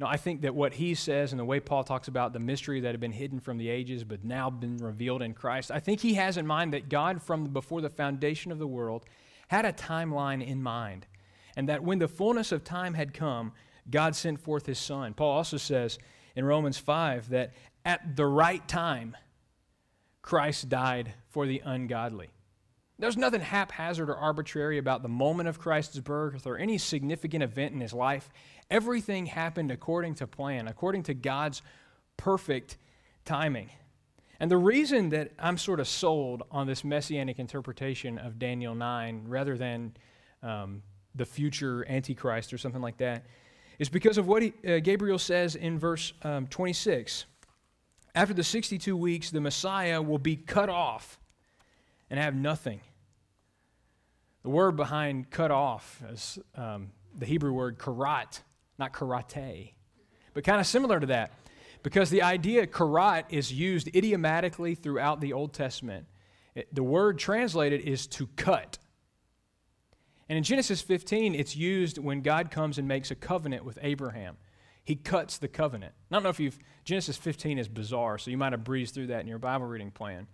No, 0.00 0.06
I 0.06 0.16
think 0.16 0.42
that 0.42 0.54
what 0.54 0.74
he 0.74 0.94
says 0.94 1.32
and 1.32 1.38
the 1.38 1.44
way 1.44 1.60
Paul 1.60 1.84
talks 1.84 2.08
about 2.08 2.32
the 2.32 2.40
mystery 2.40 2.80
that 2.80 2.92
had 2.92 3.00
been 3.00 3.12
hidden 3.12 3.38
from 3.38 3.58
the 3.58 3.68
ages 3.68 4.02
but 4.02 4.24
now 4.24 4.50
been 4.50 4.76
revealed 4.78 5.22
in 5.22 5.34
Christ, 5.34 5.70
I 5.70 5.78
think 5.78 6.00
he 6.00 6.14
has 6.14 6.36
in 6.36 6.46
mind 6.46 6.72
that 6.74 6.88
God, 6.88 7.22
from 7.22 7.44
before 7.44 7.80
the 7.80 7.90
foundation 7.90 8.50
of 8.50 8.58
the 8.58 8.66
world, 8.66 9.04
had 9.48 9.64
a 9.64 9.72
timeline 9.72 10.44
in 10.44 10.62
mind. 10.62 11.06
And 11.56 11.68
that 11.68 11.84
when 11.84 12.00
the 12.00 12.08
fullness 12.08 12.50
of 12.50 12.64
time 12.64 12.94
had 12.94 13.14
come, 13.14 13.52
God 13.88 14.16
sent 14.16 14.40
forth 14.40 14.66
his 14.66 14.78
Son. 14.78 15.14
Paul 15.14 15.30
also 15.30 15.56
says 15.56 15.98
in 16.34 16.44
Romans 16.44 16.78
5 16.78 17.28
that 17.28 17.52
at 17.84 18.16
the 18.16 18.26
right 18.26 18.66
time, 18.66 19.16
Christ 20.22 20.68
died 20.68 21.14
for 21.28 21.46
the 21.46 21.62
ungodly. 21.64 22.30
There's 22.98 23.16
nothing 23.16 23.40
haphazard 23.40 24.08
or 24.08 24.16
arbitrary 24.16 24.78
about 24.78 25.02
the 25.02 25.08
moment 25.08 25.48
of 25.48 25.58
Christ's 25.58 25.98
birth 25.98 26.46
or 26.46 26.56
any 26.56 26.78
significant 26.78 27.42
event 27.42 27.74
in 27.74 27.80
his 27.80 27.92
life. 27.92 28.30
Everything 28.70 29.26
happened 29.26 29.70
according 29.70 30.14
to 30.16 30.26
plan, 30.26 30.68
according 30.68 31.02
to 31.04 31.14
God's 31.14 31.60
perfect 32.16 32.78
timing. 33.24 33.70
And 34.38 34.50
the 34.50 34.56
reason 34.56 35.08
that 35.10 35.32
I'm 35.38 35.58
sort 35.58 35.80
of 35.80 35.88
sold 35.88 36.44
on 36.50 36.66
this 36.66 36.84
messianic 36.84 37.38
interpretation 37.38 38.18
of 38.18 38.38
Daniel 38.38 38.74
9 38.74 39.24
rather 39.26 39.56
than 39.56 39.96
um, 40.42 40.82
the 41.14 41.24
future 41.24 41.84
Antichrist 41.88 42.52
or 42.52 42.58
something 42.58 42.82
like 42.82 42.98
that 42.98 43.24
is 43.78 43.88
because 43.88 44.18
of 44.18 44.28
what 44.28 44.42
he, 44.42 44.52
uh, 44.66 44.78
Gabriel 44.78 45.18
says 45.18 45.56
in 45.56 45.78
verse 45.78 46.12
um, 46.22 46.46
26. 46.46 47.24
After 48.14 48.34
the 48.34 48.44
62 48.44 48.96
weeks, 48.96 49.30
the 49.30 49.40
Messiah 49.40 50.00
will 50.00 50.18
be 50.18 50.36
cut 50.36 50.68
off 50.68 51.18
and 52.10 52.18
have 52.18 52.34
nothing. 52.34 52.80
The 54.42 54.50
word 54.50 54.76
behind 54.76 55.30
cut 55.30 55.50
off 55.50 56.02
is 56.10 56.38
um, 56.54 56.90
the 57.16 57.26
Hebrew 57.26 57.52
word 57.52 57.78
karat, 57.78 58.42
not 58.78 58.92
karate, 58.92 59.72
but 60.34 60.44
kind 60.44 60.60
of 60.60 60.66
similar 60.66 61.00
to 61.00 61.06
that. 61.06 61.32
Because 61.82 62.10
the 62.10 62.22
idea 62.22 62.66
karat 62.66 63.26
is 63.30 63.52
used 63.52 63.94
idiomatically 63.94 64.74
throughout 64.74 65.20
the 65.20 65.32
Old 65.32 65.52
Testament. 65.52 66.06
It, 66.54 66.74
the 66.74 66.82
word 66.82 67.18
translated 67.18 67.80
is 67.82 68.06
to 68.08 68.26
cut. 68.36 68.78
And 70.28 70.38
in 70.38 70.44
Genesis 70.44 70.80
15, 70.80 71.34
it's 71.34 71.54
used 71.54 71.98
when 71.98 72.22
God 72.22 72.50
comes 72.50 72.78
and 72.78 72.88
makes 72.88 73.10
a 73.10 73.14
covenant 73.14 73.64
with 73.64 73.78
Abraham. 73.82 74.36
He 74.82 74.96
cuts 74.96 75.38
the 75.38 75.48
covenant. 75.48 75.94
I 76.10 76.14
don't 76.14 76.22
know 76.22 76.28
if 76.28 76.40
you've, 76.40 76.58
Genesis 76.84 77.16
15 77.16 77.58
is 77.58 77.68
bizarre, 77.68 78.18
so 78.18 78.30
you 78.30 78.36
might 78.38 78.52
have 78.52 78.64
breezed 78.64 78.94
through 78.94 79.08
that 79.08 79.20
in 79.20 79.26
your 79.26 79.38
Bible 79.38 79.66
reading 79.66 79.90
plan. 79.90 80.26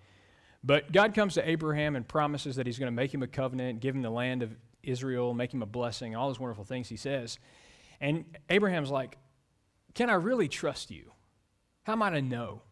But 0.63 0.93
God 0.93 1.15
comes 1.15 1.35
to 1.35 1.49
Abraham 1.49 1.97
and 1.97 2.07
promises 2.07 2.57
that 2.57 2.67
he's 2.67 2.79
going 2.79 2.89
to 2.89 2.97
make 2.97 3.13
him 3.13 3.23
a 3.23 3.27
covenant, 3.27 3.81
give 3.81 3.95
him 3.95 4.03
the 4.03 4.11
land 4.11 4.43
of 4.43 4.55
Israel, 4.83 5.33
make 5.35 5.53
him 5.53 5.63
a 5.63 5.67
blessing, 5.67 6.15
all 6.15 6.29
those 6.29 6.41
wonderful 6.41 6.65
things 6.65 6.89
he 6.89 6.97
says. 6.97 7.39
And 8.01 8.25
Abraham's 8.49 8.91
like, 8.91 9.17
Can 9.95 10.11
I 10.11 10.15
really 10.15 10.49
trust 10.49 10.91
you? 10.91 11.13
How 11.85 11.93
am 11.93 12.03
I 12.03 12.11
to 12.11 12.23
know? 12.23 12.63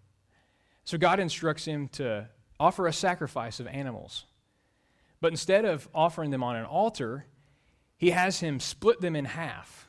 So 0.84 0.98
God 0.98 1.20
instructs 1.20 1.64
him 1.64 1.88
to 1.88 2.28
offer 2.60 2.86
a 2.86 2.92
sacrifice 2.92 3.60
of 3.60 3.66
animals. 3.66 4.24
But 5.20 5.32
instead 5.32 5.64
of 5.64 5.88
offering 5.94 6.30
them 6.30 6.42
on 6.42 6.56
an 6.56 6.64
altar, 6.64 7.26
he 7.96 8.10
has 8.10 8.40
him 8.40 8.60
split 8.60 9.00
them 9.00 9.16
in 9.16 9.24
half, 9.24 9.88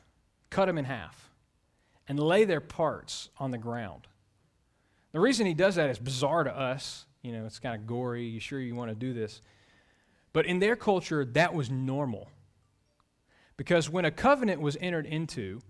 cut 0.50 0.66
them 0.66 0.78
in 0.78 0.84
half, 0.84 1.30
and 2.08 2.18
lay 2.18 2.44
their 2.44 2.60
parts 2.60 3.30
on 3.38 3.50
the 3.50 3.58
ground. 3.58 4.08
The 5.12 5.20
reason 5.20 5.46
he 5.46 5.54
does 5.54 5.76
that 5.76 5.90
is 5.90 5.98
bizarre 5.98 6.44
to 6.44 6.56
us. 6.56 7.06
You 7.22 7.32
know, 7.32 7.44
it's 7.46 7.58
kind 7.58 7.74
of 7.74 7.86
gory. 7.86 8.24
You 8.24 8.40
sure 8.40 8.60
you 8.60 8.74
want 8.74 8.90
to 8.90 8.94
do 8.94 9.12
this? 9.12 9.40
But 10.32 10.46
in 10.46 10.58
their 10.58 10.76
culture, 10.76 11.24
that 11.24 11.54
was 11.54 11.70
normal. 11.70 12.30
Because 13.56 13.90
when 13.90 14.04
a 14.04 14.10
covenant 14.10 14.60
was 14.60 14.76
entered 14.80 15.06
into, 15.06 15.60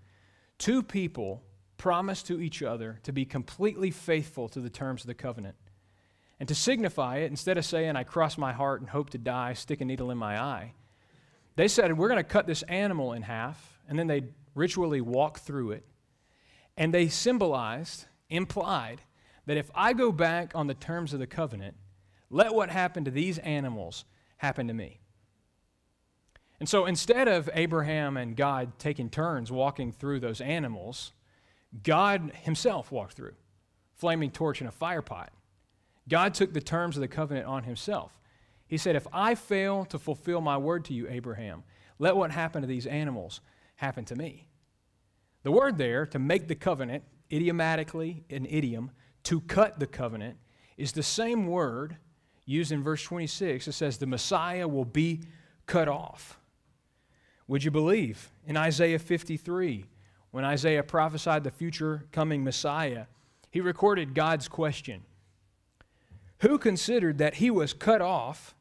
two 0.59 0.83
people 0.83 1.43
promised 1.77 2.27
to 2.27 2.41
each 2.41 2.63
other 2.63 3.01
to 3.03 3.13
be 3.13 3.25
completely 3.25 3.91
faithful 3.91 4.49
to 4.51 4.61
the 4.61 4.71
terms 4.71 5.03
of 5.03 5.07
the 5.09 5.15
covenant. 5.15 5.57
And 6.39 6.49
to 6.49 6.55
signify 6.55 7.19
it, 7.19 7.31
instead 7.31 7.59
of 7.59 7.65
saying, 7.65 7.97
I 7.97 8.05
cross 8.05 8.39
my 8.39 8.53
heart 8.53 8.81
and 8.81 8.91
hope 8.91 9.11
to 9.11 9.19
die, 9.19 9.55
stick 9.55 9.81
a 9.81 9.85
needle 9.85 10.11
in 10.11 10.19
my 10.19 10.41
eye, 10.41 10.75
they 11.57 11.69
said, 11.69 11.97
We're 11.97 12.09
going 12.09 12.19
to 12.19 12.25
cut 12.25 12.47
this 12.47 12.63
animal 12.63 13.13
in 13.13 13.23
half, 13.23 13.79
and 13.89 13.99
then 13.99 14.07
they 14.07 14.25
ritually 14.55 15.01
walk 15.01 15.41
through 15.41 15.73
it. 15.73 15.85
And 16.77 16.95
they 16.95 17.09
symbolized, 17.09 18.07
implied, 18.29 19.03
that 19.51 19.57
if 19.57 19.69
I 19.75 19.95
go 19.95 20.13
back 20.13 20.53
on 20.55 20.69
the 20.69 20.75
terms 20.75 21.13
of 21.13 21.19
the 21.19 21.27
covenant, 21.27 21.75
let 22.31 22.55
what 22.55 22.71
happened 22.71 23.07
to 23.07 23.11
these 23.11 23.39
animals 23.39 24.05
happen 24.37 24.69
to 24.69 24.73
me. 24.73 25.01
And 26.61 26.69
so 26.69 26.87
instead 26.87 27.27
of 27.27 27.51
Abraham 27.53 28.17
and 28.17 28.37
God 28.37 28.79
taking 28.79 29.11
turns 29.11 29.51
walking 29.51 29.91
through 29.91 30.21
those 30.21 30.41
animals, 30.41 31.15
God 31.83 32.31
himself 32.45 32.93
walked 32.93 33.15
through, 33.15 33.35
flaming 33.97 34.31
torch 34.31 34.61
in 34.61 34.69
a 34.69 34.71
fire 34.71 35.03
pot. 35.03 35.33
God 36.09 36.33
took 36.33 36.53
the 36.53 36.61
terms 36.61 36.97
of 36.97 37.01
the 37.01 37.09
covenant 37.09 37.47
on 37.47 37.65
himself. 37.65 38.21
He 38.69 38.77
said, 38.77 38.95
If 38.95 39.09
I 39.13 39.35
fail 39.35 39.85
to 39.87 39.99
fulfill 39.99 40.41
my 40.41 40.59
word 40.59 40.85
to 40.85 40.95
you, 40.95 41.09
Abraham, 41.09 41.65
let 41.99 42.15
what 42.15 42.31
happened 42.31 42.63
to 42.63 42.69
these 42.69 42.87
animals 42.87 43.41
happen 43.75 44.05
to 44.05 44.15
me. 44.15 44.47
The 45.43 45.51
word 45.51 45.77
there, 45.77 46.07
to 46.07 46.21
make 46.21 46.47
the 46.47 46.55
covenant, 46.55 47.03
idiomatically, 47.33 48.23
an 48.31 48.47
idiom, 48.47 48.93
to 49.25 49.41
cut 49.43 49.79
the 49.79 49.87
covenant, 49.87 50.37
is 50.77 50.93
the 50.93 51.03
same 51.03 51.47
word 51.47 51.97
used 52.47 52.73
in 52.73 52.83
verse 52.83 53.03
26. 53.03 53.69
It 53.69 53.73
says, 53.73 53.99
The 53.99 54.07
Messiah 54.07 54.67
will 54.67 54.85
be 54.85 55.21
cut 55.67 55.89
off. 55.89 56.39
Would 57.47 57.65
you 57.65 57.71
believe? 57.71 58.31
In 58.47 58.57
Isaiah 58.57 58.99
53, 58.99 59.85
when 60.31 60.45
Isaiah 60.45 60.83
prophesied 60.83 61.45
the 61.45 61.51
future 61.51 62.07
coming 62.13 62.45
Messiah, 62.45 63.07
he 63.51 63.61
recorded 63.61 64.15
God's 64.15 64.49
question 64.49 65.03
who 66.41 66.59
considered 66.59 67.19
that 67.19 67.35
he 67.35 67.51
was 67.51 67.73
cut 67.73 68.01
off 68.01 68.55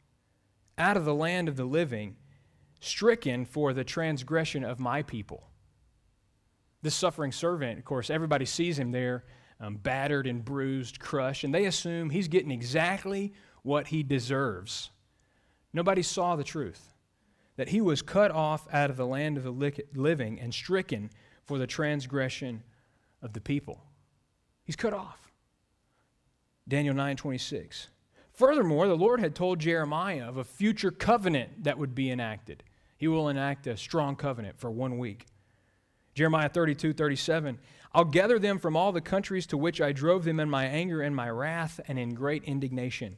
out 0.78 0.98
of 0.98 1.06
the 1.06 1.14
land 1.14 1.48
of 1.48 1.56
the 1.56 1.66
living, 1.66 2.16
stricken 2.80 3.46
for 3.46 3.74
the 3.74 3.84
transgression 3.84 4.64
of 4.64 4.80
my 4.80 5.02
people. 5.02 5.48
This 6.82 6.96
suffering 6.96 7.32
servant, 7.32 7.80
of 7.80 7.86
course, 7.86 8.10
everybody 8.10 8.46
sees 8.46 8.80
him 8.80 8.92
there, 8.92 9.24
um, 9.60 9.76
battered 9.76 10.28
and 10.28 10.44
bruised, 10.44 11.00
crushed, 11.00 11.44
and 11.44 11.54
they 11.54 11.66
assume 11.66 12.10
he's 12.10 12.28
getting 12.28 12.52
exactly 12.52 13.34
what 13.64 13.88
he 13.88 14.04
deserves. 14.04 14.90
Nobody 15.74 16.02
saw 16.02 16.36
the 16.36 16.44
truth 16.44 16.94
that 17.58 17.70
he 17.70 17.82
was 17.82 18.02
cut 18.02 18.32
off 18.32 18.68
out 18.74 18.90
of 18.90 18.96
the 18.96 19.06
land 19.06 19.38
of 19.38 19.44
the 19.44 19.84
living 19.94 20.40
and 20.40 20.54
stricken 20.54 21.10
for 21.44 21.58
the 21.58 21.68
transgression 21.68 22.64
of 23.22 23.34
the 23.34 23.42
people. 23.42 23.84
He's 24.64 24.78
cut 24.78 24.94
off. 24.94 25.30
Daniel 26.68 26.96
9:26. 26.96 27.88
Furthermore, 28.32 28.88
the 28.88 28.96
Lord 28.96 29.20
had 29.20 29.36
told 29.36 29.60
Jeremiah 29.60 30.30
of 30.30 30.38
a 30.38 30.46
future 30.46 30.92
covenant 30.92 31.66
that 31.66 31.78
would 31.78 31.94
be 31.94 32.10
enacted. 32.10 32.64
He 32.96 33.08
will 33.08 33.28
enact 33.28 33.68
a 33.68 33.76
strong 33.76 34.16
covenant 34.16 34.58
for 34.58 34.72
one 34.72 34.98
week. 34.98 35.26
Jeremiah 36.14 36.48
32, 36.48 36.94
37. 36.94 37.60
I'll 37.94 38.06
gather 38.06 38.38
them 38.38 38.60
from 38.60 38.76
all 38.76 38.92
the 38.92 39.02
countries 39.02 39.48
to 39.48 39.58
which 39.58 39.82
I 39.82 39.92
drove 39.92 40.24
them 40.24 40.40
in 40.40 40.50
my 40.50 40.66
anger 40.66 41.02
and 41.02 41.16
my 41.16 41.30
wrath 41.30 41.80
and 41.88 41.98
in 41.98 42.14
great 42.14 42.44
indignation. 42.44 43.18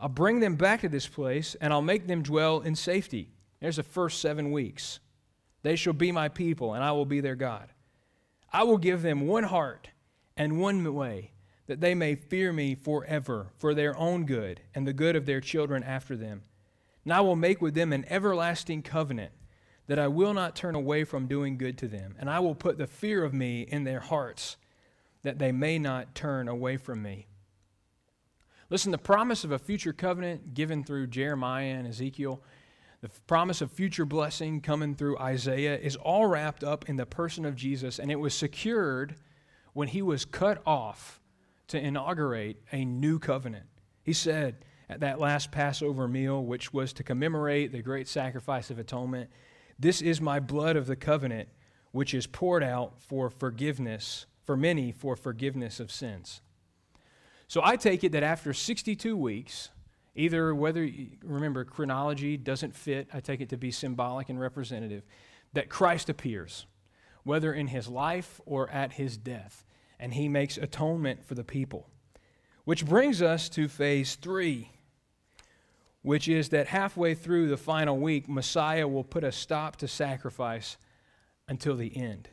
I'll 0.00 0.08
bring 0.08 0.40
them 0.40 0.56
back 0.56 0.80
to 0.80 0.88
this 0.88 1.06
place, 1.06 1.54
and 1.60 1.72
I'll 1.72 1.82
make 1.82 2.06
them 2.06 2.22
dwell 2.22 2.60
in 2.60 2.74
safety. 2.74 3.30
There's 3.60 3.76
the 3.76 3.82
first 3.82 4.20
seven 4.20 4.50
weeks. 4.50 4.98
They 5.62 5.76
shall 5.76 5.92
be 5.92 6.10
my 6.10 6.28
people, 6.28 6.74
and 6.74 6.82
I 6.82 6.92
will 6.92 7.04
be 7.04 7.20
their 7.20 7.36
God. 7.36 7.68
I 8.52 8.64
will 8.64 8.78
give 8.78 9.02
them 9.02 9.26
one 9.26 9.44
heart 9.44 9.90
and 10.36 10.58
one 10.58 10.94
way 10.94 11.32
that 11.66 11.80
they 11.80 11.94
may 11.94 12.16
fear 12.16 12.52
me 12.52 12.74
forever 12.74 13.52
for 13.58 13.74
their 13.74 13.96
own 13.96 14.24
good 14.24 14.60
and 14.74 14.88
the 14.88 14.92
good 14.92 15.14
of 15.14 15.26
their 15.26 15.40
children 15.40 15.84
after 15.84 16.16
them. 16.16 16.42
And 17.04 17.12
I 17.12 17.20
will 17.20 17.36
make 17.36 17.62
with 17.62 17.74
them 17.74 17.92
an 17.92 18.06
everlasting 18.08 18.82
covenant 18.82 19.32
that 19.90 19.98
I 19.98 20.06
will 20.06 20.32
not 20.34 20.54
turn 20.54 20.76
away 20.76 21.02
from 21.02 21.26
doing 21.26 21.58
good 21.58 21.76
to 21.78 21.88
them, 21.88 22.14
and 22.20 22.30
I 22.30 22.38
will 22.38 22.54
put 22.54 22.78
the 22.78 22.86
fear 22.86 23.24
of 23.24 23.34
me 23.34 23.62
in 23.62 23.82
their 23.82 23.98
hearts 23.98 24.56
that 25.24 25.40
they 25.40 25.50
may 25.50 25.80
not 25.80 26.14
turn 26.14 26.46
away 26.46 26.76
from 26.76 27.02
me. 27.02 27.26
Listen, 28.70 28.92
the 28.92 28.98
promise 28.98 29.42
of 29.42 29.50
a 29.50 29.58
future 29.58 29.92
covenant 29.92 30.54
given 30.54 30.84
through 30.84 31.08
Jeremiah 31.08 31.74
and 31.74 31.88
Ezekiel, 31.88 32.40
the 33.00 33.08
promise 33.26 33.60
of 33.60 33.72
future 33.72 34.04
blessing 34.04 34.60
coming 34.60 34.94
through 34.94 35.18
Isaiah, 35.18 35.76
is 35.76 35.96
all 35.96 36.28
wrapped 36.28 36.62
up 36.62 36.88
in 36.88 36.94
the 36.94 37.04
person 37.04 37.44
of 37.44 37.56
Jesus, 37.56 37.98
and 37.98 38.12
it 38.12 38.20
was 38.20 38.32
secured 38.32 39.16
when 39.72 39.88
he 39.88 40.02
was 40.02 40.24
cut 40.24 40.62
off 40.64 41.20
to 41.66 41.80
inaugurate 41.80 42.62
a 42.70 42.84
new 42.84 43.18
covenant. 43.18 43.66
He 44.04 44.12
said 44.12 44.64
at 44.88 45.00
that 45.00 45.18
last 45.18 45.50
Passover 45.50 46.06
meal, 46.06 46.44
which 46.44 46.72
was 46.72 46.92
to 46.92 47.02
commemorate 47.02 47.72
the 47.72 47.82
great 47.82 48.06
sacrifice 48.06 48.70
of 48.70 48.78
atonement, 48.78 49.30
This 49.80 50.02
is 50.02 50.20
my 50.20 50.40
blood 50.40 50.76
of 50.76 50.86
the 50.86 50.94
covenant, 50.94 51.48
which 51.90 52.12
is 52.12 52.26
poured 52.26 52.62
out 52.62 53.00
for 53.00 53.30
forgiveness 53.30 54.26
for 54.44 54.54
many 54.54 54.92
for 54.92 55.16
forgiveness 55.16 55.80
of 55.80 55.90
sins. 55.90 56.42
So 57.48 57.62
I 57.64 57.76
take 57.76 58.04
it 58.04 58.12
that 58.12 58.22
after 58.22 58.52
62 58.52 59.16
weeks, 59.16 59.70
either 60.14 60.54
whether, 60.54 60.86
remember, 61.24 61.64
chronology 61.64 62.36
doesn't 62.36 62.76
fit, 62.76 63.08
I 63.14 63.20
take 63.20 63.40
it 63.40 63.48
to 63.48 63.56
be 63.56 63.70
symbolic 63.70 64.28
and 64.28 64.38
representative, 64.38 65.02
that 65.54 65.70
Christ 65.70 66.10
appears, 66.10 66.66
whether 67.24 67.52
in 67.54 67.68
his 67.68 67.88
life 67.88 68.38
or 68.44 68.68
at 68.70 68.92
his 68.92 69.16
death, 69.16 69.64
and 69.98 70.12
he 70.12 70.28
makes 70.28 70.58
atonement 70.58 71.24
for 71.24 71.34
the 71.34 71.44
people. 71.44 71.88
Which 72.64 72.84
brings 72.84 73.22
us 73.22 73.48
to 73.50 73.66
phase 73.66 74.14
three, 74.14 74.72
which 76.02 76.28
is 76.28 76.48
that 76.50 76.68
halfway 76.68 77.14
through 77.14 77.48
the 77.48 77.56
final 77.56 77.98
week, 77.98 78.28
Messiah 78.28 78.88
will 78.88 79.04
put 79.04 79.24
a 79.24 79.32
stop 79.32 79.76
to 79.76 79.88
sacrifice 79.88 80.76
until 81.48 81.76
the 81.76 81.96
end. 81.96 82.28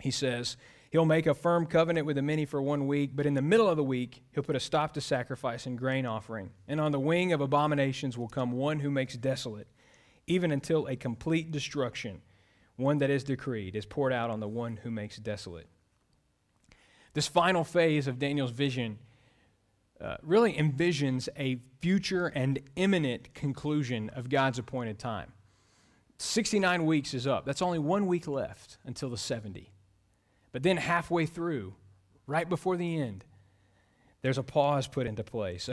He 0.00 0.10
says, 0.10 0.56
He'll 0.90 1.04
make 1.04 1.26
a 1.26 1.34
firm 1.34 1.66
covenant 1.66 2.06
with 2.06 2.16
the 2.16 2.22
many 2.22 2.46
for 2.46 2.62
one 2.62 2.86
week, 2.86 3.10
but 3.14 3.26
in 3.26 3.34
the 3.34 3.42
middle 3.42 3.68
of 3.68 3.76
the 3.76 3.84
week, 3.84 4.22
he'll 4.32 4.44
put 4.44 4.56
a 4.56 4.60
stop 4.60 4.94
to 4.94 5.00
sacrifice 5.00 5.66
and 5.66 5.76
grain 5.76 6.06
offering. 6.06 6.50
And 6.68 6.80
on 6.80 6.92
the 6.92 7.00
wing 7.00 7.32
of 7.32 7.40
abominations 7.40 8.16
will 8.16 8.28
come 8.28 8.52
one 8.52 8.80
who 8.80 8.90
makes 8.90 9.16
desolate, 9.16 9.68
even 10.26 10.52
until 10.52 10.86
a 10.86 10.96
complete 10.96 11.50
destruction, 11.50 12.22
one 12.76 12.98
that 12.98 13.10
is 13.10 13.24
decreed, 13.24 13.74
is 13.74 13.84
poured 13.84 14.12
out 14.12 14.30
on 14.30 14.40
the 14.40 14.48
one 14.48 14.78
who 14.78 14.90
makes 14.90 15.16
desolate. 15.16 15.66
This 17.14 17.28
final 17.28 17.64
phase 17.64 18.06
of 18.06 18.18
Daniel's 18.18 18.52
vision 18.52 18.98
uh, 20.00 20.16
really 20.22 20.52
envisions 20.52 21.28
a 21.38 21.58
future 21.80 22.26
and 22.28 22.58
imminent 22.76 23.32
conclusion 23.34 24.10
of 24.10 24.28
God's 24.28 24.58
appointed 24.58 24.98
time. 24.98 25.32
69 26.18 26.86
weeks 26.86 27.14
is 27.14 27.26
up. 27.26 27.44
That's 27.44 27.62
only 27.62 27.78
one 27.78 28.06
week 28.06 28.26
left 28.26 28.78
until 28.84 29.10
the 29.10 29.16
70. 29.16 29.72
But 30.52 30.62
then 30.62 30.78
halfway 30.78 31.26
through, 31.26 31.74
right 32.26 32.48
before 32.48 32.76
the 32.76 33.00
end, 33.00 33.24
there's 34.22 34.38
a 34.38 34.42
pause 34.42 34.88
put 34.88 35.06
into 35.06 35.22
place. 35.22 35.68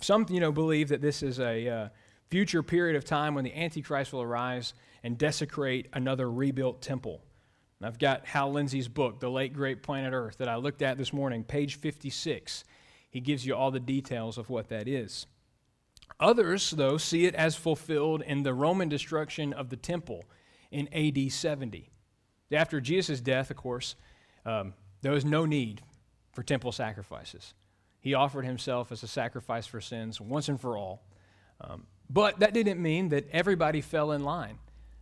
Some 0.00 0.26
you 0.28 0.40
know, 0.40 0.52
believe 0.52 0.88
that 0.88 1.00
this 1.00 1.22
is 1.22 1.40
a 1.40 1.68
uh, 1.68 1.88
future 2.30 2.62
period 2.62 2.96
of 2.96 3.04
time 3.04 3.34
when 3.34 3.44
the 3.44 3.56
Antichrist 3.56 4.12
will 4.12 4.22
arise 4.22 4.74
and 5.02 5.16
desecrate 5.16 5.88
another 5.92 6.30
rebuilt 6.30 6.82
temple. 6.82 7.22
And 7.78 7.86
I've 7.86 7.98
got 7.98 8.26
Hal 8.26 8.52
Lindsey's 8.52 8.88
book, 8.88 9.20
The 9.20 9.30
Late 9.30 9.54
Great 9.54 9.82
Planet 9.82 10.12
Earth, 10.12 10.36
that 10.38 10.48
I 10.48 10.56
looked 10.56 10.82
at 10.82 10.98
this 10.98 11.12
morning, 11.12 11.42
page 11.42 11.76
56. 11.76 12.64
He 13.10 13.20
gives 13.20 13.44
you 13.44 13.54
all 13.54 13.70
the 13.70 13.80
details 13.80 14.38
of 14.38 14.48
what 14.48 14.68
that 14.68 14.88
is. 14.88 15.26
Others, 16.18 16.70
though, 16.72 16.96
see 16.96 17.26
it 17.26 17.34
as 17.34 17.56
fulfilled 17.56 18.22
in 18.22 18.42
the 18.42 18.54
Roman 18.54 18.88
destruction 18.88 19.52
of 19.52 19.68
the 19.68 19.76
temple 19.76 20.24
in 20.70 20.88
AD 20.92 21.32
70. 21.32 21.90
After 22.52 22.80
Jesus' 22.80 23.20
death, 23.20 23.50
of 23.50 23.56
course, 23.56 23.94
um, 24.44 24.74
there 25.02 25.12
was 25.12 25.24
no 25.24 25.44
need 25.46 25.82
for 26.32 26.42
temple 26.42 26.72
sacrifices. 26.72 27.54
He 28.00 28.14
offered 28.14 28.44
himself 28.44 28.92
as 28.92 29.02
a 29.02 29.08
sacrifice 29.08 29.66
for 29.66 29.80
sins 29.80 30.20
once 30.20 30.48
and 30.48 30.60
for 30.60 30.76
all. 30.76 31.02
Um, 31.60 31.86
but 32.08 32.40
that 32.40 32.54
didn't 32.54 32.80
mean 32.80 33.10
that 33.10 33.28
everybody 33.30 33.80
fell 33.80 34.12
in 34.12 34.24
line. 34.24 34.58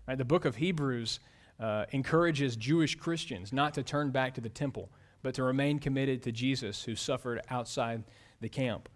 Right? 0.06 0.18
The 0.18 0.24
book 0.24 0.44
of 0.44 0.56
Hebrews 0.56 1.20
uh, 1.60 1.86
encourages 1.92 2.56
Jewish 2.56 2.96
Christians 2.96 3.52
not 3.52 3.74
to 3.74 3.82
turn 3.82 4.10
back 4.10 4.34
to 4.34 4.40
the 4.40 4.48
temple, 4.48 4.90
but 5.22 5.34
to 5.34 5.42
remain 5.42 5.78
committed 5.78 6.22
to 6.22 6.32
Jesus, 6.32 6.84
who 6.84 6.94
suffered 6.94 7.40
outside 7.50 8.04
the 8.40 8.48
camp. 8.48 8.88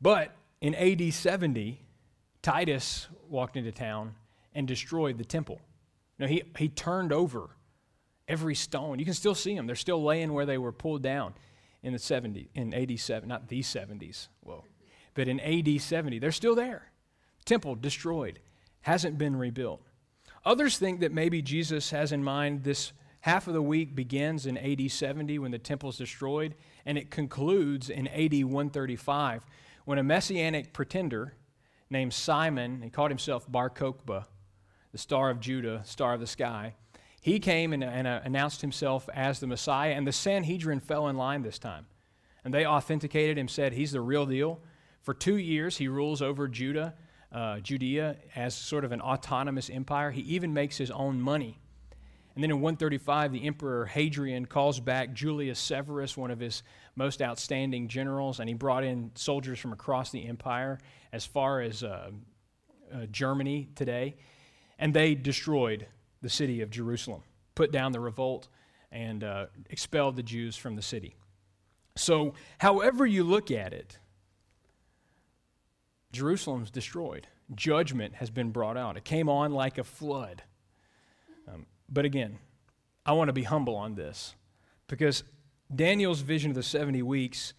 But 0.00 0.32
in 0.60 0.74
AD 0.74 1.12
70, 1.12 1.80
Titus 2.42 3.08
walked 3.28 3.56
into 3.56 3.72
town 3.72 4.14
and 4.54 4.68
destroyed 4.68 5.18
the 5.18 5.24
temple. 5.24 5.60
Now, 6.18 6.26
he, 6.26 6.44
he 6.58 6.68
turned 6.68 7.12
over 7.12 7.50
every 8.28 8.54
stone. 8.54 8.98
You 8.98 9.04
can 9.04 9.14
still 9.14 9.34
see 9.34 9.54
them. 9.54 9.66
They're 9.66 9.76
still 9.76 10.02
laying 10.02 10.32
where 10.32 10.46
they 10.46 10.58
were 10.58 10.72
pulled 10.72 11.02
down 11.02 11.34
in 11.82 11.92
the 11.92 11.98
70s, 11.98 12.48
in 12.54 12.72
AD 12.72 12.98
7, 12.98 13.28
not 13.28 13.48
the 13.48 13.60
70s, 13.60 14.28
whoa, 14.40 14.64
but 15.14 15.28
in 15.28 15.40
AD 15.40 15.80
70. 15.80 16.18
They're 16.18 16.32
still 16.32 16.54
there. 16.54 16.90
Temple 17.44 17.74
destroyed, 17.74 18.38
hasn't 18.82 19.18
been 19.18 19.36
rebuilt. 19.36 19.82
Others 20.46 20.78
think 20.78 21.00
that 21.00 21.12
maybe 21.12 21.42
Jesus 21.42 21.90
has 21.90 22.12
in 22.12 22.24
mind 22.24 22.64
this 22.64 22.92
half 23.24 23.46
of 23.46 23.54
the 23.54 23.62
week 23.62 23.94
begins 23.94 24.44
in 24.44 24.58
AD 24.58 24.90
70 24.90 25.38
when 25.38 25.50
the 25.50 25.58
temple 25.58 25.88
is 25.88 25.96
destroyed, 25.96 26.54
and 26.84 26.98
it 26.98 27.10
concludes 27.10 27.88
in 27.88 28.06
AD 28.08 28.44
135 28.44 29.46
when 29.86 29.96
a 29.96 30.02
messianic 30.02 30.74
pretender 30.74 31.32
named 31.88 32.12
Simon, 32.12 32.82
he 32.82 32.90
called 32.90 33.10
himself 33.10 33.50
Bar 33.50 33.70
Kokhba, 33.70 34.26
the 34.92 34.98
star 34.98 35.30
of 35.30 35.40
Judah, 35.40 35.80
star 35.86 36.12
of 36.12 36.20
the 36.20 36.26
sky, 36.26 36.74
he 37.18 37.40
came 37.40 37.72
and, 37.72 37.82
and 37.82 38.06
uh, 38.06 38.20
announced 38.24 38.60
himself 38.60 39.08
as 39.14 39.40
the 39.40 39.46
Messiah, 39.46 39.92
and 39.92 40.06
the 40.06 40.12
Sanhedrin 40.12 40.80
fell 40.80 41.08
in 41.08 41.16
line 41.16 41.40
this 41.40 41.58
time. 41.58 41.86
And 42.44 42.52
they 42.52 42.66
authenticated 42.66 43.38
him, 43.38 43.48
said 43.48 43.72
he's 43.72 43.92
the 43.92 44.02
real 44.02 44.26
deal. 44.26 44.60
For 45.00 45.14
two 45.14 45.38
years, 45.38 45.78
he 45.78 45.88
rules 45.88 46.20
over 46.20 46.46
Judah, 46.46 46.92
uh, 47.32 47.60
Judea 47.60 48.16
as 48.36 48.54
sort 48.54 48.84
of 48.84 48.92
an 48.92 49.00
autonomous 49.00 49.70
empire. 49.70 50.10
He 50.10 50.20
even 50.20 50.52
makes 50.52 50.76
his 50.76 50.90
own 50.90 51.22
money. 51.22 51.58
And 52.34 52.42
then 52.42 52.50
in 52.50 52.60
135, 52.60 53.32
the 53.32 53.46
Emperor 53.46 53.86
Hadrian 53.86 54.46
calls 54.46 54.80
back 54.80 55.12
Julius 55.12 55.58
Severus, 55.58 56.16
one 56.16 56.32
of 56.32 56.40
his 56.40 56.64
most 56.96 57.22
outstanding 57.22 57.86
generals, 57.86 58.40
and 58.40 58.48
he 58.48 58.54
brought 58.54 58.82
in 58.82 59.12
soldiers 59.14 59.58
from 59.58 59.72
across 59.72 60.10
the 60.10 60.26
empire 60.26 60.80
as 61.12 61.24
far 61.24 61.60
as 61.60 61.84
uh, 61.84 62.10
uh, 62.92 63.06
Germany 63.10 63.68
today. 63.76 64.16
And 64.78 64.92
they 64.92 65.14
destroyed 65.14 65.86
the 66.22 66.28
city 66.28 66.60
of 66.60 66.70
Jerusalem, 66.70 67.22
put 67.54 67.70
down 67.70 67.92
the 67.92 68.00
revolt, 68.00 68.48
and 68.90 69.22
uh, 69.22 69.46
expelled 69.70 70.16
the 70.16 70.22
Jews 70.22 70.56
from 70.56 70.74
the 70.74 70.82
city. 70.82 71.14
So, 71.96 72.34
however 72.58 73.06
you 73.06 73.22
look 73.22 73.52
at 73.52 73.72
it, 73.72 73.98
Jerusalem's 76.10 76.70
destroyed. 76.70 77.28
Judgment 77.54 78.14
has 78.14 78.30
been 78.30 78.50
brought 78.50 78.76
out. 78.76 78.96
It 78.96 79.04
came 79.04 79.28
on 79.28 79.52
like 79.52 79.78
a 79.78 79.84
flood. 79.84 80.42
But 81.88 82.04
again, 82.04 82.38
I 83.06 83.12
want 83.12 83.28
to 83.28 83.32
be 83.32 83.42
humble 83.42 83.76
on 83.76 83.94
this 83.94 84.34
because 84.88 85.24
Daniel's 85.74 86.20
vision 86.20 86.50
of 86.50 86.54
the 86.54 86.62
70 86.62 87.02
weeks 87.02 87.54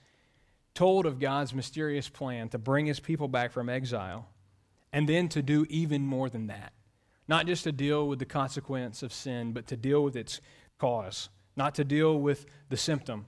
told 0.74 1.06
of 1.06 1.20
God's 1.20 1.54
mysterious 1.54 2.10
plan 2.10 2.50
to 2.50 2.58
bring 2.58 2.86
his 2.86 3.00
people 3.00 3.28
back 3.28 3.52
from 3.52 3.70
exile 3.70 4.28
and 4.92 5.08
then 5.08 5.30
to 5.30 5.42
do 5.42 5.66
even 5.70 6.06
more 6.06 6.30
than 6.30 6.48
that. 6.48 6.74
Not 7.28 7.48
just 7.48 7.64
to 7.64 7.72
deal 7.72 8.08
with 8.08 8.20
the 8.20 8.26
consequence 8.26 9.02
of 9.02 9.12
sin, 9.12 9.52
but 9.52 9.68
to 9.68 9.78
deal 9.78 10.04
with 10.04 10.16
its 10.16 10.42
cause. 10.78 11.30
Not 11.56 11.76
to 11.76 11.84
deal 11.84 12.20
with 12.20 12.46
the 12.70 12.78
symptom, 12.78 13.26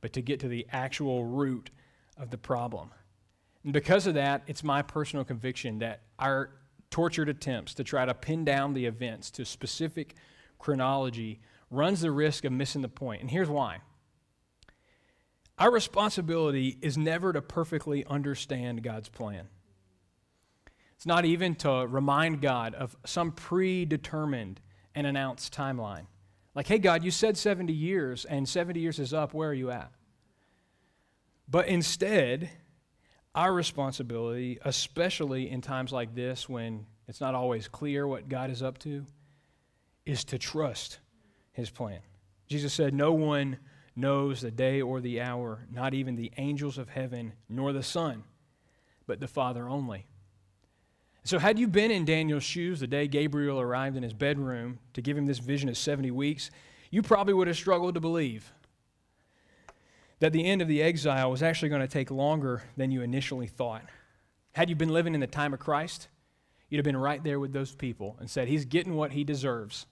but 0.00 0.12
to 0.12 0.22
get 0.22 0.40
to 0.40 0.48
the 0.48 0.66
actual 0.70 1.24
root 1.24 1.70
of 2.16 2.30
the 2.30 2.38
problem. 2.38 2.90
And 3.64 3.72
because 3.72 4.06
of 4.06 4.14
that, 4.14 4.42
it's 4.46 4.64
my 4.64 4.82
personal 4.82 5.24
conviction 5.24 5.78
that 5.78 6.02
our 6.18 6.50
tortured 6.90 7.28
attempts 7.28 7.74
to 7.74 7.84
try 7.84 8.04
to 8.04 8.14
pin 8.14 8.44
down 8.44 8.74
the 8.74 8.86
events 8.86 9.30
to 9.32 9.44
specific 9.44 10.14
chronology 10.58 11.40
runs 11.70 12.00
the 12.00 12.10
risk 12.10 12.44
of 12.44 12.52
missing 12.52 12.82
the 12.82 12.88
point. 12.88 13.20
And 13.20 13.30
here's 13.30 13.48
why. 13.48 13.78
Our 15.58 15.70
responsibility 15.70 16.78
is 16.80 16.96
never 16.96 17.32
to 17.32 17.42
perfectly 17.42 18.04
understand 18.06 18.82
God's 18.82 19.08
plan. 19.08 19.48
It's 20.94 21.06
not 21.06 21.24
even 21.24 21.54
to 21.56 21.86
remind 21.86 22.42
God 22.42 22.74
of 22.74 22.96
some 23.04 23.32
predetermined 23.32 24.60
and 24.94 25.06
announced 25.06 25.54
timeline. 25.54 26.06
Like, 26.54 26.66
hey, 26.66 26.78
God, 26.78 27.04
you 27.04 27.10
said 27.10 27.36
70 27.36 27.72
years, 27.72 28.24
and 28.24 28.48
70 28.48 28.80
years 28.80 28.98
is 28.98 29.14
up. 29.14 29.32
Where 29.32 29.50
are 29.50 29.54
you 29.54 29.70
at? 29.70 29.92
But 31.48 31.68
instead, 31.68 32.50
our 33.34 33.52
responsibility, 33.52 34.58
especially 34.64 35.50
in 35.50 35.60
times 35.60 35.92
like 35.92 36.14
this 36.14 36.48
when 36.48 36.86
it's 37.06 37.20
not 37.20 37.34
always 37.34 37.68
clear 37.68 38.06
what 38.06 38.28
God 38.28 38.50
is 38.50 38.62
up 38.62 38.78
to, 38.78 39.06
is 40.08 40.24
to 40.24 40.38
trust 40.38 40.98
his 41.52 41.70
plan. 41.70 42.00
Jesus 42.46 42.72
said, 42.72 42.94
No 42.94 43.12
one 43.12 43.58
knows 43.94 44.40
the 44.40 44.50
day 44.50 44.80
or 44.80 45.00
the 45.00 45.20
hour, 45.20 45.66
not 45.70 45.92
even 45.92 46.16
the 46.16 46.32
angels 46.38 46.78
of 46.78 46.88
heaven, 46.88 47.34
nor 47.48 47.72
the 47.72 47.82
Son, 47.82 48.24
but 49.06 49.20
the 49.20 49.28
Father 49.28 49.68
only. 49.68 50.06
So, 51.24 51.38
had 51.38 51.58
you 51.58 51.68
been 51.68 51.90
in 51.90 52.06
Daniel's 52.06 52.42
shoes 52.42 52.80
the 52.80 52.86
day 52.86 53.06
Gabriel 53.06 53.60
arrived 53.60 53.96
in 53.96 54.02
his 54.02 54.14
bedroom 54.14 54.78
to 54.94 55.02
give 55.02 55.16
him 55.18 55.26
this 55.26 55.40
vision 55.40 55.68
of 55.68 55.76
70 55.76 56.10
weeks, 56.10 56.50
you 56.90 57.02
probably 57.02 57.34
would 57.34 57.48
have 57.48 57.56
struggled 57.56 57.94
to 57.94 58.00
believe 58.00 58.50
that 60.20 60.32
the 60.32 60.46
end 60.46 60.62
of 60.62 60.68
the 60.68 60.82
exile 60.82 61.30
was 61.30 61.42
actually 61.42 61.68
going 61.68 61.82
to 61.82 61.86
take 61.86 62.10
longer 62.10 62.62
than 62.78 62.90
you 62.90 63.02
initially 63.02 63.46
thought. 63.46 63.84
Had 64.52 64.70
you 64.70 64.74
been 64.74 64.88
living 64.88 65.12
in 65.12 65.20
the 65.20 65.26
time 65.26 65.52
of 65.52 65.60
Christ, 65.60 66.08
you'd 66.70 66.78
have 66.78 66.84
been 66.84 66.96
right 66.96 67.22
there 67.22 67.38
with 67.38 67.52
those 67.52 67.74
people 67.74 68.16
and 68.20 68.30
said, 68.30 68.48
He's 68.48 68.64
getting 68.64 68.94
what 68.94 69.12
he 69.12 69.22
deserves. 69.22 69.86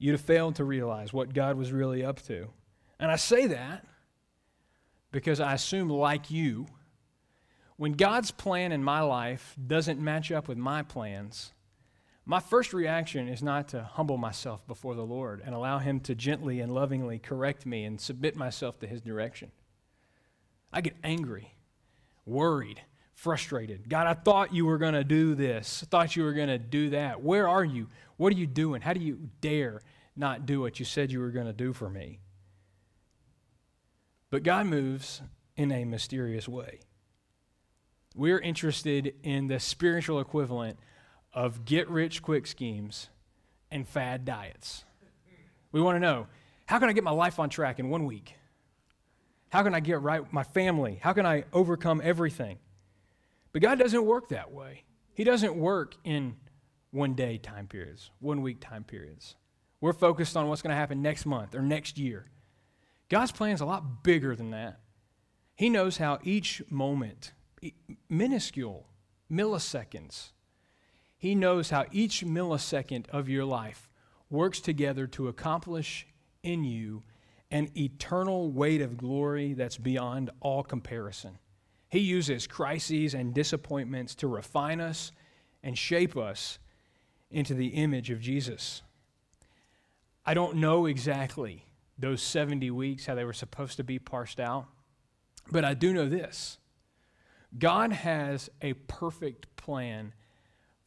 You'd 0.00 0.12
have 0.12 0.22
failed 0.22 0.56
to 0.56 0.64
realize 0.64 1.12
what 1.12 1.34
God 1.34 1.56
was 1.56 1.72
really 1.72 2.02
up 2.02 2.22
to. 2.22 2.48
And 2.98 3.10
I 3.10 3.16
say 3.16 3.46
that 3.48 3.84
because 5.12 5.40
I 5.40 5.52
assume, 5.52 5.90
like 5.90 6.30
you, 6.30 6.66
when 7.76 7.92
God's 7.92 8.30
plan 8.30 8.72
in 8.72 8.82
my 8.82 9.02
life 9.02 9.54
doesn't 9.64 10.00
match 10.00 10.32
up 10.32 10.48
with 10.48 10.56
my 10.56 10.82
plans, 10.82 11.52
my 12.24 12.40
first 12.40 12.72
reaction 12.72 13.28
is 13.28 13.42
not 13.42 13.68
to 13.68 13.82
humble 13.82 14.16
myself 14.16 14.66
before 14.66 14.94
the 14.94 15.04
Lord 15.04 15.42
and 15.44 15.54
allow 15.54 15.78
Him 15.78 16.00
to 16.00 16.14
gently 16.14 16.60
and 16.60 16.72
lovingly 16.72 17.18
correct 17.18 17.66
me 17.66 17.84
and 17.84 18.00
submit 18.00 18.36
myself 18.36 18.78
to 18.78 18.86
His 18.86 19.02
direction. 19.02 19.50
I 20.72 20.80
get 20.80 20.96
angry, 21.04 21.54
worried, 22.24 22.80
frustrated. 23.12 23.90
God, 23.90 24.06
I 24.06 24.14
thought 24.14 24.54
you 24.54 24.64
were 24.64 24.78
going 24.78 24.94
to 24.94 25.04
do 25.04 25.34
this. 25.34 25.82
I 25.82 25.86
thought 25.86 26.16
you 26.16 26.22
were 26.22 26.32
going 26.32 26.48
to 26.48 26.58
do 26.58 26.90
that. 26.90 27.22
Where 27.22 27.46
are 27.46 27.64
you? 27.64 27.88
What 28.20 28.34
are 28.34 28.36
you 28.36 28.46
doing? 28.46 28.82
How 28.82 28.92
do 28.92 29.00
you 29.00 29.30
dare 29.40 29.80
not 30.14 30.44
do 30.44 30.60
what 30.60 30.78
you 30.78 30.84
said 30.84 31.10
you 31.10 31.20
were 31.20 31.30
going 31.30 31.46
to 31.46 31.54
do 31.54 31.72
for 31.72 31.88
me? 31.88 32.18
But 34.28 34.42
God 34.42 34.66
moves 34.66 35.22
in 35.56 35.72
a 35.72 35.86
mysterious 35.86 36.46
way. 36.46 36.80
We're 38.14 38.38
interested 38.38 39.14
in 39.22 39.46
the 39.46 39.58
spiritual 39.58 40.20
equivalent 40.20 40.78
of 41.32 41.64
get 41.64 41.88
rich 41.88 42.20
quick 42.20 42.46
schemes 42.46 43.08
and 43.70 43.88
fad 43.88 44.26
diets. 44.26 44.84
We 45.72 45.80
want 45.80 45.96
to 45.96 46.00
know 46.00 46.26
how 46.66 46.78
can 46.78 46.90
I 46.90 46.92
get 46.92 47.04
my 47.04 47.10
life 47.12 47.38
on 47.38 47.48
track 47.48 47.78
in 47.78 47.88
one 47.88 48.04
week? 48.04 48.34
How 49.48 49.62
can 49.62 49.74
I 49.74 49.80
get 49.80 50.02
right 50.02 50.30
my 50.30 50.42
family? 50.42 50.98
How 51.00 51.14
can 51.14 51.24
I 51.24 51.44
overcome 51.54 52.02
everything? 52.04 52.58
But 53.52 53.62
God 53.62 53.78
doesn't 53.78 54.04
work 54.04 54.28
that 54.28 54.52
way. 54.52 54.84
He 55.14 55.24
doesn't 55.24 55.56
work 55.56 55.94
in 56.04 56.36
one 56.90 57.14
day 57.14 57.38
time 57.38 57.66
periods, 57.66 58.10
one 58.20 58.42
week 58.42 58.60
time 58.60 58.84
periods. 58.84 59.36
We're 59.80 59.92
focused 59.92 60.36
on 60.36 60.48
what's 60.48 60.62
going 60.62 60.70
to 60.70 60.76
happen 60.76 61.02
next 61.02 61.24
month 61.24 61.54
or 61.54 61.62
next 61.62 61.98
year. 61.98 62.26
God's 63.08 63.32
plan 63.32 63.52
is 63.52 63.60
a 63.60 63.66
lot 63.66 64.02
bigger 64.02 64.36
than 64.36 64.50
that. 64.50 64.80
He 65.54 65.68
knows 65.68 65.96
how 65.96 66.18
each 66.22 66.62
moment, 66.70 67.32
minuscule 68.08 68.86
milliseconds, 69.30 70.32
He 71.16 71.34
knows 71.34 71.70
how 71.70 71.84
each 71.92 72.24
millisecond 72.24 73.08
of 73.10 73.28
your 73.28 73.44
life 73.44 73.88
works 74.30 74.60
together 74.60 75.06
to 75.08 75.28
accomplish 75.28 76.06
in 76.42 76.64
you 76.64 77.02
an 77.50 77.70
eternal 77.76 78.50
weight 78.50 78.80
of 78.80 78.96
glory 78.96 79.52
that's 79.52 79.76
beyond 79.76 80.30
all 80.40 80.62
comparison. 80.62 81.38
He 81.90 81.98
uses 81.98 82.46
crises 82.46 83.12
and 83.12 83.34
disappointments 83.34 84.14
to 84.16 84.28
refine 84.28 84.80
us 84.80 85.12
and 85.62 85.76
shape 85.76 86.16
us 86.16 86.58
into 87.30 87.54
the 87.54 87.68
image 87.68 88.10
of 88.10 88.20
Jesus. 88.20 88.82
I 90.24 90.34
don't 90.34 90.56
know 90.56 90.86
exactly 90.86 91.64
those 91.98 92.22
70 92.22 92.70
weeks, 92.70 93.06
how 93.06 93.14
they 93.14 93.24
were 93.24 93.32
supposed 93.32 93.76
to 93.76 93.84
be 93.84 93.98
parsed 93.98 94.40
out, 94.40 94.66
but 95.50 95.64
I 95.64 95.74
do 95.74 95.92
know 95.92 96.08
this 96.08 96.58
God 97.58 97.92
has 97.92 98.48
a 98.62 98.74
perfect 98.74 99.54
plan 99.56 100.12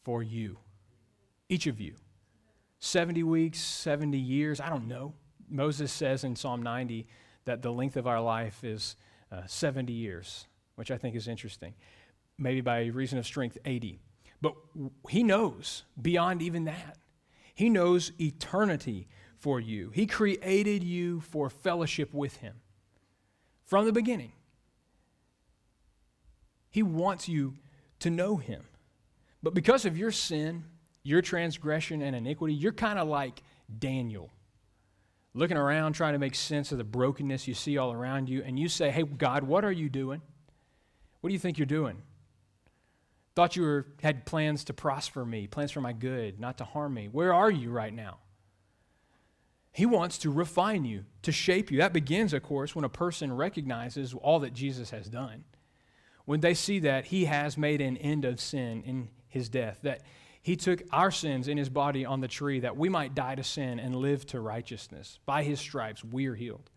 for 0.04 0.24
you, 0.24 0.58
each 1.50 1.68
of 1.68 1.80
you. 1.80 1.96
70 2.80 3.24
weeks, 3.24 3.60
70 3.60 4.18
years, 4.18 4.60
I 4.60 4.70
don't 4.70 4.88
know. 4.88 5.14
Moses 5.50 5.92
says 5.92 6.24
in 6.24 6.36
Psalm 6.36 6.62
90 6.62 7.08
that 7.46 7.62
the 7.62 7.72
length 7.72 7.96
of 7.96 8.08
our 8.08 8.20
life 8.20 8.64
is 8.64 8.96
uh, 9.32 9.42
70 9.46 9.94
years, 9.94 10.48
which 10.76 10.92
I 10.92 10.98
think 10.98 11.16
is 11.16 11.28
interesting. 11.28 11.74
Maybe 12.38 12.62
by 12.62 12.86
reason 12.86 13.20
of 13.20 13.26
strength, 13.26 13.58
80. 13.64 14.00
But 14.44 14.56
he 15.10 15.24
knows 15.24 15.86
beyond 16.00 16.42
even 16.42 16.66
that. 16.66 16.98
He 17.56 17.70
knows 17.70 18.12
eternity 18.20 19.08
for 19.38 19.58
you. 19.58 19.90
He 19.92 20.06
created 20.06 20.84
you 20.84 21.22
for 21.22 21.50
fellowship 21.50 22.14
with 22.14 22.36
him 22.38 22.56
from 23.64 23.86
the 23.86 23.94
beginning. 23.94 24.34
He 26.70 26.84
wants 26.84 27.30
you 27.30 27.54
to 28.00 28.10
know 28.10 28.36
him. 28.36 28.66
But 29.42 29.54
because 29.54 29.86
of 29.86 29.98
your 29.98 30.12
sin, 30.12 30.66
your 31.04 31.22
transgression 31.22 32.02
and 32.02 32.14
iniquity, 32.14 32.54
you're 32.54 32.74
kind 32.74 33.00
of 33.00 33.08
like 33.08 33.44
Daniel, 33.80 34.30
looking 35.34 35.56
around 35.56 35.94
trying 35.94 36.14
to 36.14 36.20
make 36.20 36.36
sense 36.36 36.74
of 36.74 36.78
the 36.78 36.84
brokenness 36.84 37.48
you 37.48 37.54
see 37.54 37.78
all 37.78 37.94
around 37.94 38.28
you, 38.28 38.44
and 38.44 38.60
you 38.60 38.68
say, 38.68 38.92
Hey, 38.92 39.04
God, 39.04 39.46
what 39.46 39.64
are 39.64 39.72
you 39.72 39.88
doing? 39.88 40.22
What 41.22 41.30
do 41.30 41.34
you 41.34 41.40
think 41.40 41.58
you're 41.58 41.66
doing? 41.66 42.02
Thought 43.36 43.56
you 43.56 43.64
were, 43.64 43.88
had 44.02 44.26
plans 44.26 44.64
to 44.66 44.74
prosper 44.74 45.26
me, 45.26 45.48
plans 45.48 45.72
for 45.72 45.82
my 45.82 45.94
good, 45.94 46.40
not 46.40 46.58
to 46.60 46.64
harm 46.64 46.94
me. 46.94 47.08
Where 47.12 47.34
are 47.34 47.50
you 47.50 47.72
right 47.72 47.94
now? 47.94 48.20
He 49.72 49.88
wants 49.88 50.20
to 50.20 50.30
refine 50.30 50.86
you, 50.86 51.06
to 51.24 51.32
shape 51.32 51.72
you. 51.72 51.80
That 51.80 51.94
begins, 51.94 52.32
of 52.32 52.44
course, 52.44 52.76
when 52.76 52.86
a 52.86 52.90
person 52.90 53.36
recognizes 53.36 54.14
all 54.14 54.40
that 54.42 54.54
Jesus 54.54 54.92
has 54.92 55.08
done. 55.08 55.46
When 56.26 56.42
they 56.42 56.54
see 56.54 56.78
that 56.80 57.06
he 57.06 57.26
has 57.26 57.58
made 57.58 57.82
an 57.82 57.98
end 57.98 58.24
of 58.24 58.40
sin 58.40 58.84
in 58.84 59.10
his 59.28 59.50
death, 59.50 59.80
that 59.82 60.02
he 60.44 60.56
took 60.56 60.84
our 60.92 61.10
sins 61.10 61.48
in 61.48 61.58
his 61.58 61.70
body 61.70 62.06
on 62.06 62.22
the 62.22 62.28
tree 62.28 62.60
that 62.60 62.78
we 62.78 62.88
might 62.88 63.16
die 63.16 63.34
to 63.34 63.44
sin 63.44 63.80
and 63.80 63.96
live 63.96 64.28
to 64.28 64.40
righteousness. 64.40 65.18
By 65.26 65.42
his 65.42 65.60
stripes, 65.60 66.04
we 66.04 66.28
are 66.28 66.36
healed. 66.36 66.70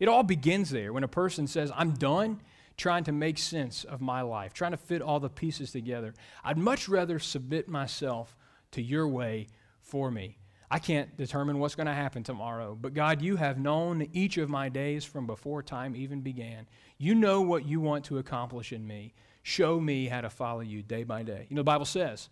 It 0.00 0.08
all 0.08 0.24
begins 0.24 0.70
there 0.70 0.92
when 0.92 1.04
a 1.04 1.08
person 1.08 1.46
says, 1.46 1.70
I'm 1.76 1.92
done 1.92 2.40
trying 2.76 3.04
to 3.04 3.12
make 3.12 3.38
sense 3.38 3.84
of 3.84 4.00
my 4.00 4.22
life, 4.22 4.52
trying 4.52 4.72
to 4.72 4.76
fit 4.76 5.02
all 5.02 5.20
the 5.20 5.30
pieces 5.30 5.70
together. 5.70 6.14
I'd 6.42 6.58
much 6.58 6.88
rather 6.88 7.18
submit 7.18 7.68
myself 7.68 8.36
to 8.72 8.82
your 8.82 9.06
way 9.08 9.48
for 9.80 10.10
me. 10.10 10.38
I 10.70 10.78
can't 10.78 11.16
determine 11.16 11.58
what's 11.58 11.76
going 11.76 11.86
to 11.86 11.92
happen 11.92 12.24
tomorrow, 12.24 12.76
but 12.80 12.94
God, 12.94 13.22
you 13.22 13.36
have 13.36 13.60
known 13.60 14.08
each 14.12 14.38
of 14.38 14.48
my 14.48 14.68
days 14.68 15.04
from 15.04 15.26
before 15.26 15.62
time 15.62 15.94
even 15.94 16.20
began. 16.20 16.66
You 16.98 17.14
know 17.14 17.42
what 17.42 17.64
you 17.64 17.80
want 17.80 18.06
to 18.06 18.18
accomplish 18.18 18.72
in 18.72 18.84
me. 18.86 19.14
Show 19.42 19.78
me 19.78 20.06
how 20.06 20.22
to 20.22 20.30
follow 20.30 20.62
you 20.62 20.82
day 20.82 21.04
by 21.04 21.22
day. 21.22 21.46
You 21.48 21.54
know, 21.54 21.60
the 21.60 21.64
Bible 21.64 21.84
says 21.84 22.28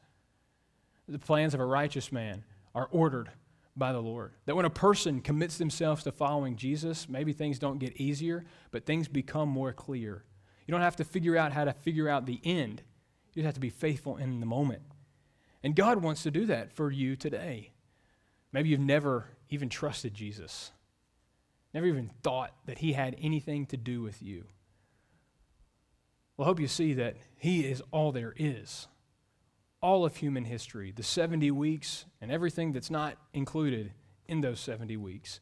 the 1.07 1.18
plans 1.18 1.55
of 1.55 1.61
a 1.61 1.64
righteous 1.64 2.11
man 2.11 2.43
are 2.74 2.88
ordered 2.90 3.30
by 3.76 3.93
the 3.93 4.01
Lord. 4.01 4.32
That 4.47 4.57
when 4.57 4.64
a 4.64 4.70
person 4.70 5.20
commits 5.20 5.59
themselves 5.59 6.05
to 6.05 6.12
following 6.12 6.57
Jesus, 6.57 7.09
maybe 7.09 7.32
things 7.32 7.59
don't 7.59 7.78
get 7.78 7.97
easier, 8.01 8.45
but 8.70 8.86
things 8.86 9.09
become 9.09 9.49
more 9.49 9.72
clear. 9.72 10.24
You 10.67 10.73
don't 10.73 10.81
have 10.81 10.97
to 10.97 11.05
figure 11.05 11.37
out 11.37 11.53
how 11.53 11.65
to 11.65 11.73
figure 11.73 12.09
out 12.09 12.27
the 12.27 12.41
end. 12.45 12.83
You 13.33 13.43
just 13.43 13.47
have 13.47 13.55
to 13.55 13.61
be 13.61 13.71
faithful 13.71 14.17
in 14.17 14.41
the 14.41 14.47
moment. 14.47 14.83
And 15.63 15.77
God 15.77 16.03
wants 16.03 16.23
to 16.25 16.31
do 16.31 16.47
that 16.47 16.73
for 16.73 16.91
you 16.91 17.17
today. 17.17 17.73
Maybe 18.53 18.69
you've 18.69 18.81
never 18.81 19.29
even 19.49 19.69
trusted 19.69 20.15
Jesus, 20.15 20.73
never 21.73 21.87
even 21.87 22.11
thought 22.23 22.55
that 22.67 22.79
He 22.79 22.93
had 22.93 23.17
anything 23.21 23.67
to 23.67 23.77
do 23.77 24.03
with 24.03 24.23
you. 24.23 24.45
Well, 26.37 26.47
I 26.47 26.49
hope 26.49 26.61
you 26.61 26.69
see 26.69 26.95
that 26.95 27.17
He 27.37 27.67
is 27.67 27.83
all 27.91 28.13
there 28.13 28.35
is. 28.37 28.89
All 29.81 30.05
of 30.05 30.17
human 30.17 30.45
history, 30.45 30.93
the 30.93 31.03
70 31.03 31.51
weeks, 31.51 32.05
and 32.21 32.31
everything 32.31 32.73
that's 32.73 32.91
not 32.91 33.17
included 33.33 33.93
in 34.27 34.41
those 34.41 34.61
70 34.61 34.97
weeks, 34.97 35.41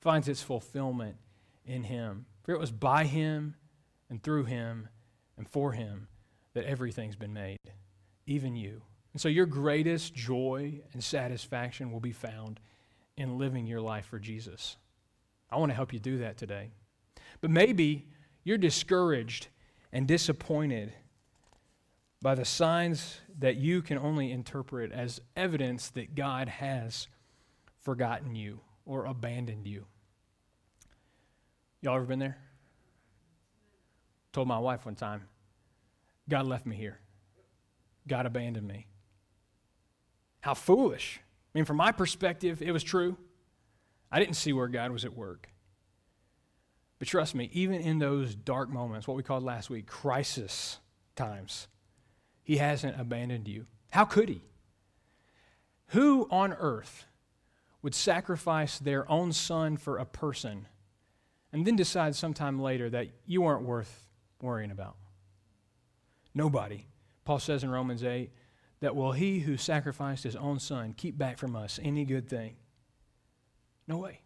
finds 0.00 0.28
its 0.28 0.42
fulfillment 0.42 1.16
in 1.64 1.84
Him. 1.84 2.26
For 2.42 2.52
it 2.52 2.60
was 2.60 2.70
by 2.70 3.04
Him 3.04 3.56
and 4.10 4.22
through 4.22 4.44
him 4.44 4.88
and 5.36 5.48
for 5.48 5.72
him 5.72 6.08
that 6.54 6.64
everything's 6.64 7.16
been 7.16 7.32
made, 7.32 7.58
even 8.26 8.56
you. 8.56 8.82
And 9.12 9.20
so 9.20 9.28
your 9.28 9.46
greatest 9.46 10.14
joy 10.14 10.80
and 10.92 11.02
satisfaction 11.02 11.92
will 11.92 12.00
be 12.00 12.12
found 12.12 12.60
in 13.16 13.38
living 13.38 13.66
your 13.66 13.80
life 13.80 14.06
for 14.06 14.18
Jesus. 14.18 14.76
I 15.50 15.58
want 15.58 15.70
to 15.70 15.76
help 15.76 15.92
you 15.92 16.00
do 16.00 16.18
that 16.18 16.36
today. 16.36 16.70
But 17.40 17.50
maybe 17.50 18.06
you're 18.42 18.58
discouraged 18.58 19.48
and 19.92 20.08
disappointed 20.08 20.92
by 22.20 22.34
the 22.34 22.44
signs 22.44 23.20
that 23.38 23.56
you 23.56 23.82
can 23.82 23.98
only 23.98 24.32
interpret 24.32 24.90
as 24.90 25.20
evidence 25.36 25.90
that 25.90 26.14
God 26.14 26.48
has 26.48 27.06
forgotten 27.82 28.34
you 28.34 28.60
or 28.86 29.04
abandoned 29.04 29.66
you. 29.66 29.84
Y'all 31.82 31.96
ever 31.96 32.06
been 32.06 32.18
there? 32.18 32.38
Told 34.34 34.48
my 34.48 34.58
wife 34.58 34.84
one 34.84 34.96
time, 34.96 35.22
God 36.28 36.44
left 36.46 36.66
me 36.66 36.74
here. 36.74 36.98
God 38.08 38.26
abandoned 38.26 38.66
me. 38.66 38.88
How 40.40 40.54
foolish. 40.54 41.20
I 41.22 41.58
mean, 41.58 41.64
from 41.64 41.76
my 41.76 41.92
perspective, 41.92 42.60
it 42.60 42.72
was 42.72 42.82
true. 42.82 43.16
I 44.10 44.18
didn't 44.18 44.34
see 44.34 44.52
where 44.52 44.66
God 44.66 44.90
was 44.90 45.04
at 45.04 45.14
work. 45.14 45.48
But 46.98 47.06
trust 47.06 47.36
me, 47.36 47.48
even 47.52 47.80
in 47.80 48.00
those 48.00 48.34
dark 48.34 48.68
moments, 48.68 49.06
what 49.06 49.16
we 49.16 49.22
called 49.22 49.44
last 49.44 49.70
week 49.70 49.86
crisis 49.86 50.78
times, 51.14 51.68
He 52.42 52.56
hasn't 52.56 53.00
abandoned 53.00 53.46
you. 53.46 53.66
How 53.90 54.04
could 54.04 54.28
He? 54.28 54.42
Who 55.88 56.26
on 56.28 56.54
earth 56.54 57.06
would 57.82 57.94
sacrifice 57.94 58.80
their 58.80 59.08
own 59.08 59.32
son 59.32 59.76
for 59.76 59.96
a 59.96 60.04
person 60.04 60.66
and 61.52 61.64
then 61.64 61.76
decide 61.76 62.16
sometime 62.16 62.60
later 62.60 62.90
that 62.90 63.10
you 63.26 63.44
aren't 63.44 63.62
worth 63.62 64.03
worrying 64.44 64.70
about. 64.70 64.96
Nobody. 66.34 66.86
Paul 67.24 67.38
says 67.38 67.64
in 67.64 67.70
Romans 67.70 68.04
8 68.04 68.30
that 68.80 68.94
will 68.94 69.12
he 69.12 69.40
who 69.40 69.56
sacrificed 69.56 70.24
his 70.24 70.36
own 70.36 70.60
son 70.60 70.94
keep 70.96 71.16
back 71.16 71.38
from 71.38 71.56
us 71.56 71.80
any 71.82 72.04
good 72.04 72.28
thing? 72.28 72.56
No 73.88 73.98
way. 73.98 74.20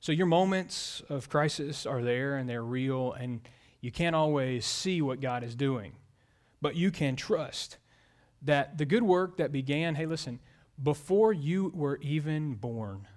So 0.00 0.12
your 0.12 0.26
moments 0.26 1.02
of 1.08 1.30
crisis 1.30 1.86
are 1.86 2.02
there 2.02 2.36
and 2.36 2.48
they're 2.48 2.62
real, 2.62 3.12
and 3.12 3.40
you 3.80 3.90
can't 3.90 4.14
always 4.14 4.66
see 4.66 5.00
what 5.00 5.20
God 5.20 5.42
is 5.42 5.54
doing, 5.54 5.92
but 6.60 6.76
you 6.76 6.90
can 6.90 7.16
trust 7.16 7.78
that 8.42 8.76
the 8.76 8.84
good 8.84 9.02
work 9.02 9.38
that 9.38 9.50
began, 9.50 9.94
hey, 9.94 10.04
listen, 10.04 10.40
before 10.82 11.32
you 11.32 11.72
were 11.74 11.98
even 12.02 12.54
born, 12.54 13.08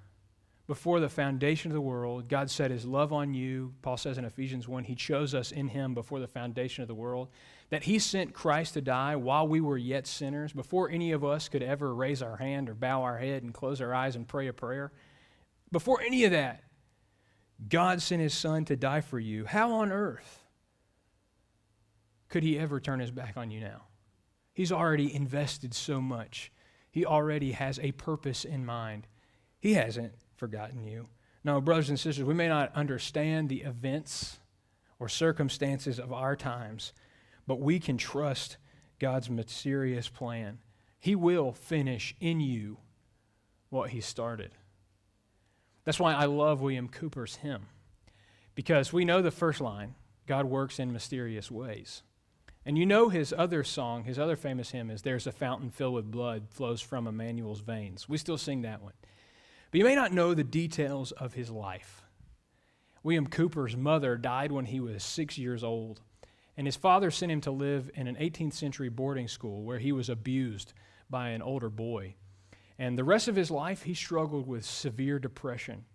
before 0.68 1.00
the 1.00 1.10
foundation 1.10 1.72
of 1.72 1.76
the 1.76 1.82
world, 1.82 2.28
God 2.28 2.50
set 2.52 2.72
his 2.72 2.86
love 2.86 3.14
on 3.14 3.34
you. 3.34 3.74
Paul 3.82 3.96
says 3.96 4.18
in 4.18 4.26
Ephesians 4.26 4.68
1, 4.68 4.84
he 4.84 4.96
chose 4.96 5.34
us 5.34 5.54
in 5.54 5.70
him 5.70 5.94
before 5.94 6.20
the 6.20 6.28
foundation 6.28 6.82
of 6.82 6.90
the 6.90 6.96
world, 6.96 7.30
that 7.70 7.84
he 7.84 8.00
sent 8.00 8.34
Christ 8.34 8.74
to 8.74 8.82
die 8.82 9.16
while 9.16 9.48
we 9.48 9.62
were 9.62 9.78
yet 9.78 10.06
sinners, 10.06 10.52
before 10.52 10.90
any 10.90 11.14
of 11.14 11.24
us 11.24 11.48
could 11.48 11.64
ever 11.64 11.96
raise 11.96 12.22
our 12.22 12.36
hand 12.36 12.70
or 12.70 12.74
bow 12.74 13.02
our 13.04 13.18
head 13.18 13.44
and 13.44 13.54
close 13.54 13.80
our 13.80 13.94
eyes 13.94 14.18
and 14.18 14.28
pray 14.28 14.48
a 14.48 14.54
prayer. 14.54 14.92
Before 15.72 16.02
any 16.02 16.26
of 16.26 16.32
that, 16.32 16.64
God 17.70 18.02
sent 18.02 18.22
his 18.22 18.34
son 18.34 18.66
to 18.66 18.76
die 18.76 19.02
for 19.02 19.20
you. 19.20 19.46
How 19.46 19.72
on 19.72 19.92
earth 19.92 20.44
could 22.28 22.44
he 22.44 22.60
ever 22.60 22.82
turn 22.82 23.00
his 23.00 23.12
back 23.12 23.38
on 23.38 23.52
you 23.52 23.62
now? 23.62 23.84
He's 24.54 24.72
already 24.72 25.14
invested 25.16 25.74
so 25.74 26.02
much. 26.02 26.52
He 26.92 27.06
already 27.06 27.54
has 27.54 27.80
a 27.80 27.94
purpose 27.94 28.44
in 28.44 28.66
mind. 28.66 29.08
He 29.60 29.74
hasn't 29.74 30.14
forgotten 30.38 30.86
you. 30.86 31.08
No, 31.44 31.60
brothers 31.60 31.90
and 31.90 32.00
sisters, 32.00 32.26
we 32.26 32.34
may 32.34 32.48
not 32.48 32.74
understand 32.76 33.50
the 33.50 33.62
events 33.62 34.38
or 35.00 35.10
circumstances 35.10 36.00
of 36.00 36.12
our 36.12 36.36
times, 36.36 36.94
but 37.46 37.60
we 37.60 37.80
can 37.80 37.98
trust 37.98 38.58
God's 39.00 39.30
mysterious 39.30 40.08
plan. 40.08 40.60
He 41.00 41.16
will 41.16 41.52
finish 41.52 42.16
in 42.20 42.40
you 42.40 42.78
what 43.70 43.92
He 43.92 44.02
started. 44.02 44.52
That's 45.84 46.00
why 46.00 46.14
I 46.14 46.26
love 46.26 46.62
William 46.62 46.90
Cowper's 46.90 47.38
hymn, 47.38 47.68
because 48.56 48.92
we 48.92 49.06
know 49.06 49.22
the 49.22 49.32
first 49.32 49.62
line 49.62 49.96
God 50.26 50.46
works 50.46 50.80
in 50.80 50.92
mysterious 50.92 51.50
ways. 51.50 52.04
And 52.66 52.78
you 52.78 52.86
know 52.86 53.08
his 53.08 53.34
other 53.38 53.64
song, 53.64 54.04
his 54.04 54.20
other 54.20 54.36
famous 54.36 54.72
hymn 54.72 54.92
is 54.92 55.02
There's 55.02 55.26
a 55.26 55.32
Fountain 55.32 55.70
Filled 55.70 55.94
with 55.94 56.12
Blood 56.12 56.48
Flows 56.50 56.82
from 56.82 57.08
Emmanuel's 57.08 57.62
Veins. 57.62 58.10
We 58.10 58.18
still 58.18 58.38
sing 58.38 58.64
that 58.64 58.84
one. 58.84 58.92
But 59.72 59.80
you 59.80 59.84
may 59.84 59.96
not 59.96 60.14
know 60.14 60.34
the 60.34 60.44
details 60.44 61.12
of 61.12 61.34
his 61.34 61.50
life. 61.50 62.04
William 63.04 63.28
Cowper's 63.28 63.76
mother 63.76 64.18
died 64.18 64.52
when 64.52 64.66
he 64.66 64.80
was 64.80 65.04
six 65.04 65.38
years 65.38 65.64
old, 65.64 66.02
and 66.56 66.66
his 66.66 66.76
father 66.76 67.12
sent 67.12 67.32
him 67.32 67.42
to 67.42 67.52
live 67.52 67.90
in 67.94 68.08
an 68.08 68.16
18th 68.16 68.54
century 68.54 68.90
boarding 68.90 69.28
school 69.28 69.64
where 69.64 69.80
he 69.80 69.92
was 69.92 70.10
abused 70.10 70.74
by 71.10 71.30
an 71.30 71.42
older 71.42 71.70
boy. 71.70 72.16
And 72.80 72.98
the 72.98 73.04
rest 73.04 73.28
of 73.28 73.36
his 73.36 73.52
life, 73.52 73.84
he 73.84 73.94
struggled 73.94 74.48
with 74.48 74.66
severe 74.66 75.20
depression. 75.20 75.86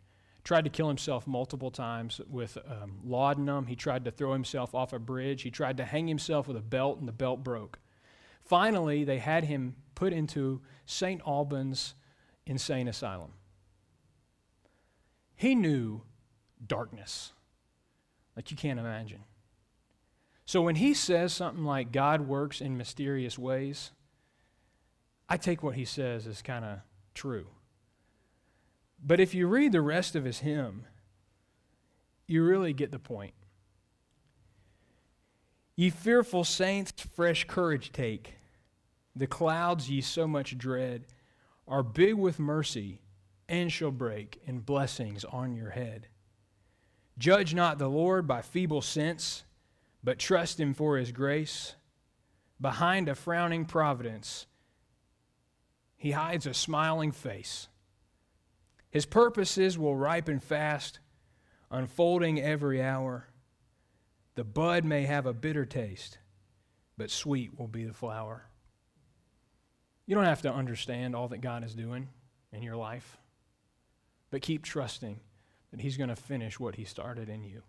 Tried 0.45 0.64
to 0.64 0.70
kill 0.70 0.89
himself 0.89 1.27
multiple 1.27 1.70
times 1.70 2.20
with 2.29 2.59
um, 2.66 2.99
laudanum. 3.05 3.66
He 3.66 3.77
tried 3.77 4.05
to 4.05 4.11
throw 4.11 4.33
himself 4.33 4.75
off 4.75 4.93
a 4.93 4.99
bridge. 4.99 5.43
He 5.43 5.51
tried 5.51 5.77
to 5.77 5.85
hang 5.85 6.09
himself 6.09 6.49
with 6.49 6.57
a 6.57 6.62
belt, 6.62 6.99
and 6.99 7.07
the 7.07 7.12
belt 7.12 7.45
broke. 7.45 7.79
Finally, 8.45 9.05
they 9.05 9.18
had 9.18 9.45
him 9.45 9.77
put 9.95 10.12
into 10.12 10.61
St. 10.85 11.20
Albans 11.27 11.95
Insane 12.45 12.89
Asylum. 12.89 13.33
He 15.35 15.55
knew 15.55 16.03
darkness 16.64 17.33
like 18.37 18.51
you 18.51 18.57
can't 18.57 18.80
imagine. 18.80 19.24
So 20.45 20.62
when 20.62 20.76
he 20.76 20.95
says 20.95 21.33
something 21.33 21.64
like 21.64 21.93
God 21.93 22.22
works 22.22 22.61
in 22.61 22.76
mysterious 22.76 23.39
ways, 23.39 23.93
I 25.28 25.37
take 25.37 25.62
what 25.62 25.76
he 25.76 25.85
says 25.85 26.26
as 26.26 26.43
kind 26.43 26.64
of 26.64 26.78
true. 27.14 27.47
But 29.05 29.20
if 29.20 29.35
you 29.35 29.47
read 29.47 29.72
the 29.72 29.80
rest 29.80 30.14
of 30.14 30.24
his 30.24 30.41
hymn, 30.41 30.87
you 32.26 32.45
really 32.45 32.72
get 32.72 32.93
the 32.93 32.99
point. 32.99 33.35
Ye 35.76 35.91
fearful 35.91 36.45
saints, 36.45 36.93
fresh 37.14 37.45
courage 37.45 37.93
take. 37.93 38.35
The 39.16 39.26
clouds 39.26 39.91
ye 39.91 40.01
so 40.01 40.26
much 40.26 40.57
dread 40.57 41.07
are 41.66 41.83
big 41.83 42.14
with 42.14 42.39
mercy 42.39 43.01
and 43.53 43.70
shall 43.70 43.90
break 43.90 44.40
in 44.46 44.61
blessings 44.61 45.26
on 45.26 45.55
your 45.55 45.70
head. 45.70 46.09
Judge 47.18 47.55
not 47.55 47.76
the 47.76 47.86
Lord 47.86 48.26
by 48.26 48.40
feeble 48.40 48.80
sense, 48.80 49.44
but 50.03 50.18
trust 50.18 50.59
him 50.59 50.72
for 50.72 50.96
his 50.96 51.12
grace. 51.12 51.74
Behind 52.59 53.11
a 53.11 53.14
frowning 53.14 53.66
providence, 53.66 54.46
he 55.98 56.12
hides 56.12 56.46
a 56.46 56.55
smiling 56.55 57.12
face. 57.12 57.68
His 58.90 59.05
purposes 59.05 59.78
will 59.78 59.96
ripen 59.96 60.40
fast, 60.40 61.00
unfolding 61.70 62.40
every 62.40 62.82
hour. 62.82 63.28
The 64.34 64.44
bud 64.44 64.86
may 64.86 65.03
have 65.03 65.26
a 65.26 65.34
bitter 65.34 65.66
taste, 65.66 66.16
but 66.96 67.11
sweet 67.11 67.59
will 67.59 67.68
be 67.68 67.84
the 67.84 67.92
flower. 67.92 68.46
You 70.07 70.14
don't 70.14 70.24
have 70.24 70.42
to 70.42 70.53
understand 70.53 71.14
all 71.14 71.28
that 71.28 71.42
God 71.42 71.64
is 71.64 71.74
doing 71.74 72.09
in 72.50 72.62
your 72.62 72.76
life, 72.76 73.18
but 74.33 74.43
keep 74.43 74.64
trusting 74.64 75.20
that 75.70 75.80
He's 75.80 75.97
going 75.97 76.09
to 76.09 76.16
finish 76.16 76.59
what 76.59 76.74
He 76.74 76.85
started 76.85 77.28
in 77.28 77.45
you. 77.45 77.62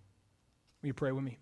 Will 0.81 0.87
you 0.87 0.93
pray 0.95 1.11
with 1.11 1.23
me? 1.23 1.37